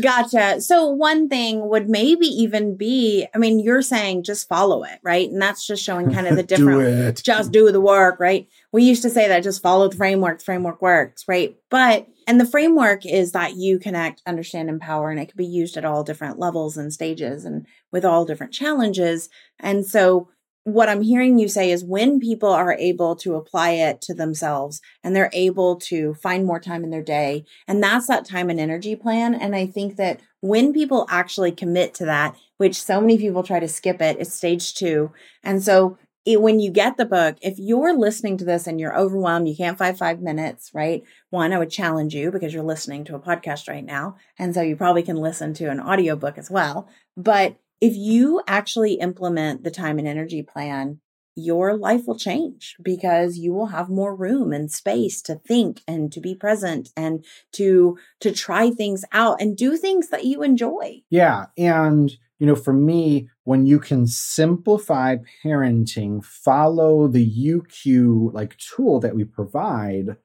Gotcha. 0.00 0.60
So 0.60 0.86
one 0.86 1.28
thing 1.28 1.68
would 1.68 1.88
maybe 1.88 2.26
even 2.26 2.76
be, 2.76 3.26
I 3.34 3.38
mean, 3.38 3.60
you're 3.60 3.82
saying 3.82 4.24
just 4.24 4.48
follow 4.48 4.84
it, 4.84 4.98
right? 5.02 5.28
And 5.28 5.40
that's 5.40 5.66
just 5.66 5.82
showing 5.82 6.12
kind 6.12 6.26
of 6.26 6.36
the 6.36 6.42
Do 6.44 6.56
different 6.56 6.82
it. 6.82 7.22
just 7.24 7.52
do 7.52 7.70
the 7.70 7.80
work, 7.80 8.20
right? 8.20 8.48
We 8.72 8.84
used 8.84 9.02
to 9.02 9.10
say 9.10 9.28
that 9.28 9.42
just 9.42 9.62
follow 9.62 9.88
the 9.88 9.96
framework, 9.96 10.38
the 10.38 10.44
framework 10.44 10.82
works, 10.82 11.24
right? 11.28 11.56
But, 11.70 12.08
and 12.26 12.40
the 12.40 12.46
framework 12.46 13.04
is 13.06 13.32
that 13.32 13.56
you 13.56 13.78
connect, 13.78 14.22
understand, 14.26 14.68
empower, 14.68 15.10
and 15.10 15.20
it 15.20 15.26
can 15.26 15.36
be 15.36 15.46
used 15.46 15.76
at 15.76 15.84
all 15.84 16.04
different 16.04 16.38
levels 16.38 16.76
and 16.76 16.92
stages 16.92 17.44
and 17.44 17.66
with 17.92 18.04
all 18.04 18.24
different 18.24 18.52
challenges. 18.52 19.28
And 19.60 19.86
so, 19.86 20.28
what 20.64 20.88
I'm 20.88 21.02
hearing 21.02 21.38
you 21.38 21.46
say 21.48 21.70
is 21.70 21.84
when 21.84 22.18
people 22.18 22.48
are 22.48 22.72
able 22.72 23.14
to 23.16 23.34
apply 23.34 23.70
it 23.72 24.00
to 24.02 24.14
themselves 24.14 24.80
and 25.02 25.14
they're 25.14 25.30
able 25.34 25.76
to 25.76 26.14
find 26.14 26.46
more 26.46 26.58
time 26.58 26.84
in 26.84 26.90
their 26.90 27.02
day, 27.02 27.44
and 27.68 27.82
that's 27.82 28.06
that 28.06 28.24
time 28.24 28.48
and 28.48 28.58
energy 28.58 28.96
plan. 28.96 29.34
And 29.34 29.54
I 29.54 29.66
think 29.66 29.96
that 29.96 30.20
when 30.40 30.72
people 30.72 31.06
actually 31.10 31.52
commit 31.52 31.92
to 31.94 32.06
that, 32.06 32.36
which 32.56 32.80
so 32.80 33.00
many 33.00 33.18
people 33.18 33.42
try 33.42 33.60
to 33.60 33.68
skip 33.68 34.00
it, 34.00 34.16
it's 34.18 34.32
stage 34.32 34.74
two. 34.74 35.12
And 35.42 35.62
so 35.62 35.98
it, 36.24 36.40
when 36.40 36.60
you 36.60 36.70
get 36.70 36.96
the 36.96 37.04
book, 37.04 37.36
if 37.42 37.58
you're 37.58 37.94
listening 37.94 38.38
to 38.38 38.44
this 38.46 38.66
and 38.66 38.80
you're 38.80 38.98
overwhelmed, 38.98 39.48
you 39.48 39.56
can't 39.56 39.76
find 39.76 39.96
five 39.96 40.22
minutes, 40.22 40.70
right? 40.72 41.02
One, 41.28 41.52
I 41.52 41.58
would 41.58 41.70
challenge 41.70 42.14
you 42.14 42.30
because 42.30 42.54
you're 42.54 42.62
listening 42.62 43.04
to 43.04 43.14
a 43.14 43.20
podcast 43.20 43.68
right 43.68 43.84
now. 43.84 44.16
And 44.38 44.54
so 44.54 44.62
you 44.62 44.76
probably 44.76 45.02
can 45.02 45.16
listen 45.16 45.52
to 45.54 45.70
an 45.70 45.80
audiobook 45.80 46.38
as 46.38 46.50
well. 46.50 46.88
But 47.16 47.56
if 47.84 47.94
you 47.94 48.40
actually 48.46 48.94
implement 48.94 49.62
the 49.62 49.70
time 49.70 49.98
and 49.98 50.08
energy 50.08 50.42
plan, 50.42 51.00
your 51.36 51.76
life 51.76 52.06
will 52.06 52.18
change 52.18 52.76
because 52.82 53.36
you 53.36 53.52
will 53.52 53.66
have 53.66 53.90
more 53.90 54.16
room 54.16 54.54
and 54.54 54.72
space 54.72 55.20
to 55.20 55.34
think 55.34 55.82
and 55.86 56.10
to 56.10 56.18
be 56.18 56.34
present 56.34 56.88
and 56.96 57.26
to 57.52 57.98
to 58.20 58.32
try 58.32 58.70
things 58.70 59.04
out 59.12 59.38
and 59.38 59.54
do 59.54 59.76
things 59.76 60.08
that 60.08 60.24
you 60.24 60.42
enjoy. 60.42 61.02
Yeah. 61.10 61.46
And, 61.58 62.10
you 62.38 62.46
know, 62.46 62.56
for 62.56 62.72
me, 62.72 63.28
when 63.42 63.66
you 63.66 63.78
can 63.78 64.06
simplify 64.06 65.16
parenting, 65.44 66.24
follow 66.24 67.06
the 67.06 67.28
UQ 67.28 68.32
like 68.32 68.56
tool 68.56 68.98
that 69.00 69.14
we 69.14 69.24
provide, 69.24 70.16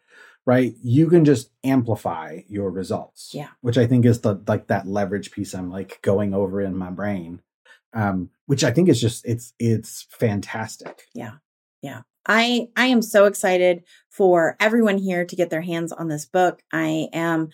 right? 0.46 0.76
You 0.82 1.10
can 1.10 1.26
just 1.26 1.50
amplify 1.66 2.44
your 2.48 2.72
results. 2.72 3.32
Yeah. 3.34 3.50
Which 3.60 3.78
I 3.78 3.86
think 3.86 4.06
is 4.06 4.22
the 4.22 4.42
like 4.48 4.68
that 4.68 4.88
leverage 4.88 5.32
piece 5.32 5.54
I'm 5.54 5.70
like 5.70 6.00
going 6.02 6.34
over 6.34 6.62
in 6.62 6.78
my 6.78 6.90
brain. 6.90 7.42
Um, 7.94 8.30
which 8.46 8.64
I 8.64 8.72
think 8.72 8.90
is 8.90 9.02
just 9.02 9.26
it's 9.26 9.54
it's 9.60 10.06
fantastic. 10.10 11.04
Yeah, 11.14 11.34
yeah. 11.82 12.02
I 12.28 12.68
I 12.76 12.86
am 12.88 13.02
so 13.02 13.26
excited 13.26 13.84
for 14.10 14.56
everyone 14.60 14.98
here 14.98 15.26
to 15.26 15.36
get 15.36 15.50
their 15.50 15.62
hands 15.62 15.92
on 15.92 16.08
this 16.08 16.26
book. 16.26 16.62
I 16.72 17.10
am 17.14 17.50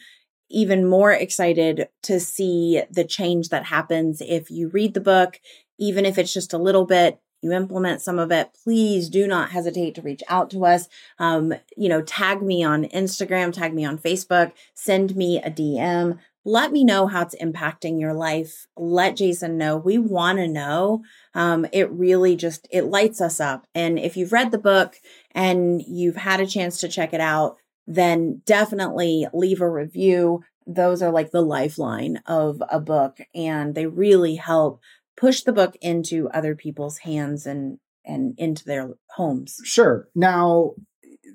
even 0.49 0.85
more 0.85 1.11
excited 1.11 1.87
to 2.03 2.19
see 2.19 2.81
the 2.91 3.03
change 3.03 3.49
that 3.49 3.65
happens 3.65 4.21
if 4.21 4.51
you 4.51 4.69
read 4.69 4.93
the 4.93 5.01
book, 5.01 5.39
even 5.79 6.05
if 6.05 6.17
it's 6.17 6.33
just 6.33 6.53
a 6.53 6.57
little 6.57 6.85
bit. 6.85 7.19
You 7.41 7.51
implement 7.51 8.01
some 8.01 8.17
of 8.17 8.31
it. 8.31 8.57
Please 8.63 9.07
do 9.07 9.27
not 9.27 9.51
hesitate 9.51 9.93
to 9.95 10.01
reach 10.01 10.23
out 10.27 10.49
to 10.49 10.65
us. 10.65 10.89
Um, 11.19 11.53
you 11.77 11.89
know, 11.89 12.01
tag 12.01 12.41
me 12.41 12.63
on 12.63 12.85
Instagram, 12.85 13.53
tag 13.53 13.73
me 13.73 13.85
on 13.85 13.99
Facebook, 13.99 14.53
send 14.73 15.15
me 15.15 15.37
a 15.37 15.51
DM. 15.51 16.17
Let 16.45 16.71
me 16.71 16.83
know 16.83 17.07
how 17.07 17.23
it's 17.23 17.35
impacting 17.35 17.99
your 17.99 18.13
life. 18.13 18.67
Let 18.77 19.17
Jason 19.17 19.57
know. 19.57 19.77
We 19.77 19.97
want 19.97 20.37
to 20.37 20.47
know 20.47 21.03
um, 21.33 21.65
it 21.73 21.91
really 21.91 22.35
just 22.35 22.67
it 22.71 22.85
lights 22.85 23.19
us 23.19 23.39
up 23.39 23.67
and 23.75 23.99
if 23.99 24.15
you've 24.15 24.31
read 24.31 24.51
the 24.51 24.57
book 24.57 24.95
and 25.31 25.81
you've 25.81 26.15
had 26.15 26.39
a 26.39 26.47
chance 26.47 26.79
to 26.79 26.87
check 26.87 27.13
it 27.13 27.19
out 27.19 27.57
then 27.87 28.41
definitely 28.45 29.27
leave 29.33 29.61
a 29.61 29.69
review 29.69 30.41
those 30.65 31.01
are 31.01 31.11
like 31.11 31.31
the 31.31 31.41
lifeline 31.41 32.21
of 32.25 32.63
a 32.69 32.79
book 32.79 33.19
and 33.35 33.75
they 33.75 33.85
really 33.85 34.35
help 34.35 34.79
push 35.15 35.41
the 35.41 35.53
book 35.53 35.75
into 35.81 36.29
other 36.29 36.55
people's 36.55 36.99
hands 36.99 37.45
and 37.45 37.77
and 38.05 38.33
into 38.37 38.63
their 38.63 38.91
homes 39.11 39.59
Sure. 39.63 40.07
Now, 40.15 40.73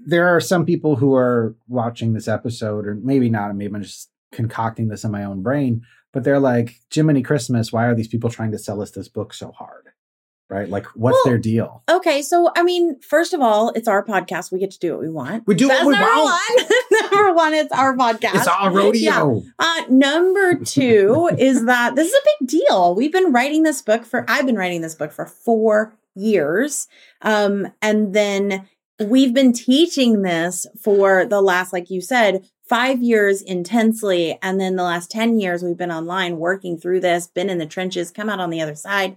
there 0.07 0.29
are 0.29 0.41
some 0.41 0.65
people 0.65 0.97
who 0.97 1.15
are 1.15 1.55
watching 1.69 2.13
this 2.13 2.29
episode, 2.29 2.87
or 2.87 2.95
maybe 2.95 3.29
not, 3.29 3.55
maybe 3.55 3.75
I'm 3.75 3.83
just 3.83 4.11
concocting 4.33 4.89
this 4.89 5.05
in 5.05 5.11
my 5.11 5.25
own 5.25 5.43
brain, 5.43 5.83
but 6.13 6.25
they're 6.25 6.41
like, 6.41 6.81
Jiminy 6.93 7.23
Christmas, 7.23 7.73
why 7.73 7.87
are 7.87 7.95
these 7.95 8.09
people 8.09 8.31
trying 8.31 8.53
to 8.53 8.59
sell 8.59 8.81
us 8.83 8.91
this 8.91 9.09
book 9.09 9.33
so 9.35 9.53
hard? 9.53 9.87
Right? 10.49 10.69
Like, 10.69 10.87
what's 10.97 11.15
Well, 11.15 11.23
their 11.27 11.39
deal? 11.39 11.85
okay 11.89 12.23
so 12.23 12.51
i 12.57 12.65
mean 12.65 12.99
first 13.01 13.33
of 13.35 13.41
all 13.41 13.71
it's 13.77 13.87
our 13.87 14.05
podcast 14.05 14.51
we 14.51 14.59
get 14.59 14.73
to 14.73 14.81
do 14.81 14.91
what 14.93 15.01
we 15.01 15.09
want 15.09 15.47
We 15.47 15.55
do 15.55 15.69
what 15.69 15.87
we 15.87 15.93
number 15.93 16.07
want. 16.09 16.43
one 16.91 17.03
number 17.13 17.33
one 17.35 17.55
it's 17.55 17.71
our 17.73 17.97
podcast 17.97 18.35
It's 18.35 18.49
our 18.49 18.73
rodeo. 18.73 19.43
Uh, 19.61 19.83
number 19.89 20.57
two 20.57 21.31
is 21.39 21.67
that 21.67 21.95
this 21.95 22.09
is 22.09 22.15
a 22.15 22.27
big 22.41 22.49
deal. 22.49 22.97
We've 22.97 23.13
been 23.13 23.31
writing 23.33 23.63
this 23.63 23.81
book 23.81 24.05
for, 24.05 24.25
I've 24.29 24.45
been 24.45 24.57
writing 24.57 24.81
this 24.81 24.97
book 24.97 25.13
for 25.13 25.25
four 25.27 25.95
years. 26.17 26.89
Um, 27.23 27.69
and 27.81 28.13
then 28.13 28.69
we've 29.01 29.33
been 29.33 29.53
teaching 29.53 30.23
this 30.23 30.67
for 30.83 31.27
the 31.27 31.41
last, 31.41 31.73
like 31.73 31.91
you 31.91 32.01
said, 32.01 32.45
five 32.71 33.03
years 33.03 33.43
intensely. 33.43 34.39
And 34.41 34.61
then 34.61 34.77
the 34.77 34.85
last 34.85 35.11
10 35.11 35.41
years, 35.41 35.61
we've 35.61 35.77
been 35.77 35.91
online 35.91 36.39
working 36.39 36.79
through 36.79 37.01
this, 37.01 37.27
been 37.27 37.51
in 37.51 37.59
the 37.59 37.67
trenches, 37.67 38.13
come 38.13 38.31
out 38.31 38.39
on 38.39 38.51
the 38.51 38.61
other 38.61 38.77
side. 38.77 39.17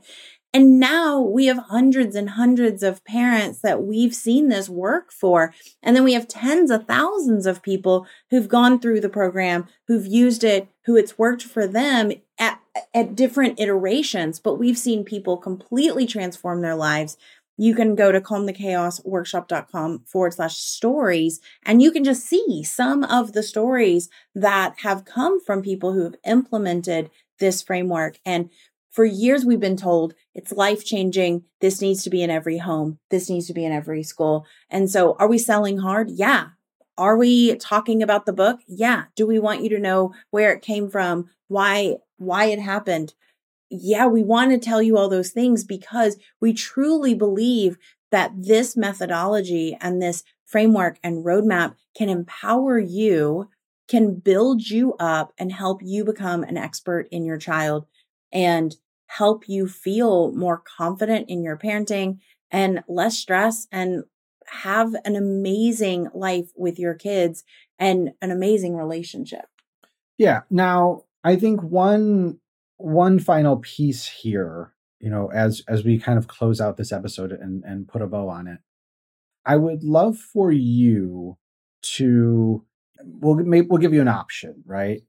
And 0.56 0.80
now 0.80 1.20
we 1.20 1.46
have 1.46 1.58
hundreds 1.58 2.16
and 2.16 2.32
hundreds 2.32 2.82
of 2.82 3.06
parents 3.06 3.60
that 3.62 3.84
we've 3.84 4.14
seen 4.16 4.50
this 4.50 4.70
work 4.70 5.12
for. 5.12 5.54
And 5.84 5.96
then 5.96 6.04
we 6.04 6.14
have 6.14 6.28
tens 6.28 6.72
of 6.72 6.88
thousands 6.88 7.46
of 7.46 7.62
people 7.62 8.08
who've 8.32 8.50
gone 8.50 8.80
through 8.80 9.02
the 9.02 9.10
program, 9.10 9.68
who've 9.88 10.08
used 10.08 10.44
it, 10.44 10.68
who 10.86 10.98
it's 10.98 11.20
worked 11.20 11.44
for 11.44 11.68
them 11.68 12.12
at, 12.40 12.60
at 12.92 13.16
different 13.16 13.60
iterations. 13.60 14.40
But 14.40 14.56
we've 14.56 14.80
seen 14.80 15.04
people 15.04 15.38
completely 15.38 16.08
transform 16.08 16.62
their 16.62 16.76
lives 16.76 17.18
you 17.58 17.76
can 17.76 17.96
go 17.96 18.12
to 18.12 18.22
calmthechaosworkshop.com 18.22 20.04
forward 20.06 20.34
slash 20.34 20.58
stories 20.58 21.40
and 21.66 21.82
you 21.82 21.92
can 21.92 22.04
just 22.04 22.26
see 22.26 22.64
some 22.64 23.04
of 23.04 23.34
the 23.34 23.44
stories 23.44 24.10
that 24.34 24.76
have 24.80 25.06
come 25.06 25.44
from 25.44 25.62
people 25.62 25.94
who 25.94 26.04
have 26.04 26.16
implemented 26.26 27.10
this 27.40 27.62
framework. 27.62 28.20
And 28.26 28.50
for 28.90 29.06
years, 29.06 29.44
we've 29.44 29.60
been 29.60 29.78
told 29.78 30.14
it's 30.36 30.52
life 30.52 30.86
changing. 30.86 31.44
This 31.62 31.82
needs 31.82 32.04
to 32.04 32.10
be 32.10 32.22
in 32.22 32.30
every 32.30 32.60
home. 32.60 33.00
This 33.10 33.30
needs 33.30 33.48
to 33.48 33.54
be 33.54 33.66
in 33.66 33.72
every 33.72 34.04
school. 34.04 34.46
And 34.70 34.90
so 34.90 35.16
are 35.20 35.28
we 35.28 35.38
selling 35.38 35.80
hard? 35.80 36.12
Yeah. 36.12 36.50
Are 36.96 37.18
we 37.18 37.56
talking 37.56 38.04
about 38.04 38.28
the 38.28 38.34
book? 38.34 38.60
Yeah. 38.68 39.06
Do 39.16 39.26
we 39.26 39.40
want 39.40 39.64
you 39.64 39.70
to 39.70 39.80
know 39.80 40.14
where 40.30 40.54
it 40.54 40.62
came 40.62 40.90
from? 40.90 41.30
Why, 41.48 41.98
why 42.18 42.46
it 42.46 42.60
happened? 42.60 43.16
Yeah, 43.74 44.06
we 44.06 44.24
want 44.24 44.52
to 44.52 44.60
tell 44.60 44.82
you 44.82 44.98
all 44.98 45.10
those 45.10 45.32
things 45.32 45.64
because 45.64 46.18
we 46.40 46.54
truly 46.54 47.16
believe 47.16 47.78
that 48.12 48.32
this 48.36 48.78
methodology 48.78 49.76
and 49.82 50.02
this 50.02 50.24
framework 50.46 51.00
and 51.04 51.26
roadmap 51.26 51.74
can 51.98 52.10
empower 52.10 52.78
you, 52.78 53.50
can 53.88 54.14
build 54.14 54.70
you 54.70 54.94
up 55.00 55.34
and 55.40 55.52
help 55.52 55.82
you 55.84 56.06
become 56.06 56.44
an 56.44 56.56
expert 56.56 57.08
in 57.12 57.26
your 57.26 57.38
child 57.38 57.88
and 58.32 58.76
help 59.08 59.50
you 59.50 59.68
feel 59.68 60.32
more 60.34 60.62
confident 60.78 61.28
in 61.28 61.42
your 61.42 61.58
parenting 61.58 62.20
and 62.52 62.84
less 62.88 63.18
stress 63.18 63.68
and 63.72 64.04
have 64.48 64.94
an 65.06 65.16
amazing 65.16 66.08
life 66.14 66.50
with 66.56 66.78
your 66.78 66.94
kids 66.94 67.44
and 67.80 68.12
an 68.22 68.30
amazing 68.30 68.76
relationship. 68.76 69.46
Yeah. 70.20 70.42
Now, 70.52 71.06
I 71.24 71.38
think 71.38 71.62
one 71.64 72.40
one 72.78 73.20
final 73.20 73.58
piece 73.58 74.08
here, 74.08 74.74
you 75.00 75.10
know, 75.10 75.32
as 75.32 75.62
as 75.68 75.84
we 75.84 76.00
kind 76.00 76.18
of 76.18 76.28
close 76.28 76.60
out 76.62 76.78
this 76.78 76.92
episode 76.92 77.32
and 77.32 77.64
and 77.64 77.88
put 77.88 78.02
a 78.02 78.08
bow 78.08 78.30
on 78.30 78.48
it, 78.48 78.60
I 79.46 79.58
would 79.58 79.84
love 79.84 80.18
for 80.18 80.52
you 80.52 81.38
to 81.96 82.66
we'll 83.04 83.36
maybe 83.36 83.68
we'll 83.70 83.82
give 83.82 83.94
you 83.94 84.02
an 84.02 84.08
option, 84.08 84.64
right? 84.66 85.02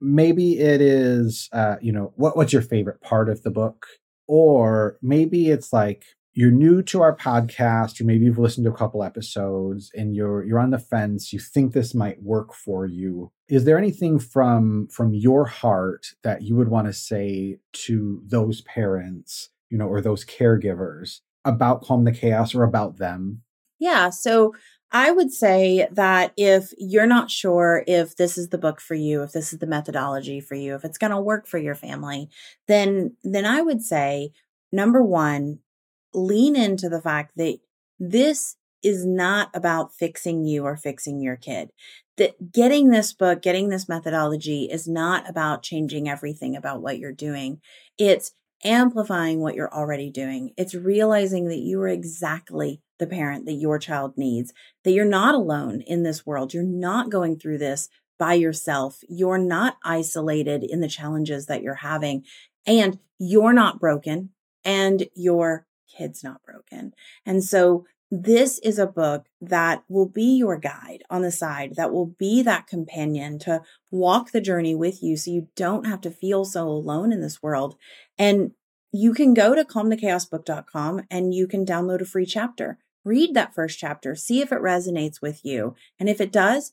Maybe 0.00 0.58
it 0.58 0.80
is, 0.80 1.48
uh, 1.52 1.76
you 1.80 1.92
know, 1.92 2.12
what 2.16 2.36
what's 2.36 2.52
your 2.52 2.62
favorite 2.62 3.00
part 3.00 3.28
of 3.28 3.42
the 3.42 3.50
book, 3.50 3.86
or 4.26 4.98
maybe 5.02 5.50
it's 5.50 5.72
like 5.72 6.04
you're 6.34 6.50
new 6.50 6.82
to 6.82 7.00
our 7.00 7.16
podcast 7.16 8.00
or 8.00 8.04
maybe 8.04 8.24
you've 8.24 8.38
listened 8.38 8.64
to 8.64 8.70
a 8.70 8.76
couple 8.76 9.02
episodes 9.02 9.90
and 9.94 10.14
you're 10.14 10.44
you're 10.44 10.58
on 10.58 10.70
the 10.70 10.78
fence 10.78 11.32
you 11.32 11.38
think 11.38 11.72
this 11.72 11.94
might 11.94 12.22
work 12.22 12.52
for 12.52 12.86
you. 12.86 13.30
Is 13.48 13.64
there 13.64 13.78
anything 13.78 14.18
from 14.18 14.88
from 14.88 15.14
your 15.14 15.46
heart 15.46 16.08
that 16.22 16.42
you 16.42 16.56
would 16.56 16.68
want 16.68 16.88
to 16.88 16.92
say 16.92 17.58
to 17.72 18.20
those 18.26 18.60
parents 18.62 19.50
you 19.70 19.78
know 19.78 19.86
or 19.86 20.00
those 20.00 20.24
caregivers 20.24 21.20
about 21.44 21.82
calm 21.82 22.04
the 22.04 22.12
chaos 22.12 22.54
or 22.54 22.64
about 22.64 22.98
them? 22.98 23.42
Yeah 23.78 24.10
so 24.10 24.54
I 24.90 25.10
would 25.10 25.32
say 25.32 25.88
that 25.90 26.32
if 26.36 26.72
you're 26.78 27.06
not 27.06 27.28
sure 27.28 27.82
if 27.88 28.14
this 28.14 28.38
is 28.38 28.50
the 28.50 28.58
book 28.58 28.80
for 28.80 28.94
you, 28.94 29.24
if 29.24 29.32
this 29.32 29.52
is 29.52 29.58
the 29.58 29.66
methodology 29.66 30.40
for 30.40 30.54
you, 30.54 30.76
if 30.76 30.84
it's 30.84 30.98
going 30.98 31.10
to 31.10 31.20
work 31.20 31.48
for 31.48 31.58
your 31.58 31.74
family, 31.74 32.28
then 32.68 33.16
then 33.24 33.44
I 33.44 33.60
would 33.60 33.82
say 33.82 34.30
number 34.70 35.02
1, 35.02 35.58
lean 36.14 36.56
into 36.56 36.88
the 36.88 37.00
fact 37.00 37.32
that 37.36 37.58
this 37.98 38.56
is 38.82 39.06
not 39.06 39.50
about 39.54 39.94
fixing 39.94 40.44
you 40.44 40.64
or 40.64 40.76
fixing 40.76 41.20
your 41.20 41.36
kid. 41.36 41.70
That 42.16 42.52
getting 42.52 42.90
this 42.90 43.12
book, 43.12 43.42
getting 43.42 43.70
this 43.70 43.88
methodology 43.88 44.68
is 44.70 44.86
not 44.86 45.28
about 45.28 45.62
changing 45.62 46.08
everything 46.08 46.54
about 46.54 46.82
what 46.82 46.98
you're 46.98 47.12
doing. 47.12 47.60
It's 47.98 48.32
amplifying 48.62 49.40
what 49.40 49.54
you're 49.54 49.72
already 49.72 50.10
doing. 50.10 50.52
It's 50.56 50.74
realizing 50.74 51.48
that 51.48 51.58
you 51.58 51.80
are 51.80 51.88
exactly 51.88 52.80
the 52.98 53.06
parent 53.06 53.46
that 53.46 53.54
your 53.54 53.78
child 53.78 54.14
needs, 54.16 54.52
that 54.84 54.92
you're 54.92 55.04
not 55.04 55.34
alone 55.34 55.80
in 55.80 56.02
this 56.02 56.24
world. 56.24 56.54
You're 56.54 56.62
not 56.62 57.10
going 57.10 57.38
through 57.38 57.58
this 57.58 57.88
by 58.18 58.34
yourself. 58.34 59.00
You're 59.08 59.38
not 59.38 59.76
isolated 59.82 60.62
in 60.62 60.80
the 60.80 60.88
challenges 60.88 61.46
that 61.46 61.62
you're 61.62 61.74
having, 61.74 62.24
and 62.66 62.98
you're 63.18 63.52
not 63.52 63.80
broken, 63.80 64.30
and 64.64 65.08
you're 65.14 65.66
kid's 65.96 66.24
not 66.24 66.42
broken. 66.42 66.92
And 67.24 67.44
so 67.44 67.86
this 68.10 68.58
is 68.60 68.78
a 68.78 68.86
book 68.86 69.26
that 69.40 69.82
will 69.88 70.08
be 70.08 70.36
your 70.36 70.56
guide 70.56 71.02
on 71.10 71.22
the 71.22 71.32
side, 71.32 71.74
that 71.76 71.92
will 71.92 72.06
be 72.06 72.42
that 72.42 72.66
companion 72.66 73.38
to 73.40 73.62
walk 73.90 74.30
the 74.30 74.40
journey 74.40 74.74
with 74.74 75.02
you 75.02 75.16
so 75.16 75.30
you 75.30 75.48
don't 75.56 75.86
have 75.86 76.00
to 76.02 76.10
feel 76.10 76.44
so 76.44 76.68
alone 76.68 77.12
in 77.12 77.20
this 77.20 77.42
world. 77.42 77.76
And 78.18 78.52
you 78.92 79.12
can 79.12 79.34
go 79.34 79.54
to 79.54 79.64
calmthechaosbook.com 79.64 81.02
and 81.10 81.34
you 81.34 81.48
can 81.48 81.66
download 81.66 82.00
a 82.00 82.04
free 82.04 82.26
chapter. 82.26 82.78
Read 83.04 83.34
that 83.34 83.54
first 83.54 83.78
chapter, 83.78 84.14
see 84.14 84.40
if 84.40 84.52
it 84.52 84.60
resonates 84.60 85.20
with 85.20 85.44
you. 85.44 85.74
And 85.98 86.08
if 86.08 86.20
it 86.20 86.30
does, 86.30 86.72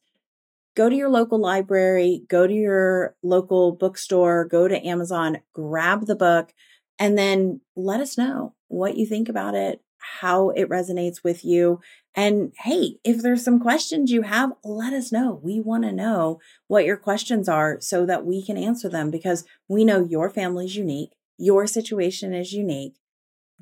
go 0.76 0.90
to 0.90 0.96
your 0.96 1.10
local 1.10 1.40
library, 1.40 2.24
go 2.30 2.46
to 2.46 2.54
your 2.54 3.16
local 3.24 3.72
bookstore, 3.72 4.46
go 4.46 4.68
to 4.68 4.86
Amazon, 4.86 5.40
grab 5.54 6.06
the 6.06 6.16
book, 6.16 6.54
and 7.02 7.18
then 7.18 7.62
let 7.76 8.00
us 8.00 8.16
know 8.16 8.54
what 8.68 8.96
you 8.96 9.08
think 9.08 9.28
about 9.28 9.56
it, 9.56 9.82
how 10.22 10.52
it 10.52 10.70
resonates 10.70 11.24
with 11.24 11.44
you. 11.44 11.80
And 12.14 12.54
hey, 12.60 12.98
if 13.04 13.24
there's 13.24 13.44
some 13.44 13.60
questions 13.60 14.12
you 14.12 14.22
have, 14.22 14.52
let 14.64 14.94
us 14.94 15.12
know. 15.12 15.40
We 15.42 15.60
want 15.60 15.84
to 15.84 15.92
know 15.92 16.40
what 16.68 16.86
your 16.86 16.98
questions 16.98 17.50
are 17.50 17.82
so 17.82 18.06
that 18.06 18.24
we 18.24 18.46
can 18.46 18.56
answer 18.56 18.88
them 18.88 19.10
because 19.10 19.46
we 19.68 19.84
know 19.84 20.06
your 20.06 20.30
family's 20.30 20.76
unique, 20.76 21.16
your 21.40 21.66
situation 21.66 22.36
is 22.36 22.54
unique. 22.54 22.98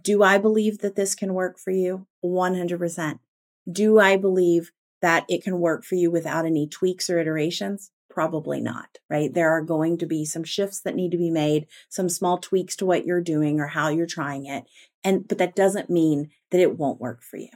Do 0.02 0.22
I 0.22 0.38
believe 0.38 0.80
that 0.80 0.98
this 0.98 1.16
can 1.16 1.34
work 1.34 1.58
for 1.58 1.72
you? 1.72 2.08
100%. 2.26 3.20
Do 3.72 4.00
I 4.00 4.18
believe 4.18 4.74
that 5.02 5.24
it 5.30 5.46
can 5.46 5.62
work 5.62 5.86
for 5.86 5.96
you 5.96 6.12
without 6.12 6.46
any 6.46 6.68
tweaks 6.68 7.10
or 7.10 7.20
iterations? 7.20 7.92
Probably 8.10 8.60
not, 8.60 8.98
right? 9.10 9.34
There 9.34 9.52
are 9.52 9.62
going 9.62 9.98
to 10.00 10.06
be 10.06 10.26
some 10.26 10.44
shifts 10.44 10.82
that 10.82 10.96
need 10.96 11.12
to 11.12 11.18
be 11.18 11.30
made, 11.30 11.68
some 11.90 12.10
small 12.10 12.38
tweaks 12.38 12.76
to 12.78 12.86
what 12.86 13.06
you're 13.06 13.22
doing 13.22 13.60
or 13.60 13.68
how 13.68 13.90
you're 13.90 14.08
trying 14.08 14.46
it. 14.46 14.66
And, 15.04 15.28
but 15.28 15.38
that 15.38 15.56
doesn't 15.56 15.90
mean 15.90 16.30
that 16.52 16.60
it 16.60 16.78
won't 16.78 17.00
work 17.00 17.22
for 17.22 17.38
you. 17.38 17.50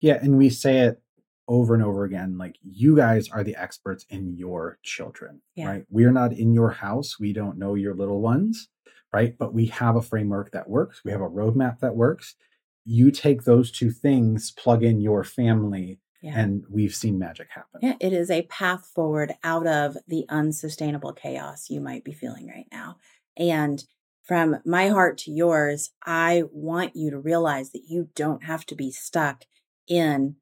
Yeah. 0.00 0.18
And 0.20 0.38
we 0.38 0.48
say 0.48 0.78
it 0.78 1.02
over 1.50 1.74
and 1.74 1.82
over 1.82 2.04
again 2.04 2.38
like 2.38 2.56
you 2.62 2.94
guys 2.96 3.28
are 3.28 3.42
the 3.42 3.56
experts 3.56 4.06
in 4.08 4.36
your 4.36 4.78
children 4.84 5.42
yeah. 5.56 5.66
right 5.66 5.84
we're 5.90 6.12
not 6.12 6.32
in 6.32 6.54
your 6.54 6.70
house 6.70 7.18
we 7.18 7.32
don't 7.32 7.58
know 7.58 7.74
your 7.74 7.92
little 7.92 8.20
ones 8.20 8.68
right 9.12 9.36
but 9.36 9.52
we 9.52 9.66
have 9.66 9.96
a 9.96 10.02
framework 10.02 10.52
that 10.52 10.70
works 10.70 11.00
we 11.04 11.10
have 11.10 11.20
a 11.20 11.28
roadmap 11.28 11.80
that 11.80 11.96
works 11.96 12.36
you 12.84 13.10
take 13.10 13.42
those 13.42 13.72
two 13.72 13.90
things 13.90 14.52
plug 14.52 14.84
in 14.84 15.00
your 15.00 15.24
family 15.24 15.98
yeah. 16.20 16.38
And 16.38 16.64
we've 16.68 16.94
seen 16.94 17.18
magic 17.18 17.48
happen. 17.50 17.80
Yeah, 17.82 17.96
it 18.00 18.12
is 18.12 18.30
a 18.30 18.42
path 18.42 18.90
forward 18.94 19.32
out 19.42 19.66
of 19.66 19.96
the 20.06 20.26
unsustainable 20.28 21.12
chaos 21.12 21.70
you 21.70 21.80
might 21.80 22.04
be 22.04 22.12
feeling 22.12 22.46
right 22.46 22.66
now. 22.70 22.96
And 23.36 23.82
from 24.22 24.58
my 24.64 24.88
heart 24.88 25.18
to 25.18 25.30
yours, 25.30 25.90
I 26.04 26.44
want 26.52 26.94
you 26.94 27.10
to 27.10 27.18
realize 27.18 27.70
that 27.70 27.84
you 27.88 28.10
don't 28.14 28.44
have 28.44 28.66
to 28.66 28.74
be 28.74 28.90
stuck 28.90 29.44
in 29.88 30.36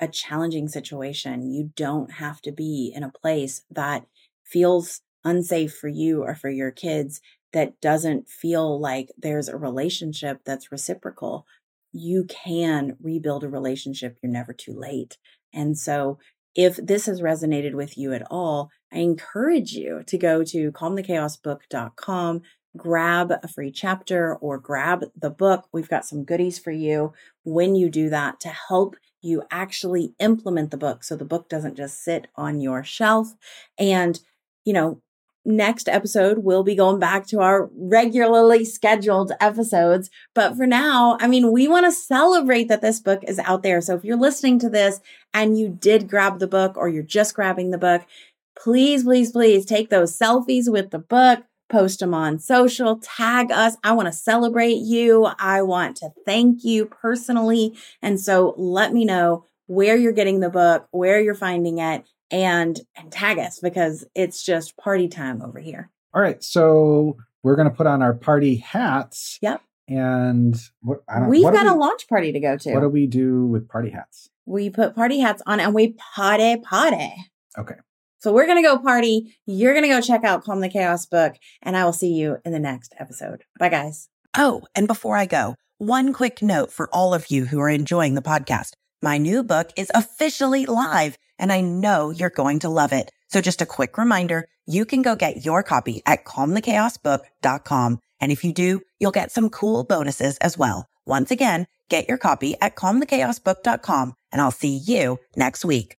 a 0.00 0.08
challenging 0.08 0.68
situation. 0.68 1.50
You 1.50 1.70
don't 1.76 2.12
have 2.12 2.40
to 2.42 2.52
be 2.52 2.92
in 2.94 3.02
a 3.02 3.12
place 3.12 3.62
that 3.70 4.06
feels 4.42 5.02
unsafe 5.22 5.74
for 5.74 5.88
you 5.88 6.22
or 6.22 6.34
for 6.34 6.50
your 6.50 6.70
kids, 6.70 7.20
that 7.52 7.80
doesn't 7.80 8.28
feel 8.28 8.80
like 8.80 9.12
there's 9.16 9.48
a 9.48 9.56
relationship 9.56 10.40
that's 10.44 10.72
reciprocal 10.72 11.46
you 11.94 12.24
can 12.24 12.96
rebuild 13.00 13.44
a 13.44 13.48
relationship. 13.48 14.18
You're 14.20 14.32
never 14.32 14.52
too 14.52 14.74
late. 14.76 15.16
And 15.52 15.78
so 15.78 16.18
if 16.54 16.76
this 16.76 17.06
has 17.06 17.20
resonated 17.20 17.74
with 17.74 17.96
you 17.96 18.12
at 18.12 18.26
all, 18.30 18.70
I 18.92 18.98
encourage 18.98 19.72
you 19.72 20.02
to 20.06 20.18
go 20.18 20.44
to 20.44 20.72
calmthechaosbook.com, 20.72 22.42
grab 22.76 23.32
a 23.42 23.48
free 23.48 23.70
chapter 23.70 24.34
or 24.36 24.58
grab 24.58 25.04
the 25.16 25.30
book. 25.30 25.68
We've 25.72 25.88
got 25.88 26.04
some 26.04 26.24
goodies 26.24 26.58
for 26.58 26.72
you 26.72 27.12
when 27.44 27.76
you 27.76 27.88
do 27.88 28.10
that 28.10 28.40
to 28.40 28.48
help 28.48 28.96
you 29.22 29.42
actually 29.50 30.14
implement 30.18 30.70
the 30.70 30.76
book 30.76 31.02
so 31.02 31.16
the 31.16 31.24
book 31.24 31.48
doesn't 31.48 31.76
just 31.76 32.02
sit 32.02 32.26
on 32.36 32.60
your 32.60 32.84
shelf. 32.84 33.34
And, 33.78 34.20
you 34.64 34.72
know, 34.72 35.00
next 35.44 35.88
episode, 35.88 36.38
we'll 36.38 36.62
be 36.62 36.74
going 36.74 36.98
back 36.98 37.26
to 37.28 37.40
our 37.40 37.70
regularly 37.76 38.64
scheduled 38.64 39.32
episodes. 39.40 40.10
But 40.34 40.56
for 40.56 40.66
now, 40.66 41.18
I 41.20 41.26
mean, 41.26 41.52
we 41.52 41.68
want 41.68 41.86
to 41.86 41.92
celebrate 41.92 42.68
that 42.68 42.82
this 42.82 43.00
book 43.00 43.22
is 43.26 43.38
out 43.40 43.62
there. 43.62 43.80
So 43.80 43.94
if 43.94 44.04
you're 44.04 44.16
listening 44.16 44.58
to 44.60 44.70
this 44.70 45.00
and 45.32 45.58
you 45.58 45.68
did 45.68 46.08
grab 46.08 46.38
the 46.38 46.46
book 46.46 46.76
or 46.76 46.88
you're 46.88 47.02
just 47.02 47.34
grabbing 47.34 47.70
the 47.70 47.78
book, 47.78 48.02
please, 48.58 49.04
please, 49.04 49.32
please 49.32 49.64
take 49.64 49.90
those 49.90 50.18
selfies 50.18 50.70
with 50.70 50.90
the 50.90 50.98
book, 50.98 51.44
post 51.68 52.00
them 52.00 52.14
on 52.14 52.38
social, 52.38 52.98
tag 52.98 53.50
us. 53.50 53.76
I 53.82 53.92
want 53.92 54.06
to 54.06 54.12
celebrate 54.12 54.78
you. 54.78 55.26
I 55.38 55.62
want 55.62 55.96
to 55.96 56.10
thank 56.24 56.64
you 56.64 56.86
personally. 56.86 57.76
And 58.00 58.20
so 58.20 58.54
let 58.56 58.92
me 58.92 59.04
know 59.04 59.44
where 59.66 59.96
you're 59.96 60.12
getting 60.12 60.40
the 60.40 60.50
book, 60.50 60.86
where 60.90 61.20
you're 61.20 61.34
finding 61.34 61.78
it, 61.78 62.04
and 62.34 62.80
and 62.96 63.12
tag 63.12 63.38
us 63.38 63.60
because 63.60 64.04
it's 64.14 64.42
just 64.42 64.76
party 64.76 65.06
time 65.06 65.40
over 65.40 65.60
here. 65.60 65.90
All 66.12 66.20
right, 66.20 66.42
so 66.42 67.16
we're 67.44 67.54
gonna 67.54 67.70
put 67.70 67.86
on 67.86 68.02
our 68.02 68.12
party 68.12 68.56
hats. 68.56 69.38
Yep. 69.40 69.62
And 69.86 70.56
what, 70.80 71.02
we've 71.28 71.44
what 71.44 71.54
got 71.54 71.66
we, 71.66 71.70
a 71.70 71.74
launch 71.74 72.08
party 72.08 72.32
to 72.32 72.40
go 72.40 72.56
to. 72.56 72.74
What 72.74 72.80
do 72.80 72.88
we 72.88 73.06
do 73.06 73.46
with 73.46 73.68
party 73.68 73.90
hats? 73.90 74.30
We 74.46 74.68
put 74.68 74.96
party 74.96 75.20
hats 75.20 75.42
on 75.46 75.60
and 75.60 75.74
we 75.74 75.92
party 76.14 76.56
party. 76.60 77.14
Okay. 77.56 77.76
So 78.18 78.32
we're 78.32 78.46
gonna 78.48 78.62
go 78.62 78.78
party. 78.78 79.36
You're 79.46 79.74
gonna 79.74 79.88
go 79.88 80.00
check 80.00 80.24
out 80.24 80.42
Calm 80.42 80.60
the 80.60 80.68
Chaos 80.68 81.06
book, 81.06 81.34
and 81.62 81.76
I 81.76 81.84
will 81.84 81.92
see 81.92 82.14
you 82.14 82.38
in 82.44 82.50
the 82.50 82.58
next 82.58 82.94
episode. 82.98 83.44
Bye, 83.60 83.68
guys. 83.68 84.08
Oh, 84.36 84.62
and 84.74 84.88
before 84.88 85.16
I 85.16 85.26
go, 85.26 85.54
one 85.78 86.12
quick 86.12 86.42
note 86.42 86.72
for 86.72 86.88
all 86.92 87.14
of 87.14 87.30
you 87.30 87.44
who 87.44 87.60
are 87.60 87.68
enjoying 87.68 88.14
the 88.14 88.22
podcast. 88.22 88.72
My 89.02 89.18
new 89.18 89.44
book 89.44 89.70
is 89.76 89.92
officially 89.94 90.66
live 90.66 91.18
and 91.44 91.52
I 91.52 91.60
know 91.60 92.08
you're 92.08 92.30
going 92.30 92.60
to 92.60 92.70
love 92.70 92.94
it. 92.94 93.10
So 93.28 93.42
just 93.42 93.60
a 93.60 93.66
quick 93.66 93.98
reminder, 93.98 94.48
you 94.64 94.86
can 94.86 95.02
go 95.02 95.14
get 95.14 95.44
your 95.44 95.62
copy 95.62 96.00
at 96.06 96.24
calmthechaosbook.com. 96.24 97.98
And 98.18 98.32
if 98.32 98.44
you 98.44 98.54
do, 98.54 98.80
you'll 98.98 99.20
get 99.20 99.30
some 99.30 99.50
cool 99.50 99.84
bonuses 99.84 100.38
as 100.38 100.56
well. 100.56 100.86
Once 101.04 101.30
again, 101.30 101.66
get 101.90 102.08
your 102.08 102.16
copy 102.16 102.56
at 102.62 102.76
calmthechaosbook.com 102.76 104.14
and 104.32 104.40
I'll 104.40 104.58
see 104.62 104.74
you 104.74 105.18
next 105.36 105.66
week. 105.66 105.92